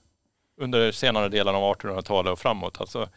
under 0.62 0.92
senare 0.92 1.30
delen 1.30 1.56
av 1.56 1.64
1800-talet 1.76 2.32
och 2.32 2.40
framåt. 2.40 2.82
Alltså, 2.82 3.10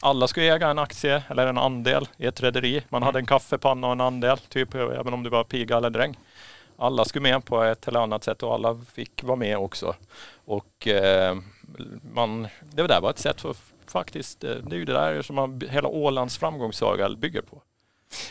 alla 0.00 0.28
skulle 0.28 0.54
äga 0.54 0.68
en 0.68 0.78
aktie 0.78 1.22
eller 1.28 1.46
en 1.46 1.58
andel 1.58 2.08
i 2.16 2.26
ett 2.26 2.40
rederi. 2.42 2.82
Man 2.88 3.02
hade 3.02 3.18
en 3.18 3.26
kaffepanna 3.26 3.86
och 3.86 3.92
en 3.92 4.00
andel, 4.00 4.38
typ 4.38 4.74
även 4.74 5.14
om 5.14 5.22
du 5.22 5.30
var 5.30 5.44
piga 5.44 5.76
eller 5.76 5.90
dräng. 5.90 6.16
Alla 6.80 7.04
skulle 7.04 7.22
med 7.22 7.44
på 7.44 7.62
ett 7.62 7.88
eller 7.88 8.00
annat 8.00 8.24
sätt 8.24 8.42
och 8.42 8.54
alla 8.54 8.78
fick 8.92 9.22
vara 9.22 9.36
med 9.36 9.58
också. 9.58 9.94
Och 10.44 10.86
eh, 10.88 11.36
man, 12.14 12.48
det 12.72 12.86
där 12.86 13.00
var 13.00 13.10
ett 13.10 13.18
sätt 13.18 13.40
för 13.40 13.56
faktiskt, 13.86 14.44
eh, 14.44 14.50
det 14.54 14.76
är 14.76 14.78
ju 14.78 14.84
det 14.84 14.92
där 14.92 15.22
som 15.22 15.36
man, 15.36 15.60
hela 15.70 15.88
Ålands 15.88 16.38
framgångssaga 16.38 17.08
bygger 17.08 17.42
på. 17.42 17.62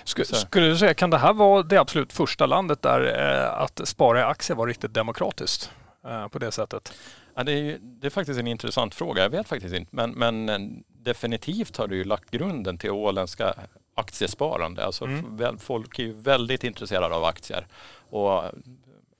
Sk- 0.05 0.23
skulle 0.35 0.67
du 0.67 0.77
säga, 0.77 0.93
kan 0.93 1.09
det 1.09 1.17
här 1.17 1.33
vara 1.33 1.63
det 1.63 1.77
absolut 1.77 2.13
första 2.13 2.45
landet 2.45 2.81
där 2.81 3.01
eh, 3.45 3.61
att 3.61 3.81
spara 3.87 4.19
i 4.19 4.23
aktier 4.23 4.57
var 4.57 4.67
riktigt 4.67 4.93
demokratiskt 4.93 5.71
eh, 6.07 6.27
på 6.27 6.39
det 6.39 6.51
sättet? 6.51 6.93
Ja, 7.35 7.43
det, 7.43 7.51
är, 7.51 7.55
ju- 7.63 7.77
det 7.81 8.07
är 8.07 8.11
faktiskt 8.11 8.39
en 8.39 8.47
intressant 8.47 8.95
fråga. 8.95 9.23
Jag 9.23 9.29
vet 9.29 9.47
faktiskt 9.47 9.75
inte. 9.75 9.95
Men, 9.95 10.11
men 10.11 10.49
eh, 10.49 10.59
definitivt 10.87 11.77
har 11.77 11.87
det 11.87 11.95
ju 11.95 12.03
lagt 12.03 12.31
grunden 12.31 12.77
till 12.77 12.91
åländska 12.91 13.53
aktiesparande. 13.95 14.85
Alltså 14.85 15.05
Mm. 15.05 15.57
folk 15.59 15.99
är 15.99 16.03
ju 16.03 16.13
väldigt 16.13 16.63
intresserade 16.63 17.15
av 17.15 17.23
aktier. 17.23 17.67
Och 18.09 18.43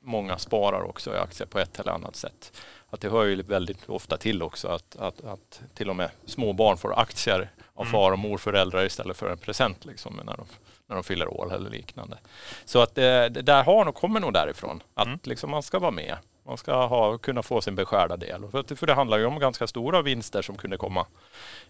många 0.02 0.38
sparar 0.38 0.82
också 0.82 1.16
i 1.16 1.18
aktier 1.18 1.48
på 1.48 1.60
ett 1.60 1.80
eller 1.80 1.92
annat 1.92 2.16
sätt. 2.16 2.54
Att 2.90 3.02
det 3.02 3.10
hör 3.10 3.24
ju 3.26 3.42
väldigt 3.42 3.90
ofta 3.90 4.18
till 4.18 4.42
också 4.44 4.68
att, 4.68 4.96
att, 4.96 5.22
att 5.26 5.62
till 5.74 5.90
och 5.90 5.96
med 5.96 6.10
små 6.26 6.54
barn 6.54 6.78
får 6.78 7.00
aktier 7.00 7.50
av 7.74 7.82
Mm. 7.86 7.92
far 7.92 8.12
och 8.12 8.20
morföräldrar 8.20 8.86
istället 8.86 9.18
för 9.18 9.30
en 9.30 9.38
present 9.38 9.86
liksom, 9.86 10.20
när, 10.26 10.38
de, 10.38 10.46
när 10.88 10.96
de 10.96 11.04
fyller 11.04 11.28
år 11.28 11.54
eller 11.54 11.70
liknande. 11.70 12.18
Så 12.66 12.80
att 12.82 12.96
det, 12.96 13.30
det 13.30 13.42
där 13.42 13.64
har 13.64 13.86
nog, 13.86 13.96
kommer 13.96 14.20
nog 14.20 14.34
därifrån. 14.34 14.84
Att 14.94 15.08
Mm. 15.08 15.20
liksom 15.24 15.50
man 15.52 15.64
ska 15.64 15.80
vara 15.80 15.92
med. 15.92 16.18
Man 16.44 16.58
ska 16.58 16.86
ha, 16.86 17.18
kunna 17.18 17.44
få 17.44 17.62
sin 17.62 17.76
beskärda 17.76 18.18
del. 18.18 18.48
För, 18.52 18.60
att- 18.60 18.80
för 18.80 18.88
det 18.88 18.94
handlar 18.94 19.18
ju 19.18 19.26
om 19.26 19.40
ganska 19.40 19.68
stora 19.68 20.02
vinster 20.02 20.42
som 20.42 20.58
kunde 20.58 20.78
komma 20.78 21.06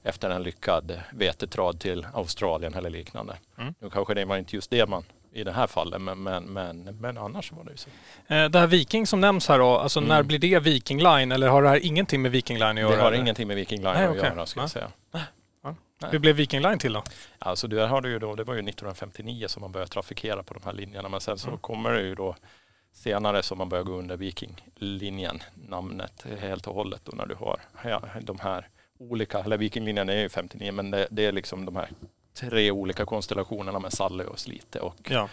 efter 0.03 0.29
en 0.29 0.43
lyckad 0.43 0.99
vetetrad 1.13 1.79
till 1.79 2.07
Australien 2.13 2.73
eller 2.73 2.89
liknande. 2.89 3.37
Mm. 3.57 3.73
Nu 3.79 3.89
kanske 3.89 4.13
det 4.13 4.25
var 4.25 4.37
inte 4.37 4.55
just 4.55 4.69
det 4.69 4.85
man 4.89 5.03
i 5.31 5.43
det 5.43 5.51
här 5.51 5.67
fallet, 5.67 6.01
men, 6.01 6.23
men, 6.23 6.43
men, 6.43 6.83
men 6.99 7.17
annars 7.17 7.51
var 7.51 7.63
det 7.63 7.71
ju 7.71 7.77
så. 7.77 7.89
Eh, 8.27 8.49
det 8.49 8.59
här 8.59 8.67
Viking 8.67 9.07
som 9.07 9.21
nämns 9.21 9.47
här 9.47 9.59
då, 9.59 9.77
alltså 9.77 9.99
Mm. 9.99 10.09
när 10.09 10.23
blir 10.23 10.39
det 10.39 10.59
Viking 10.59 10.97
Line 11.03 11.31
eller 11.31 11.47
har 11.47 11.63
det 11.63 11.69
här 11.69 11.85
ingenting 11.85 12.21
med 12.21 12.31
Viking 12.31 12.57
Line 12.57 12.69
att 12.69 12.77
göra? 12.79 12.95
Det 12.95 13.01
har 13.01 13.07
eller? 13.11 13.21
ingenting 13.21 13.47
med 13.47 13.55
Viking 13.57 13.81
Line 13.81 13.93
Nej, 13.93 14.03
att 14.05 14.09
okej. 14.17 14.23
göra, 14.29 14.45
ska 14.45 14.59
jag 14.59 14.69
säga. 14.69 14.91
Nej. 15.11 15.23
Hur 16.11 16.19
blev 16.19 16.35
Viking 16.35 16.61
Line 16.61 16.79
till 16.79 16.93
då? 16.93 17.03
Alltså 17.39 17.67
där 17.67 17.87
har 17.87 18.01
du 18.01 18.09
ju 18.09 18.19
då, 18.19 18.35
det 18.35 18.43
var 18.43 18.53
ju 18.53 18.59
1959 18.59 19.47
som 19.47 19.61
man 19.61 19.71
började 19.71 19.91
trafikera 19.91 20.43
på 20.43 20.53
de 20.53 20.63
här 20.65 20.73
linjerna, 20.73 21.09
men 21.09 21.21
sen 21.21 21.37
så 21.37 21.47
Mm. 21.47 21.59
kommer 21.59 21.91
det 21.91 22.01
ju 22.01 22.15
då 22.15 22.35
senare 22.93 23.43
som 23.43 23.57
man 23.57 23.69
börjar 23.69 23.83
gå 23.83 23.93
under 23.93 24.17
Vikinglinjen, 24.17 25.39
namnet 25.69 26.25
helt 26.39 26.67
och 26.67 26.75
hållet 26.75 27.01
då 27.05 27.11
när 27.15 27.25
du 27.25 27.35
har 27.35 27.59
ja, 27.83 28.01
de 28.21 28.39
här 28.39 28.67
olika, 28.99 29.39
eller 29.39 29.57
Vikinglinjen 29.57 30.09
är 30.09 30.15
ju 30.21 30.29
59, 30.29 30.71
men 30.71 30.91
det, 30.91 31.07
det 31.11 31.25
är 31.25 31.31
liksom 31.31 31.65
de 31.65 31.75
här 31.75 31.89
tre 32.33 32.71
olika 32.71 33.05
konstellationerna 33.05 33.79
med 33.79 33.93
Salle 33.93 34.23
och 34.23 34.39
Slite 34.39 34.79
och, 34.79 34.95
Ja. 35.09 35.29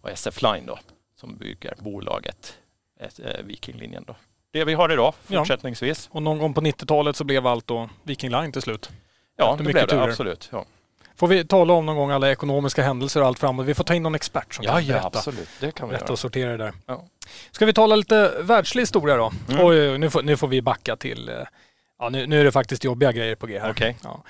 och 0.00 0.10
SF 0.10 0.42
Line 0.42 0.66
då, 0.66 0.78
som 1.16 1.36
bygger 1.36 1.74
bolaget 1.78 2.54
eh, 3.00 3.42
Vikinglinjen 3.44 4.04
då. 4.06 4.14
Det 4.52 4.64
vi 4.64 4.74
har 4.74 4.92
idag 4.92 5.14
Ja. 5.26 5.38
fortsättningsvis. 5.38 6.08
Och 6.12 6.22
någon 6.22 6.38
gång 6.38 6.54
på 6.54 6.60
90-talet 6.60 7.16
så 7.16 7.24
blev 7.24 7.46
allt 7.46 7.66
då 7.66 7.88
Viking 8.02 8.30
Line 8.30 8.52
till 8.52 8.62
slut. 8.62 8.90
Ja, 9.36 9.50
Efter 9.52 9.64
det 9.64 9.72
blev 9.72 9.86
det 9.86 9.90
turer. 9.90 10.08
absolut. 10.08 10.48
Ja, 10.52 10.64
Får 11.16 11.28
vi 11.28 11.44
tala 11.44 11.72
om 11.72 11.86
någon 11.86 11.96
gång 11.96 12.10
alla 12.10 12.30
ekonomiska 12.30 12.82
händelser 12.82 13.20
och 13.20 13.26
allt 13.26 13.38
framåt. 13.38 13.66
Vi 13.66 13.74
får 13.74 13.84
ta 13.84 13.94
in 13.94 14.02
någon 14.02 14.14
expert 14.14 14.54
som 14.54 14.64
ja, 14.64 14.72
kan 14.72 14.86
ja 14.86 14.92
berätta, 14.92 15.18
absolut. 15.18 15.48
Det 15.60 15.72
kan 15.74 15.88
vi 15.88 15.90
berätta 15.92 16.04
göra. 16.04 16.12
och 16.12 16.18
sortera 16.18 16.50
det 16.50 16.56
där. 16.56 16.72
Ja. 16.86 17.04
Ska 17.50 17.66
vi 17.66 17.72
tala 17.72 17.96
lite 17.96 18.42
världslig 18.42 18.82
historia 18.82 19.16
då? 19.16 19.32
Mm. 19.48 19.66
Oj, 19.66 19.98
nu 19.98 20.10
får, 20.10 20.22
nu 20.22 20.36
får 20.36 20.48
vi 20.48 20.62
backa 20.62 20.96
till... 20.96 21.30
Ja, 22.00 22.08
nu, 22.08 22.26
nu 22.26 22.40
är 22.40 22.44
det 22.44 22.52
faktiskt 22.52 22.84
jobbiga 22.84 23.12
grejer 23.12 23.34
på 23.34 23.46
G 23.46 23.58
här. 23.58 23.70
Okej. 23.70 23.96
Ja. 24.04 24.22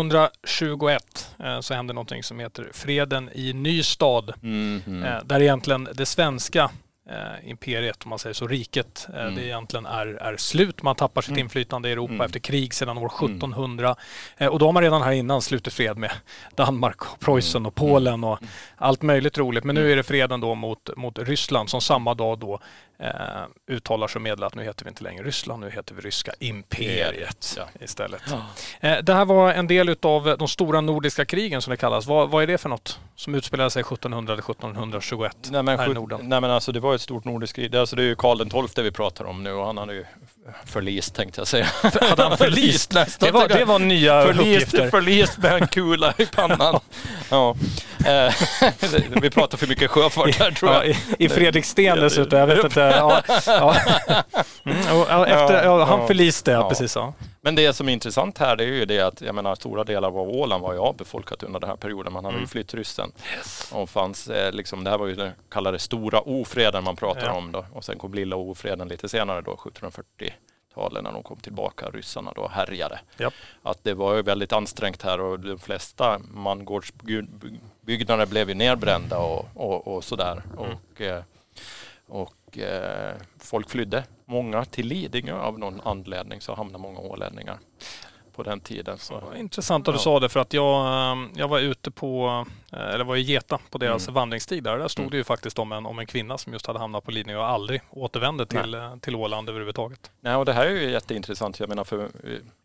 1721 0.00 1.34
eh, 1.44 1.60
så 1.60 1.74
hände 1.74 1.92
någonting 1.92 2.22
som 2.22 2.38
heter 2.38 2.68
Freden 2.72 3.30
i 3.34 3.52
Nystad. 3.52 4.22
Mhm. 4.40 5.02
Eh, 5.04 5.18
där 5.24 5.42
egentligen 5.42 5.88
det 5.94 6.06
svenska 6.06 6.70
eh, 7.10 7.50
imperiet, 7.50 8.04
om 8.04 8.08
man 8.10 8.18
säger 8.18 8.34
så, 8.34 8.46
riket, 8.46 9.06
eh, 9.14 9.20
Mm. 9.22 9.34
det 9.34 9.44
egentligen 9.44 9.86
är, 9.86 10.06
är 10.06 10.36
slut. 10.36 10.82
Man 10.82 10.96
tappar 10.96 11.22
sitt 11.22 11.28
Mm. 11.30 11.40
inflytande 11.40 11.88
i 11.88 11.92
Europa 11.92 12.12
Mm. 12.12 12.24
efter 12.24 12.40
krig 12.40 12.74
sedan 12.74 12.98
år 12.98 13.08
1700. 13.08 13.96
Eh, 14.36 14.46
och 14.48 14.58
då 14.58 14.66
har 14.66 14.72
man 14.72 14.82
redan 14.82 15.02
här 15.02 15.12
innan 15.12 15.42
slutit 15.42 15.72
fred 15.72 15.96
med 15.96 16.10
Danmark, 16.54 17.12
och 17.12 17.20
Preussen 17.20 17.66
och 17.66 17.74
Polen 17.74 18.24
och 18.24 18.38
allt 18.76 19.02
möjligt 19.02 19.38
roligt. 19.38 19.64
Men 19.64 19.74
nu 19.74 19.92
är 19.92 19.96
det 19.96 20.02
freden 20.02 20.40
då 20.40 20.54
mot, 20.54 20.90
mot 20.96 21.18
Ryssland 21.18 21.70
som 21.70 21.80
samma 21.80 22.14
dag 22.14 22.38
då 22.38 22.60
eh, 23.02 23.74
uttalar 23.74 24.06
sig 24.08 24.18
och 24.18 24.22
meddelar 24.22 24.46
att 24.46 24.54
nu 24.54 24.62
heter 24.64 24.84
vi 24.84 24.88
inte 24.88 25.02
längre 25.04 25.24
Ryssland, 25.24 25.60
nu 25.60 25.70
heter 25.70 25.94
vi 25.94 26.00
Ryska 26.00 26.32
imperiet 26.38 27.54
Ja. 27.56 27.64
istället. 27.80 28.22
Eh, 28.80 28.96
det 29.02 29.14
här 29.14 29.24
var 29.24 29.52
en 29.52 29.66
del 29.66 29.88
utav 29.88 30.36
de 30.38 30.48
stora 30.48 30.80
nordiska 30.80 31.24
krigen 31.24 31.62
som 31.62 31.70
det 31.70 31.76
kallas. 31.76 32.06
Vad, 32.06 32.30
vad 32.30 32.42
är 32.42 32.46
det 32.46 32.58
för 32.58 32.68
något 32.68 33.00
som 33.16 33.34
utspelade 33.34 33.70
sig 33.70 33.80
1700 33.80 34.32
eller 34.32 34.42
1721 34.42 35.36
Nej 35.50 35.62
men, 35.62 35.78
här 35.78 35.90
i 35.90 35.94
Norden? 35.94 36.20
nej 36.22 36.40
men 36.40 36.50
alltså 36.50 36.72
det 36.72 36.80
var 36.80 36.94
ett 36.94 37.00
stort 37.00 37.24
nordiskt 37.24 37.56
krig. 37.56 37.70
Det, 37.70 37.80
alltså, 37.80 37.96
det 37.96 38.02
är 38.02 38.06
ju 38.06 38.14
Karl 38.16 38.66
XII 38.68 38.84
vi 38.84 38.90
pratar 38.90 39.24
om 39.24 39.42
nu 39.44 39.52
och 39.52 39.66
han 39.66 39.76
hade 39.78 39.94
ju 39.94 40.04
förlist 40.66 41.14
tänkte 41.14 41.40
jag 41.40 41.48
säga. 41.48 41.66
Hade 41.82 42.22
han 42.22 42.38
förlist? 42.38 42.90
Det 43.18 43.30
var, 43.30 43.48
det 43.48 43.64
var 43.64 43.78
nya 43.78 44.22
förlist, 44.26 44.40
uppgifter. 44.66 44.90
förlist 44.90 45.38
med 45.38 45.52
en 45.62 45.68
kula 45.68 46.14
i 46.18 46.26
pannan. 46.26 46.80
ja. 47.30 47.56
Eh, 48.06 48.34
vi 49.22 49.30
pratar 49.30 49.58
för 49.58 49.66
mycket 49.66 49.90
sjöfart 49.90 50.38
här 50.38 50.50
tror 50.50 50.72
Ja, 50.72 50.84
jag. 50.84 50.96
i, 51.18 51.24
I 51.24 51.28
Fredriksten 51.28 51.98
dessutom, 52.00 52.38
jag 52.38 52.46
vet 52.46 52.64
inte. 52.64 52.80
Ja, 52.80 53.22
ja. 53.46 53.76
Mm, 54.66 54.78
ja, 55.08 55.26
efter, 55.26 55.64
ja, 55.64 55.84
han 55.84 56.00
Ja. 56.00 56.06
förliste, 56.06 56.50
ja, 56.50 56.58
Ja. 56.60 56.68
precis. 56.68 56.96
Ja. 56.96 57.14
Men 57.44 57.54
det 57.54 57.72
som 57.72 57.88
är 57.88 57.92
intressant 57.92 58.38
här 58.38 58.56
det 58.56 58.64
är 58.64 58.68
ju 58.68 58.84
det 58.84 59.00
att 59.00 59.20
jag 59.20 59.34
menar, 59.34 59.54
stora 59.54 59.84
delar 59.84 60.08
av 60.08 60.16
Åland 60.18 60.62
var 60.62 60.72
ju 60.72 60.78
avbefolkat 60.78 61.42
under 61.42 61.60
den 61.60 61.68
här 61.70 61.76
perioden. 61.76 62.12
Man 62.12 62.24
hade 62.24 62.34
Mm. 62.34 62.42
ju 62.42 62.46
flytt 62.48 62.74
ryssen. 62.74 63.12
Och 63.72 63.90
fanns, 63.90 64.28
eh, 64.28 64.52
liksom, 64.52 64.84
det 64.84 64.90
här 64.90 64.98
var 64.98 65.06
ju 65.06 65.14
den 65.14 65.32
kallade 65.48 65.78
stora 65.78 66.20
ofreden 66.20 66.84
man 66.84 66.96
pratar 66.96 67.26
Ja. 67.26 67.32
om 67.32 67.52
då. 67.52 67.64
Och 67.72 67.84
sen 67.84 67.98
kom 67.98 68.14
lilla 68.14 68.36
ofreden 68.36 68.88
lite 68.88 69.08
senare 69.08 69.40
då, 69.40 69.56
1740-talet 69.56 71.02
när 71.04 71.12
de 71.12 71.22
kom 71.22 71.36
tillbaka, 71.38 71.86
ryssarna 71.90 72.32
då 72.36 72.48
härjade. 72.48 73.00
Japp. 73.18 73.34
Att 73.62 73.84
det 73.84 73.94
var 73.94 74.14
ju 74.14 74.22
väldigt 74.22 74.52
ansträngt 74.52 75.02
här 75.02 75.20
och 75.20 75.40
de 75.40 75.58
flesta 75.58 76.18
mangårdsbyggnader 76.34 78.26
blev 78.26 78.48
ju 78.48 78.54
nedbrända 78.54 79.18
och, 79.18 79.48
och, 79.54 79.88
och 79.96 80.04
sådär. 80.04 80.42
Mm. 80.58 80.70
Och, 80.94 81.00
eh, 81.00 81.22
och 82.12 82.58
eh, 82.58 83.14
folk 83.38 83.70
flydde. 83.70 84.04
Många 84.24 84.64
till 84.64 84.86
Lidingö 84.86 85.34
av 85.38 85.58
någon 85.58 85.80
anledning 85.80 86.40
så 86.40 86.54
hamnade 86.54 86.82
många 86.82 86.98
ålänningar 87.00 87.58
på 88.36 88.42
den 88.42 88.60
tiden. 88.60 88.98
Så. 88.98 89.22
Intressant 89.36 89.88
att 89.88 89.94
du 89.94 89.98
Ja. 89.98 90.02
sa 90.02 90.20
det 90.20 90.28
för 90.28 90.40
att 90.40 90.52
jag, 90.52 90.86
eh, 90.86 91.24
jag 91.34 91.48
var 91.48 91.58
ute 91.58 91.90
på, 91.90 92.44
eh, 92.72 92.78
eller 92.94 93.04
var 93.04 93.16
i 93.16 93.20
Geta 93.20 93.58
på 93.70 93.78
deras 93.78 94.06
Mm. 94.08 94.14
vandringstid 94.14 94.64
där. 94.64 94.78
Där 94.78 94.88
stod 94.88 95.02
Mm. 95.02 95.10
det 95.10 95.16
ju 95.16 95.24
faktiskt 95.24 95.58
om 95.58 95.72
en, 95.72 95.86
om 95.86 95.98
en 95.98 96.06
kvinna 96.06 96.38
som 96.38 96.52
just 96.52 96.66
hade 96.66 96.78
hamnat 96.78 97.04
på 97.04 97.10
Lidingö 97.10 97.38
och 97.38 97.46
aldrig 97.48 97.80
återvände 97.90 98.46
till, 98.46 98.74
eh, 98.74 98.96
till 98.96 99.16
Åland 99.16 99.48
överhuvudtaget. 99.48 100.10
Nej, 100.20 100.34
och 100.36 100.44
det 100.44 100.52
här 100.52 100.66
är 100.66 100.70
ju 100.70 100.90
jätteintressant. 100.90 101.60
Jag 101.60 101.68
menar, 101.68 101.84
för 101.84 102.10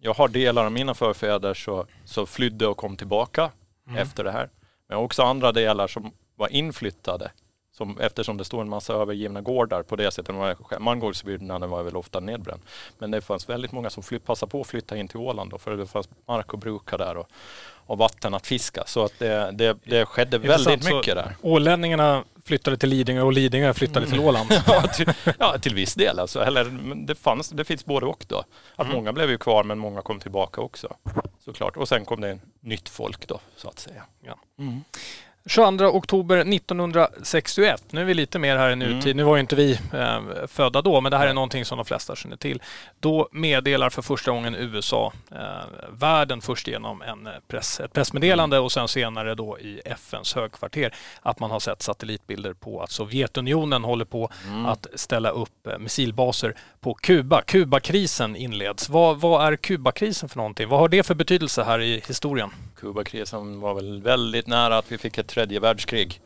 jag 0.02 0.14
har 0.14 0.28
delar 0.28 0.66
av 0.66 0.72
mina 0.72 0.94
förfäder 0.94 1.54
så, 1.54 1.86
så 2.06 2.26
flydde 2.26 2.68
och 2.68 2.78
kom 2.78 2.98
tillbaka 2.98 3.52
Mm. 3.88 3.98
efter 4.02 4.24
det 4.24 4.32
här. 4.32 4.50
Men 4.88 4.96
jag 4.96 4.98
har 4.98 5.04
också 5.04 5.24
andra 5.24 5.52
delar 5.52 5.88
som 5.88 6.12
var 6.36 6.48
inflyttade 6.48 7.32
Som, 7.78 8.00
eftersom 8.00 8.38
det 8.38 8.46
står 8.46 8.62
en 8.62 8.70
massa 8.70 8.94
övergivna 8.94 9.42
gårdar 9.42 9.84
på 9.84 9.96
det 9.96 10.12
sättet. 10.12 10.36
Mangårdsbyggnaden 10.80 11.70
var 11.70 11.84
väl 11.84 11.96
ofta 11.96 12.20
nedbränd. 12.20 12.62
Men 12.98 13.12
det 13.12 13.22
fanns 13.22 13.50
väldigt 13.50 13.72
många 13.72 13.90
som 13.90 14.04
fly, 14.04 14.20
passade 14.20 14.50
på 14.50 14.62
att 14.62 14.68
flytta 14.68 14.98
in 14.98 15.08
till 15.08 15.18
Åland 15.20 15.52
då, 15.52 15.58
för 15.58 15.78
det 15.78 15.88
fanns 15.88 16.10
mark 16.28 16.54
att 16.54 16.60
bruka 16.60 16.98
där 16.98 17.18
och, 17.18 17.28
och 17.86 17.98
vatten 17.98 18.34
att 18.34 18.48
fiska. 18.48 18.84
Så 18.88 19.04
att 19.06 19.20
det, 19.20 19.52
det, 19.52 19.78
det 19.84 20.06
skedde 20.06 20.38
väldigt 20.38 20.84
mycket 20.96 21.16
där. 21.16 21.36
Ålänningarna 21.42 22.24
flyttade 22.46 22.78
till 22.78 22.90
Lidingö 22.90 23.22
och 23.22 23.34
Lidingö 23.34 23.74
flyttade 23.74 24.08
till 24.08 24.20
Åland. 24.20 24.50
ja, 24.68 24.82
till, 24.82 25.14
ja, 25.40 25.58
till 25.60 25.76
viss 25.76 25.96
del 25.96 26.20
alltså. 26.20 26.40
Eller, 26.44 26.66
det, 27.08 27.16
fanns, 27.16 27.50
det 27.50 27.66
finns 27.66 27.86
både 27.86 28.06
och 28.06 28.26
då. 28.28 28.44
Att 28.76 28.86
Mm. 28.86 28.96
många 28.96 29.14
blev 29.14 29.30
ju 29.30 29.38
kvar 29.38 29.64
men 29.64 29.80
många 29.80 30.02
kom 30.02 30.20
tillbaka 30.20 30.62
också. 30.62 30.96
Såklart. 31.46 31.78
Och 31.78 31.88
sen 31.88 32.06
kom 32.06 32.22
det 32.22 32.40
nytt 32.60 32.90
folk 32.90 33.28
då 33.28 33.40
så 33.56 33.68
att 33.70 33.80
säga. 33.80 34.04
22 35.48 35.86
oktober 35.86 36.38
1961. 36.38 37.84
Nu 37.92 38.02
är 38.02 38.06
vi 38.06 38.14
lite 38.14 38.40
mer 38.40 38.58
här 38.58 38.70
i 38.70 38.76
nutid. 38.76 39.16
Nu 39.16 39.24
var 39.24 39.36
ju 39.36 39.40
inte 39.40 39.56
vi 39.56 39.80
eh, 39.94 40.22
födda 40.48 40.82
då, 40.82 41.02
men 41.02 41.12
det 41.12 41.18
här 41.18 41.28
är 41.28 41.34
någonting 41.34 41.66
som 41.66 41.78
de 41.78 41.86
flesta 41.86 42.16
känner 42.16 42.38
till. 42.38 42.62
Då 43.00 43.30
meddelar 43.32 43.90
för 43.90 44.02
första 44.02 44.32
gången 44.32 44.56
USA 44.56 45.14
eh, 45.32 45.38
världen 45.92 46.42
först 46.42 46.68
genom 46.68 47.02
en 47.02 47.30
press, 47.48 47.80
ett 47.80 47.94
pressmeddelande 47.94 48.60
och 48.60 48.72
sen 48.72 48.88
senare 48.88 49.36
då 49.36 49.60
i 49.60 49.82
FNs 49.86 50.36
högkvarter 50.36 50.94
att 51.22 51.40
man 51.40 51.52
har 51.52 51.60
sett 51.60 51.82
satellitbilder 51.82 52.54
på 52.54 52.82
att 52.82 52.92
Sovjetunionen 52.92 53.84
håller 53.84 54.06
på 54.06 54.30
att 54.68 54.88
ställa 54.96 55.30
upp 55.30 55.68
eh, 55.68 55.78
missilbaser 55.78 56.56
på 56.80 56.94
Kuba. 56.94 57.42
Kubakrisen 57.42 58.36
inleds. 58.36 58.90
Vad, 58.90 59.20
vad 59.20 59.48
är 59.48 59.56
Kubakrisen 59.56 60.30
för 60.30 60.38
någonting? 60.38 60.70
Vad 60.70 60.80
har 60.80 60.90
det 60.90 61.04
för 61.04 61.16
betydelse 61.16 61.64
här 61.64 61.82
i 61.82 62.04
historien? 62.08 62.52
Kubakrisen 62.78 63.60
var 63.60 63.74
väl 63.74 64.02
väldigt 64.02 64.48
nära 64.48 64.78
att 64.78 64.92
vi 64.92 64.98
fick 64.98 65.18
ett 65.18 65.28
tredje 65.28 65.60
världskrig. 65.60 66.22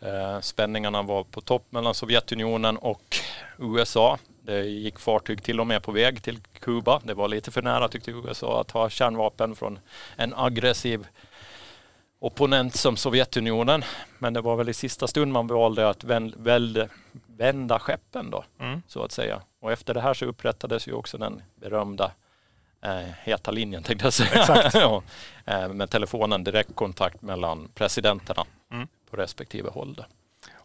Eh, 0.00 0.40
spänningarna 0.40 1.02
var 1.02 1.24
på 1.24 1.40
topp 1.40 1.66
mellan 1.70 1.94
Sovjetunionen 1.94 2.76
och 2.76 3.16
USA. 3.58 4.18
Det 4.42 4.64
gick 4.64 4.98
fartyg 4.98 5.42
till 5.42 5.60
och 5.60 5.66
med 5.66 5.82
på 5.82 5.92
väg 5.92 6.22
till 6.22 6.38
Kuba. 6.60 7.00
Det 7.04 7.14
var 7.14 7.28
lite 7.28 7.50
för 7.50 7.62
nära 7.62 7.88
tyckte 7.88 8.10
USA 8.10 8.60
att 8.60 8.70
ha 8.70 8.88
kärnvapen 8.88 9.54
från 9.56 9.78
en 10.16 10.34
aggressiv 10.34 11.06
opponent 12.18 12.74
som 12.76 12.96
Sovjetunionen. 12.96 13.84
Men 14.18 14.32
det 14.32 14.40
var 14.40 14.56
väl 14.56 14.68
i 14.68 14.74
sista 14.74 15.06
stund 15.06 15.32
man 15.32 15.46
valde 15.46 15.88
att 15.88 16.04
vända 17.26 17.78
skeppen 17.78 18.30
då, 18.30 18.44
Mm. 18.60 18.82
så 18.88 19.02
att 19.02 19.12
säga. 19.12 19.40
Och 19.60 19.72
efter 19.72 19.94
det 19.94 20.00
här 20.00 20.14
så 20.14 20.24
upprättades 20.24 20.88
ju 20.88 20.92
också 20.92 21.18
den 21.18 21.42
berömda 21.60 22.10
eh, 22.84 23.12
heta 23.24 23.50
linjen 23.50 23.82
tänkte 23.82 24.06
jag 24.06 24.12
säga. 24.12 24.70
ja, 24.74 25.02
eh, 25.44 25.68
med 25.68 25.90
telefonen, 25.90 26.44
direktkontakt 26.44 27.22
mellan 27.22 27.68
presidenterna 27.74 28.44
Mm. 28.72 28.88
på 29.10 29.16
respektive 29.16 29.70
håll. 29.70 29.94
Då. 29.94 30.04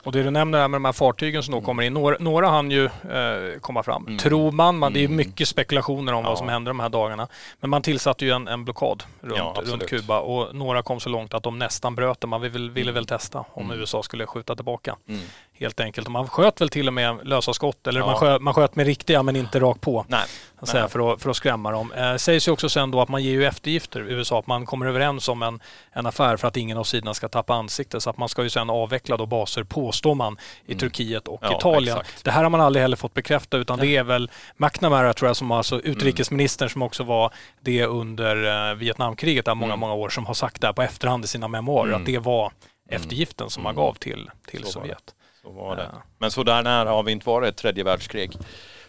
Och 0.03 0.11
det 0.11 0.23
du 0.23 0.29
nämner 0.31 0.59
här 0.59 0.67
med 0.67 0.75
de 0.75 0.85
här 0.85 0.91
fartygen 0.91 1.43
som 1.43 1.51
då 1.53 1.61
kommer 1.61 1.83
in, 1.83 1.93
några, 1.93 2.17
några 2.19 2.47
hann 2.49 2.71
ju 2.71 2.85
eh, 2.85 3.59
komma 3.61 3.83
fram. 3.83 4.05
Mm. 4.07 4.17
Tror 4.17 4.51
man, 4.51 4.77
man, 4.77 4.93
det 4.93 4.99
är 4.99 5.05
Mm. 5.05 5.17
mycket 5.17 5.47
spekulationer 5.47 6.13
om 6.13 6.23
Ja. 6.23 6.29
vad 6.29 6.37
som 6.37 6.49
händer 6.49 6.69
de 6.69 6.79
här 6.79 6.89
dagarna. 6.89 7.27
Men 7.59 7.69
man 7.69 7.81
tillsatte 7.81 8.25
ju 8.25 8.31
en, 8.31 8.47
en 8.47 8.63
blockad 8.65 9.03
runt, 9.21 9.37
Ja, 9.37 9.61
runt 9.65 9.87
Kuba 9.87 10.19
och 10.19 10.55
några 10.55 10.83
kom 10.83 10.99
så 10.99 11.09
långt 11.09 11.33
att 11.33 11.43
de 11.43 11.59
nästan 11.59 11.95
bröt 11.95 12.21
den. 12.21 12.29
Man 12.29 12.41
ville, 12.41 12.71
ville 12.71 12.91
väl 12.91 13.05
testa 13.05 13.45
om 13.53 13.65
Mm. 13.65 13.79
USA 13.79 14.03
skulle 14.03 14.25
skjuta 14.25 14.55
tillbaka. 14.55 14.95
Mm. 15.07 15.21
Helt 15.61 15.79
enkelt. 15.79 16.07
Och 16.07 16.11
man 16.11 16.27
sköt 16.27 16.61
väl 16.61 16.69
till 16.69 16.87
och 16.87 16.93
med 16.93 17.17
lösa 17.27 17.53
skott, 17.53 17.87
eller 17.87 17.99
Ja. 17.99 18.05
man, 18.05 18.15
sköt, 18.15 18.41
man 18.41 18.53
sköt 18.53 18.75
med 18.75 18.85
riktiga 18.85 19.23
men 19.23 19.35
inte 19.35 19.59
rakt 19.59 19.81
på. 19.81 20.05
Nej, 20.07 20.21
Så 20.63 20.77
Nej. 20.77 20.89
för, 20.89 21.13
att, 21.13 21.21
för 21.21 21.29
att 21.29 21.35
skrämma 21.35 21.71
dem. 21.71 21.91
Eh, 21.91 22.15
sägs 22.15 22.47
ju 22.47 22.51
också 22.51 22.69
sen 22.69 22.91
då 22.91 23.01
att 23.01 23.09
man 23.09 23.23
ger 23.23 23.31
ju 23.31 23.45
eftergifter 23.45 24.09
i 24.09 24.13
USA, 24.13 24.39
att 24.39 24.47
man 24.47 24.65
kommer 24.65 24.85
överens 24.85 25.29
om 25.29 25.43
en, 25.43 25.59
en 25.91 26.05
affär 26.05 26.37
för 26.37 26.47
att 26.47 26.57
ingen 26.57 26.77
av 26.77 26.83
sidorna 26.83 27.13
ska 27.13 27.27
tappa 27.29 27.53
ansiktet. 27.53 28.03
Så 28.03 28.09
att 28.09 28.17
man 28.17 28.29
ska 28.29 28.43
ju 28.43 28.49
sen 28.49 28.69
avveckla 28.69 29.17
då 29.17 29.25
baser, 29.25 29.63
påstår 29.63 30.15
man, 30.15 30.37
i 30.65 30.71
Mm. 30.71 30.79
Turkiet 30.79 31.27
och 31.27 31.39
Ja, 31.43 31.57
Italien. 31.57 31.97
exakt. 31.97 32.23
Det 32.23 32.31
här 32.31 32.43
har 32.43 32.49
man 32.49 32.61
aldrig 32.61 32.81
heller 32.81 32.97
fått 32.97 33.13
bekräfta 33.13 33.57
utan 33.57 33.79
det 33.79 33.87
är 33.87 34.03
väl 34.03 34.31
McNamara 34.57 35.13
tror 35.13 35.29
jag 35.29 35.35
som 35.35 35.51
alltså 35.51 35.75
Mm. 35.75 35.91
utrikesministern 35.91 36.69
som 36.69 36.81
också 36.81 37.03
var 37.03 37.33
det 37.61 37.85
under 37.85 38.69
eh, 38.69 38.75
Vietnamkriget 38.75 39.45
där 39.45 39.55
många, 39.55 39.73
Mm. 39.73 39.79
många 39.79 39.93
år 39.93 40.09
som 40.09 40.25
har 40.25 40.33
sagt 40.33 40.61
det 40.61 40.67
här 40.67 40.73
på 40.73 40.81
efterhand 40.81 41.25
i 41.25 41.27
sina 41.27 41.47
memoarer 41.47 41.87
Mm. 41.89 42.01
att 42.01 42.05
det 42.05 42.19
var 42.19 42.41
Mm. 42.89 43.01
eftergiften 43.01 43.49
som 43.49 43.63
man 43.63 43.71
Mm. 43.75 43.83
gav 43.85 43.93
till, 43.93 44.29
till. 44.47 44.65
Sovjet. 44.65 45.15
Så 45.41 45.51
var 45.51 45.75
det. 45.75 45.89
Ja. 45.93 46.01
Men 46.17 46.31
så 46.31 46.43
där 46.43 46.63
nära 46.63 46.89
har 46.89 47.03
vi 47.03 47.11
inte 47.11 47.27
varit 47.27 47.49
ett 47.49 47.57
tredje 47.57 47.83
världskrig 47.83 48.31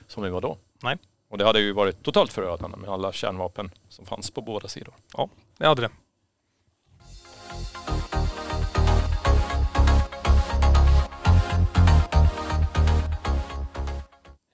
som 0.06 0.22
vi 0.22 0.30
var 0.30 0.40
då. 0.40 0.58
Nej. 0.82 0.98
Och 1.30 1.38
det 1.38 1.44
hade 1.44 1.60
ju 1.60 1.72
varit 1.72 2.02
totalt 2.02 2.32
förödande 2.32 2.76
med 2.76 2.90
alla 2.90 3.12
kärnvapen 3.12 3.70
som 3.88 4.06
fanns 4.06 4.30
på 4.30 4.40
båda 4.40 4.68
sidor. 4.68 4.94
Ja, 5.16 5.28
det 5.58 5.66
hade 5.66 5.82
det. 5.82 5.90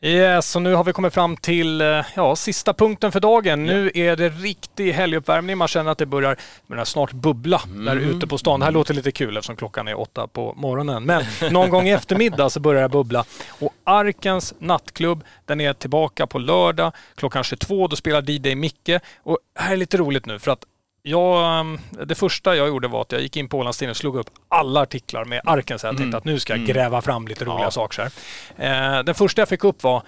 Yes, 0.08 0.56
och 0.56 0.62
nu 0.62 0.74
har 0.74 0.84
vi 0.84 0.92
kommit 0.92 1.14
fram 1.14 1.36
till 1.36 1.80
eh, 1.80 2.04
ja, 2.16 2.36
sista 2.36 2.74
punkten 2.74 3.12
för 3.12 3.20
dagen. 3.20 3.64
Nu 3.64 3.90
är 3.94 4.16
det 4.16 4.28
riktig 4.28 4.92
helguppvärmning. 4.92 5.58
Man 5.58 5.68
känner 5.68 5.90
att 5.90 5.98
det 5.98 6.06
börjar, 6.06 6.36
börjar 6.66 6.84
snart 6.84 7.12
bubbla 7.12 7.62
där 7.66 7.96
ute 7.96 8.26
på 8.26 8.38
stan. 8.38 8.60
Det 8.60 8.66
här 8.66 8.72
låter 8.72 8.94
lite 8.94 9.12
kul 9.12 9.36
eftersom 9.36 9.56
klockan 9.56 9.88
är 9.88 10.00
åtta 10.00 10.26
på 10.26 10.54
morgonen. 10.56 11.04
Men 11.04 11.24
någon 11.50 11.70
gång 11.70 11.88
i 11.88 11.90
eftermiddag 11.90 12.50
så 12.50 12.60
börjar 12.60 12.82
det 12.82 12.88
bubbla. 12.88 13.24
Och 13.48 13.72
Arkens 13.84 14.54
nattklubb, 14.58 15.24
den 15.46 15.60
är 15.60 15.72
tillbaka 15.72 16.26
på 16.26 16.38
lördag 16.38 16.92
klockan 17.14 17.44
22. 17.44 17.88
Då 17.88 17.96
spelar 17.96 18.30
DJ 18.30 18.54
Micke. 18.54 18.90
Och 19.22 19.38
det 19.54 19.62
här 19.62 19.72
är 19.72 19.76
lite 19.76 19.96
roligt 19.96 20.26
nu 20.26 20.38
för 20.38 20.50
att 20.50 20.64
jag, 21.08 21.60
ehm, 21.60 21.78
det 22.06 22.14
första 22.14 22.56
jag 22.56 22.68
gjorde 22.68 22.88
var 22.88 23.00
att 23.02 23.12
jag 23.12 23.20
gick 23.20 23.36
in 23.36 23.48
på 23.48 23.58
Ålandstidningen 23.58 23.90
och 23.90 23.96
slog 23.96 24.16
upp 24.16 24.30
alla 24.48 24.80
artiklar 24.80 25.24
med 25.24 25.40
Arken. 25.44 25.78
Så 25.78 25.86
jag 25.86 25.96
tänkte 25.96 26.18
att 26.18 26.24
nu 26.24 26.40
ska 26.40 26.56
jag 26.56 26.66
gräva 26.66 27.02
fram 27.02 27.28
lite 27.28 27.44
roliga 27.44 27.64
Ja. 27.66 27.70
saker. 27.70 28.10
Här. 28.56 28.98
Eh, 28.98 29.04
den 29.04 29.14
första 29.14 29.40
jag 29.40 29.48
fick 29.48 29.64
upp 29.64 29.82
var 29.82 30.02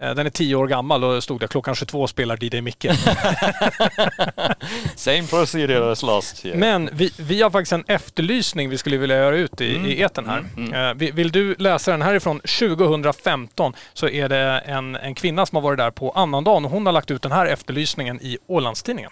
eh, 0.00 0.14
den 0.14 0.26
är 0.26 0.30
tio 0.30 0.54
år 0.56 0.66
gammal 0.66 1.04
och 1.04 1.22
stod 1.22 1.40
det 1.40 1.48
klockan 1.48 1.74
22 1.74 2.06
spelar 2.06 2.44
DJ 2.44 2.60
Micke. 2.60 2.86
Same 4.96 5.22
procedure 5.26 5.92
as 5.92 6.02
last 6.02 6.44
year. 6.46 6.56
Men 6.58 6.90
vi, 6.92 7.12
vi 7.18 7.42
har 7.42 7.50
faktiskt 7.50 7.72
en 7.72 7.84
efterlysning 7.88 8.70
vi 8.70 8.78
skulle 8.78 8.96
vilja 8.96 9.16
göra 9.16 9.36
ut 9.36 9.60
i, 9.60 9.64
i 9.64 10.02
etern 10.02 10.28
här. 10.28 10.44
Mm, 10.56 10.74
Eh, 10.74 10.94
vi- 10.94 11.10
vill 11.10 11.32
du 11.32 11.54
läsa 11.58 11.90
den 11.90 12.02
härifrån 12.02 12.40
2015 12.40 13.72
så 13.92 14.08
är 14.08 14.28
det 14.28 14.62
en, 14.66 14.96
en 14.96 15.14
kvinna 15.14 15.46
som 15.46 15.56
har 15.56 15.62
varit 15.62 15.78
där 15.78 15.90
på 15.90 16.10
annandagen 16.10 16.64
och 16.64 16.70
hon 16.70 16.86
har 16.86 16.92
lagt 16.92 17.10
ut 17.10 17.22
den 17.22 17.32
här 17.32 17.46
efterlysningen 17.46 18.20
i 18.22 18.38
Ålandstidningen. 18.46 19.10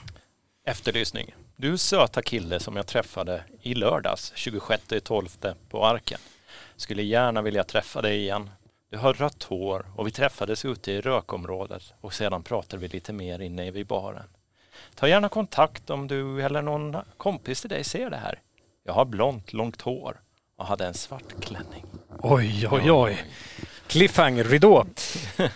Efterlysning. 0.64 1.34
Du 1.56 1.78
söta 1.78 2.22
kille 2.22 2.60
som 2.60 2.76
jag 2.76 2.86
träffade 2.86 3.44
i 3.62 3.74
lördags 3.74 4.32
26.12 4.36 5.54
på 5.70 5.86
Arken. 5.86 6.18
Skulle 6.76 7.02
gärna 7.02 7.42
vilja 7.42 7.64
träffa 7.64 8.02
dig 8.02 8.18
igen. 8.18 8.50
Du 8.90 8.98
har 8.98 9.12
rött 9.12 9.42
hår 9.42 9.86
och 9.96 10.06
vi 10.06 10.10
träffades 10.10 10.64
ute 10.64 10.92
i 10.92 11.00
rökområdet 11.00 11.92
och 12.00 12.14
sedan 12.14 12.42
pratade 12.42 12.82
vi 12.82 12.88
lite 12.88 13.12
mer 13.12 13.38
inne 13.38 13.70
vid 13.70 13.86
baren. 13.86 14.22
Ta 14.94 15.08
gärna 15.08 15.28
kontakt 15.28 15.90
om 15.90 16.08
du 16.08 16.42
eller 16.42 16.62
någon 16.62 16.96
kompis 17.16 17.60
till 17.60 17.70
dig 17.70 17.84
ser 17.84 18.10
det 18.10 18.16
här. 18.16 18.40
Jag 18.84 18.92
har 18.92 19.04
blont, 19.04 19.52
långt 19.52 19.82
hår 19.82 20.20
och 20.56 20.66
hade 20.66 20.86
en 20.86 20.94
svart 20.94 21.40
klänning. 21.40 21.84
Oj, 22.18 22.68
oj, 22.70 22.92
oj. 22.92 23.24
Cliffhanger, 23.86 24.44
ridå. 24.44 24.86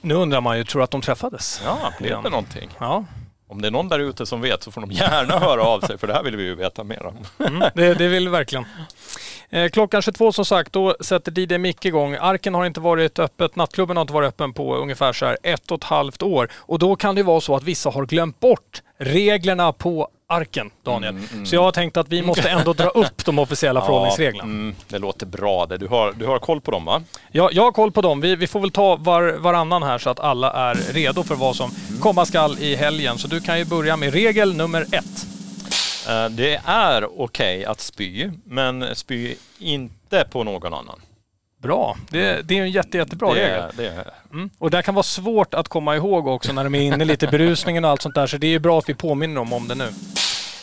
Nu 0.00 0.14
undrar 0.14 0.40
man 0.40 0.58
ju, 0.58 0.64
tror 0.64 0.82
att 0.82 0.90
de 0.90 1.00
träffades? 1.00 1.60
Ja, 1.64 1.92
blev 1.98 2.22
det 2.22 2.30
någonting? 2.30 2.70
Ja, 2.78 3.04
om 3.52 3.62
det 3.62 3.68
är 3.68 3.72
någon 3.72 3.88
där 3.88 3.98
ute 3.98 4.26
som 4.26 4.40
vet 4.40 4.62
så 4.62 4.70
får 4.70 4.80
de 4.80 4.90
gärna 4.92 5.38
höra 5.38 5.62
av 5.62 5.80
sig 5.80 5.98
för 5.98 6.06
det 6.06 6.12
här 6.12 6.22
vill 6.22 6.36
vi 6.36 6.42
ju 6.42 6.54
veta 6.54 6.84
mer 6.84 7.06
om. 7.06 7.46
mm, 7.46 7.70
det, 7.74 7.94
det 7.94 8.08
vill 8.08 8.24
vi 8.24 8.30
verkligen. 8.30 8.64
Eh, 9.50 9.68
klockan 9.68 10.02
22 10.02 10.32
som 10.32 10.44
sagt, 10.44 10.72
då 10.72 10.96
sätter 11.00 11.38
DJ 11.38 11.58
Mick 11.58 11.84
igång. 11.84 12.16
Arken 12.20 12.54
har 12.54 12.66
inte 12.66 12.80
varit 12.80 13.18
öppet, 13.18 13.56
nattklubben 13.56 13.96
har 13.96 14.02
inte 14.02 14.12
varit 14.12 14.28
öppen 14.28 14.52
på 14.52 14.76
ungefär 14.76 15.12
så 15.12 15.26
här 15.26 15.38
ett 15.42 15.70
och 15.70 15.78
ett 15.78 15.84
halvt 15.84 16.22
år. 16.22 16.48
Och 16.54 16.78
då 16.78 16.96
kan 16.96 17.14
det 17.14 17.18
ju 17.18 17.24
vara 17.24 17.40
så 17.40 17.56
att 17.56 17.62
vissa 17.62 17.90
har 17.90 18.06
glömt 18.06 18.40
bort 18.40 18.82
reglerna 18.98 19.72
på 19.72 20.08
Arken, 20.32 20.70
Daniel. 20.82 21.10
Mm, 21.14 21.28
mm. 21.32 21.46
Så 21.46 21.54
jag 21.54 21.62
har 21.62 21.72
tänkt 21.72 21.96
att 21.96 22.08
vi 22.08 22.22
måste 22.22 22.48
ändå 22.48 22.72
dra 22.72 22.88
upp 22.88 23.24
de 23.24 23.38
officiella 23.38 23.80
förhållningsreglerna. 23.86 24.44
mm, 24.44 24.74
det 24.88 24.98
låter 24.98 25.26
bra 25.26 25.66
det. 25.66 25.76
Du 25.78 25.86
har, 25.88 26.12
du 26.12 26.26
har 26.26 26.38
koll 26.38 26.60
på 26.60 26.70
dem 26.70 26.84
va? 26.84 27.02
Jag, 27.32 27.52
jag 27.52 27.62
har 27.62 27.72
koll 27.72 27.92
på 27.92 28.02
dem. 28.02 28.20
Vi, 28.20 28.36
vi 28.36 28.46
får 28.46 28.60
väl 28.60 28.70
ta 28.70 28.96
var, 28.96 29.32
varannan 29.38 29.82
här 29.82 29.98
så 29.98 30.10
att 30.10 30.20
alla 30.20 30.52
är 30.52 30.74
redo 30.74 31.22
för 31.22 31.34
vad 31.34 31.56
som 31.56 31.70
komma 32.00 32.26
skall 32.26 32.58
i 32.58 32.74
helgen. 32.76 33.18
Så 33.18 33.28
du 33.28 33.40
kan 33.40 33.58
ju 33.58 33.64
börja 33.64 33.96
med 33.96 34.12
regel 34.12 34.54
nummer 34.56 34.82
ett. 34.82 35.26
Eh, 36.08 36.28
Det 36.30 36.60
är 36.64 37.20
okej 37.20 37.64
att 37.64 37.80
spy, 37.80 38.30
men 38.44 38.96
spy 38.96 39.34
inte 39.58 40.24
på 40.30 40.44
någon 40.44 40.74
annan. 40.74 41.00
Bra. 41.62 41.96
Det, 42.10 42.42
det 42.48 42.58
är 42.58 42.62
en 42.62 42.70
jätte, 42.70 42.96
jättebra 42.98 43.34
det, 43.34 43.40
regel. 43.40 43.70
det 43.76 43.86
är, 43.86 44.10
Mm. 44.32 44.50
Och 44.58 44.70
det 44.70 44.82
kan 44.82 44.94
vara 44.94 45.02
svårt 45.02 45.54
att 45.54 45.68
komma 45.68 45.96
ihåg 45.96 46.26
också 46.26 46.52
när 46.52 46.64
de 46.64 46.74
är 46.74 46.80
inne 46.80 47.04
lite 47.04 47.26
i 47.26 47.28
berusningen 47.28 47.84
och 47.84 47.90
allt 47.90 48.02
sånt 48.02 48.14
där. 48.14 48.26
Så 48.26 48.36
det 48.36 48.46
är 48.46 48.50
ju 48.50 48.58
bra 48.58 48.78
att 48.78 48.88
vi 48.88 48.94
påminner 48.94 49.36
dem 49.36 49.52
om 49.52 49.68
det 49.68 49.74
nu. 49.74 49.88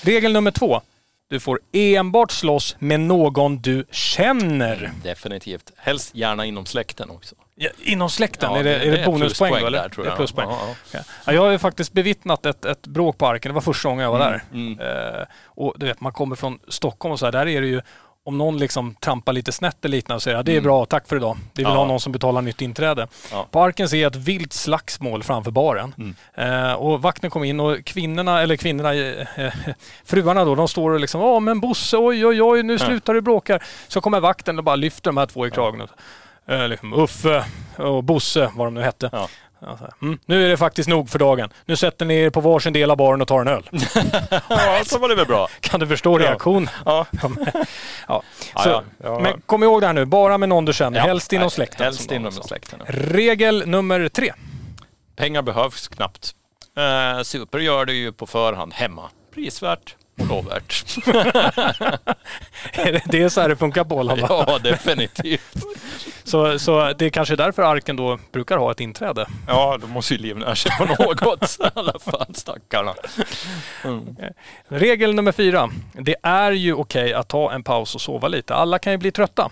Regel 0.01 0.31
nummer 0.33 0.51
två. 0.51 0.81
Du 1.29 1.39
får 1.39 1.59
enbart 1.71 2.31
slåss 2.31 2.75
med 2.79 2.99
någon 2.99 3.57
du 3.61 3.85
känner. 3.91 4.91
definitivt. 5.03 5.71
Helst 5.77 6.15
gärna 6.15 6.45
inom 6.45 6.65
släkten 6.65 7.09
också. 7.09 7.35
Ja, 7.55 7.69
inom 7.83 8.09
släkten, 8.09 8.49
Ja, 8.51 8.59
är 8.59 8.63
det, 8.63 8.69
det- 8.77 8.85
är 8.85 8.97
det, 8.97 9.05
bonuspoäng 9.05 9.53
eller? 9.55 9.71
där, 9.71 9.89
tror 9.89 10.05
det 10.05 10.11
är 10.11 10.15
pluspoäng. 10.15 10.49
Ja, 10.49 10.75
Ja. 10.93 10.99
Ja, 11.25 11.33
jag 11.33 11.41
har 11.41 11.51
ju 11.51 11.57
faktiskt 11.57 11.93
bevittnat 11.93 12.45
ett, 12.45 12.65
ett 12.65 12.87
bråk 12.87 13.17
på 13.17 13.27
Arken. 13.27 13.49
Det 13.49 13.53
var 13.53 13.61
första 13.61 13.89
gången 13.89 14.03
jag 14.03 14.11
var 14.11 14.19
där. 14.19 14.43
Mm. 14.53 14.79
Eh, 14.79 15.25
och 15.45 15.73
du 15.77 15.85
vet, 15.85 16.01
man 16.01 16.11
kommer 16.13 16.35
från 16.35 16.59
Stockholm 16.67 17.11
och 17.13 17.19
så 17.19 17.25
här, 17.25 17.31
där 17.31 17.47
är 17.47 17.61
det 17.61 17.67
ju 17.67 17.81
om 18.25 18.37
någon 18.37 18.57
liksom 18.57 18.95
trampar 18.95 19.33
lite 19.33 19.51
snett 19.51 19.85
eller 19.85 19.97
liknande 19.97 20.21
så 20.21 20.29
är 20.29 20.33
det, 20.33 20.43
det 20.43 20.55
är 20.57 20.61
bra, 20.61 20.85
tack 20.85 21.07
för 21.07 21.15
idag. 21.15 21.37
Vi 21.53 21.63
vill 21.63 21.65
Mm. 21.65 21.75
Ja. 21.75 21.79
ha 21.81 21.87
någon 21.87 21.99
som 21.99 22.11
betalar 22.11 22.41
nytt 22.41 22.61
inträde. 22.61 23.07
Ja. 23.31 23.47
På 23.51 23.61
Arken 23.63 23.89
ser 23.89 24.07
ett 24.07 24.15
vilt 24.15 24.53
slagsmål 24.53 25.23
framför 25.23 25.51
baren. 25.51 25.93
Mm. 25.97 26.15
Eh, 26.67 26.73
och 26.73 27.01
vakten 27.01 27.29
kom 27.29 27.43
in 27.43 27.59
och 27.59 27.85
kvinnorna, 27.85 28.41
eller 28.41 28.55
kvinnorna, 28.55 28.93
eh, 28.95 29.39
eh, 29.45 29.53
fruarna 30.05 30.45
då, 30.45 30.55
de 30.55 30.67
står 30.67 30.91
och 30.91 30.99
liksom, 30.99 31.21
ja 31.21 31.39
men 31.39 31.59
Bosse, 31.59 31.97
oj 31.97 32.25
oj 32.25 32.41
oj, 32.43 32.63
nu 32.63 32.79
slutar 32.79 33.13
du 33.13 33.21
bråka. 33.21 33.59
Så 33.87 34.01
kommer 34.01 34.19
vakten 34.19 34.57
och 34.57 34.63
bara 34.63 34.75
lyfter 34.75 35.09
de 35.09 35.17
här 35.17 35.25
två 35.25 35.47
i 35.47 35.51
kragen. 35.51 35.87
Eh, 36.47 36.67
liksom, 36.67 36.93
Uffe 36.93 37.45
och 37.77 38.03
Bosse, 38.03 38.51
vad 38.55 38.67
de 38.67 38.73
nu 38.73 38.81
hette. 38.81 39.09
Ja. 39.61 39.67
Ja, 39.67 39.77
så 39.77 39.83
här, 39.83 39.93
mm, 40.01 40.19
nu 40.25 40.45
är 40.45 40.49
det 40.49 40.57
faktiskt 40.57 40.89
nog 40.89 41.09
för 41.09 41.19
dagen. 41.19 41.49
Nu 41.65 41.75
sätter 41.75 42.05
ni 42.05 42.15
er 42.15 42.29
på 42.29 42.41
varsin 42.41 42.73
del 42.73 42.91
av 42.91 42.97
baren 42.97 43.21
och 43.21 43.27
tar 43.27 43.41
en 43.41 43.47
öl. 43.47 43.69
Ja, 44.49 44.81
så 44.85 44.99
var 44.99 45.09
det 45.09 45.15
väl 45.15 45.25
bra. 45.25 45.47
Kan 45.59 45.79
du 45.79 45.87
förstå 45.87 46.17
reaktionen? 46.17 46.69
Ja. 46.85 47.05
ja. 47.21 47.29
Ja, 48.07 48.23
Så. 48.63 48.83
Men 49.21 49.41
kom 49.45 49.63
ihåg 49.63 49.81
det 49.81 49.87
här 49.87 49.93
nu, 49.93 50.05
bara 50.05 50.37
med 50.37 50.49
någon 50.49 50.65
du 50.65 50.73
känner. 50.73 50.99
Ja, 50.99 51.05
helst 51.05 51.33
inom 51.33 51.49
släkten. 51.49 51.83
Helst 51.85 52.11
inom 52.11 52.31
släkten. 52.31 52.79
Regel 52.87 53.63
nummer 53.67 54.09
tre. 54.09 54.33
Pengar 55.15 55.41
behövs 55.41 55.87
knappt. 55.87 56.35
Eh, 56.77 57.23
super 57.23 57.59
gör 57.59 57.85
det 57.85 57.93
ju 57.93 58.11
på 58.11 58.27
förhand 58.27 58.73
hemma. 58.73 59.09
Prisvärt 59.33 59.95
lovvärt. 60.27 60.85
Är 62.73 63.01
det- 63.11 63.17
är 63.23 63.29
så 63.29 63.41
här 63.41 63.49
det 63.49 63.55
funkar 63.55 63.83
på 63.83 63.95
Åland 63.95 64.21
va? 64.21 64.45
ja, 64.47 64.59
definitivt. 64.59 65.55
Så, 66.23 66.59
så 66.59 66.93
det 66.93 67.05
är 67.05 67.09
kanske 67.09 67.35
därför 67.35 67.61
Arken 67.63 67.95
då 67.95 68.19
brukar 68.31 68.57
ha 68.57 68.71
ett 68.71 68.79
inträde. 68.79 69.25
Ja, 69.47 69.77
de 69.81 69.89
måste 69.89 70.13
ju 70.13 70.19
livnära 70.19 70.55
sig 70.55 70.71
på 70.77 70.85
något 70.85 71.57
i 71.59 71.63
alla 71.75 71.99
fall, 71.99 72.35
stackarna. 72.35 72.93
Regel 74.67 75.15
nummer 75.15 75.31
fyra. 75.31 75.69
Det 75.93 76.15
är 76.23 76.51
ju 76.51 76.73
okej 76.73 77.13
att 77.13 77.27
ta 77.27 77.51
en 77.51 77.63
paus 77.63 77.95
och 77.95 78.01
sova 78.01 78.27
lite. 78.27 78.53
Alla 78.55 78.79
kan 78.79 78.91
ju 78.93 78.97
bli 78.97 79.11
trötta. 79.11 79.51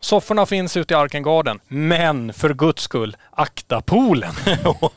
Sofforna 0.00 0.46
finns 0.46 0.76
ute 0.76 0.94
i 0.94 0.96
Arkengarden. 0.96 1.60
Men 1.68 2.32
för 2.32 2.54
guds 2.54 2.82
skull, 2.82 3.16
akta 3.30 3.80
poolen. 3.80 4.34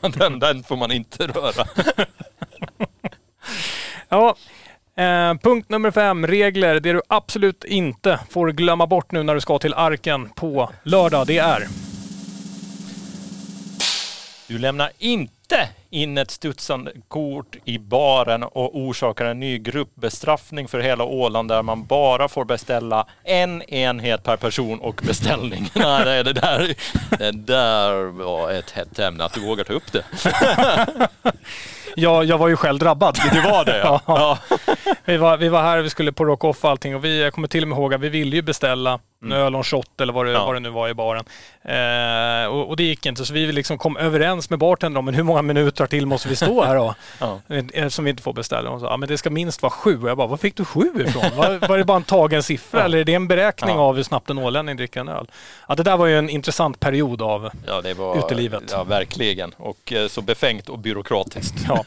den, 0.00 0.38
den 0.38 0.62
får 0.64 0.76
man 0.76 0.92
inte 0.92 1.26
röra. 1.26 1.66
Ja, 4.08 4.36
eh, 4.98 5.34
punkt 5.34 5.68
nummer 5.68 5.90
fem. 5.90 6.26
Regler. 6.26 6.80
Det 6.80 6.92
du 6.92 7.02
absolut 7.08 7.64
inte 7.64 8.20
får 8.30 8.52
glömma 8.52 8.86
bort 8.86 9.12
nu 9.12 9.22
när 9.22 9.34
du 9.34 9.40
ska 9.40 9.58
till 9.58 9.74
Arken 9.74 10.28
på 10.28 10.70
lördag, 10.82 11.26
det 11.26 11.38
är 11.38 11.68
Du 14.46 14.58
lämnar 14.58 14.90
inte 14.98 15.68
in 15.90 16.18
ett 16.18 16.30
studsande 16.30 16.92
kort 17.08 17.56
i 17.64 17.78
baren 17.78 18.42
och 18.42 18.78
orsakar 18.78 19.24
en 19.24 19.40
ny 19.40 19.58
gruppbestraffning 19.58 20.68
för 20.68 20.80
hela 20.80 21.04
Åland 21.04 21.48
där 21.48 21.62
man 21.62 21.84
bara 21.84 22.28
får 22.28 22.44
beställa 22.44 23.06
en 23.24 23.62
enhet 23.62 24.22
per 24.24 24.36
person 24.36 24.78
och 24.78 25.00
beställning. 25.06 25.70
Nej, 25.74 26.04
det, 26.04 26.22
det, 26.22 26.32
där, 26.32 26.74
det 27.18 27.32
där 27.32 28.04
var 28.04 28.50
ett 28.52 28.70
hett 28.70 28.98
ämne, 28.98 29.24
att 29.24 29.32
du 29.32 29.40
vågar 29.40 29.64
ta 29.64 29.72
upp 29.72 29.92
det. 29.92 30.04
Ja, 32.00 32.24
jag 32.24 32.38
var 32.38 32.48
ju 32.48 32.56
själv 32.56 32.78
drabbad. 32.78 33.18
Det 33.32 33.40
var 33.40 33.64
det 33.64 33.78
ja. 33.84 34.00
ja. 34.06 34.38
Vi 35.04 35.16
var, 35.16 35.36
vi 35.36 35.48
var 35.48 35.62
här, 35.62 35.78
vi 35.78 35.90
skulle 35.90 36.12
på 36.12 36.24
Rock 36.24 36.44
Off 36.44 36.64
och 36.64 36.70
allting 36.70 36.96
och 36.96 37.04
vi, 37.04 37.22
jag 37.22 37.32
kommer 37.32 37.48
till 37.48 37.62
och 37.62 37.68
med 37.68 37.76
ihåg 37.76 37.94
att 37.94 38.00
vi 38.00 38.08
ville 38.08 38.36
ju 38.36 38.42
beställa 38.42 39.00
en 39.24 39.32
öl 39.32 39.54
och 39.54 39.58
en 39.58 39.64
shot 39.64 40.00
eller 40.00 40.12
vad 40.12 40.26
det, 40.26 40.32
Ja. 40.32 40.46
vad 40.46 40.54
det 40.56 40.60
nu 40.60 40.70
var 40.70 40.88
i 40.88 40.94
baren. 40.94 41.24
Eh, 41.62 42.46
och, 42.52 42.68
och 42.68 42.76
det 42.76 42.82
gick 42.82 43.06
inte 43.06 43.24
så 43.24 43.32
vi 43.34 43.52
liksom 43.52 43.78
kom 43.78 43.96
överens 43.96 44.50
med 44.50 44.58
bartendern 44.58 44.96
om 44.98 45.04
men 45.04 45.14
hur 45.14 45.22
många 45.22 45.42
minuter 45.42 45.86
till 45.86 46.06
måste 46.06 46.28
vi 46.28 46.36
stå 46.36 46.64
här 46.64 46.76
då? 46.76 46.94
Ja. 47.20 47.40
Eh, 47.74 47.88
Som 47.88 48.04
vi 48.04 48.10
inte 48.10 48.22
får 48.22 48.32
beställa. 48.32 48.70
Och 48.70 48.80
så, 48.80 48.86
ja, 48.86 48.96
men 48.96 49.08
det 49.08 49.18
ska 49.18 49.30
minst 49.30 49.62
vara 49.62 49.70
sju. 49.70 50.02
Och 50.02 50.08
jag 50.10 50.16
bara, 50.16 50.26
var 50.26 50.36
fick 50.36 50.56
du 50.56 50.64
sju 50.64 50.90
ifrån? 51.06 51.24
Var, 51.36 51.68
var 51.68 51.78
det 51.78 51.84
bara 51.84 51.96
en 51.96 52.02
tagen 52.02 52.42
siffra 52.42 52.82
eller 52.84 52.98
är 52.98 53.04
det 53.04 53.14
en 53.14 53.28
beräkning 53.28 53.74
Ja. 53.76 53.80
av 53.82 53.96
hur 53.96 54.02
snabbt 54.02 54.30
en 54.30 54.38
ålänning 54.38 54.76
dricker 54.76 55.00
en 55.00 55.08
öl? 55.08 55.30
Ja, 55.68 55.74
det 55.74 55.82
där 55.82 55.96
var 55.96 56.06
ju 56.06 56.18
en 56.18 56.30
intressant 56.30 56.80
period 56.80 57.22
av 57.22 57.50
Ja, 57.66 57.80
det 57.80 57.94
var... 57.94 58.18
Utelivet. 58.18 58.62
Ja, 58.70 58.84
verkligen. 58.84 59.54
Och 59.56 59.92
eh, 59.92 60.08
så 60.08 60.22
befängt 60.22 60.68
och 60.68 60.78
byråkratiskt. 60.78 61.54
Ja. 61.68 61.84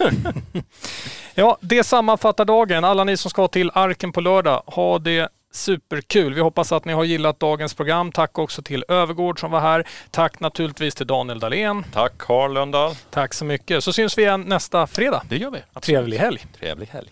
ja, 1.36 1.58
det 1.62 1.84
sammanfattar 1.84 2.46
dagen. 2.46 2.84
Alla 2.84 3.04
ni 3.04 3.18
som 3.18 3.30
ska 3.32 3.48
till 3.48 3.72
Arken 3.74 4.12
på 4.12 4.22
lördag, 4.22 4.64
ha 4.66 5.00
det 5.00 5.30
superkul. 5.52 6.34
Vi 6.34 6.42
hoppas 6.42 6.72
att 6.72 6.86
ni 6.86 6.94
har 6.94 7.04
gillat 7.04 7.40
dagens 7.40 7.74
program. 7.74 8.12
Tack 8.12 8.40
också 8.40 8.62
till 8.62 8.86
Övergård 8.88 9.40
som 9.40 9.52
var 9.52 9.60
här. 9.60 9.88
Tack 10.12 10.40
naturligtvis 10.40 10.96
till 10.96 11.08
Daniel 11.08 11.40
Dahlén. 11.40 11.84
Tack 11.94 12.18
Karl 12.18 12.54
Lundahl. 12.54 12.96
Tack 13.10 13.34
så 13.34 13.46
mycket. 13.46 13.84
Så 13.84 13.94
syns 13.94 14.18
vi 14.18 14.22
igen 14.22 14.42
nästa 14.42 14.88
fredag. 14.88 15.24
Det 15.30 15.38
gör 15.38 15.52
vi. 15.52 15.60
Trevlig 15.82 16.18
helg. 16.18 16.46
Trevlig 16.60 16.88
helg. 16.88 17.10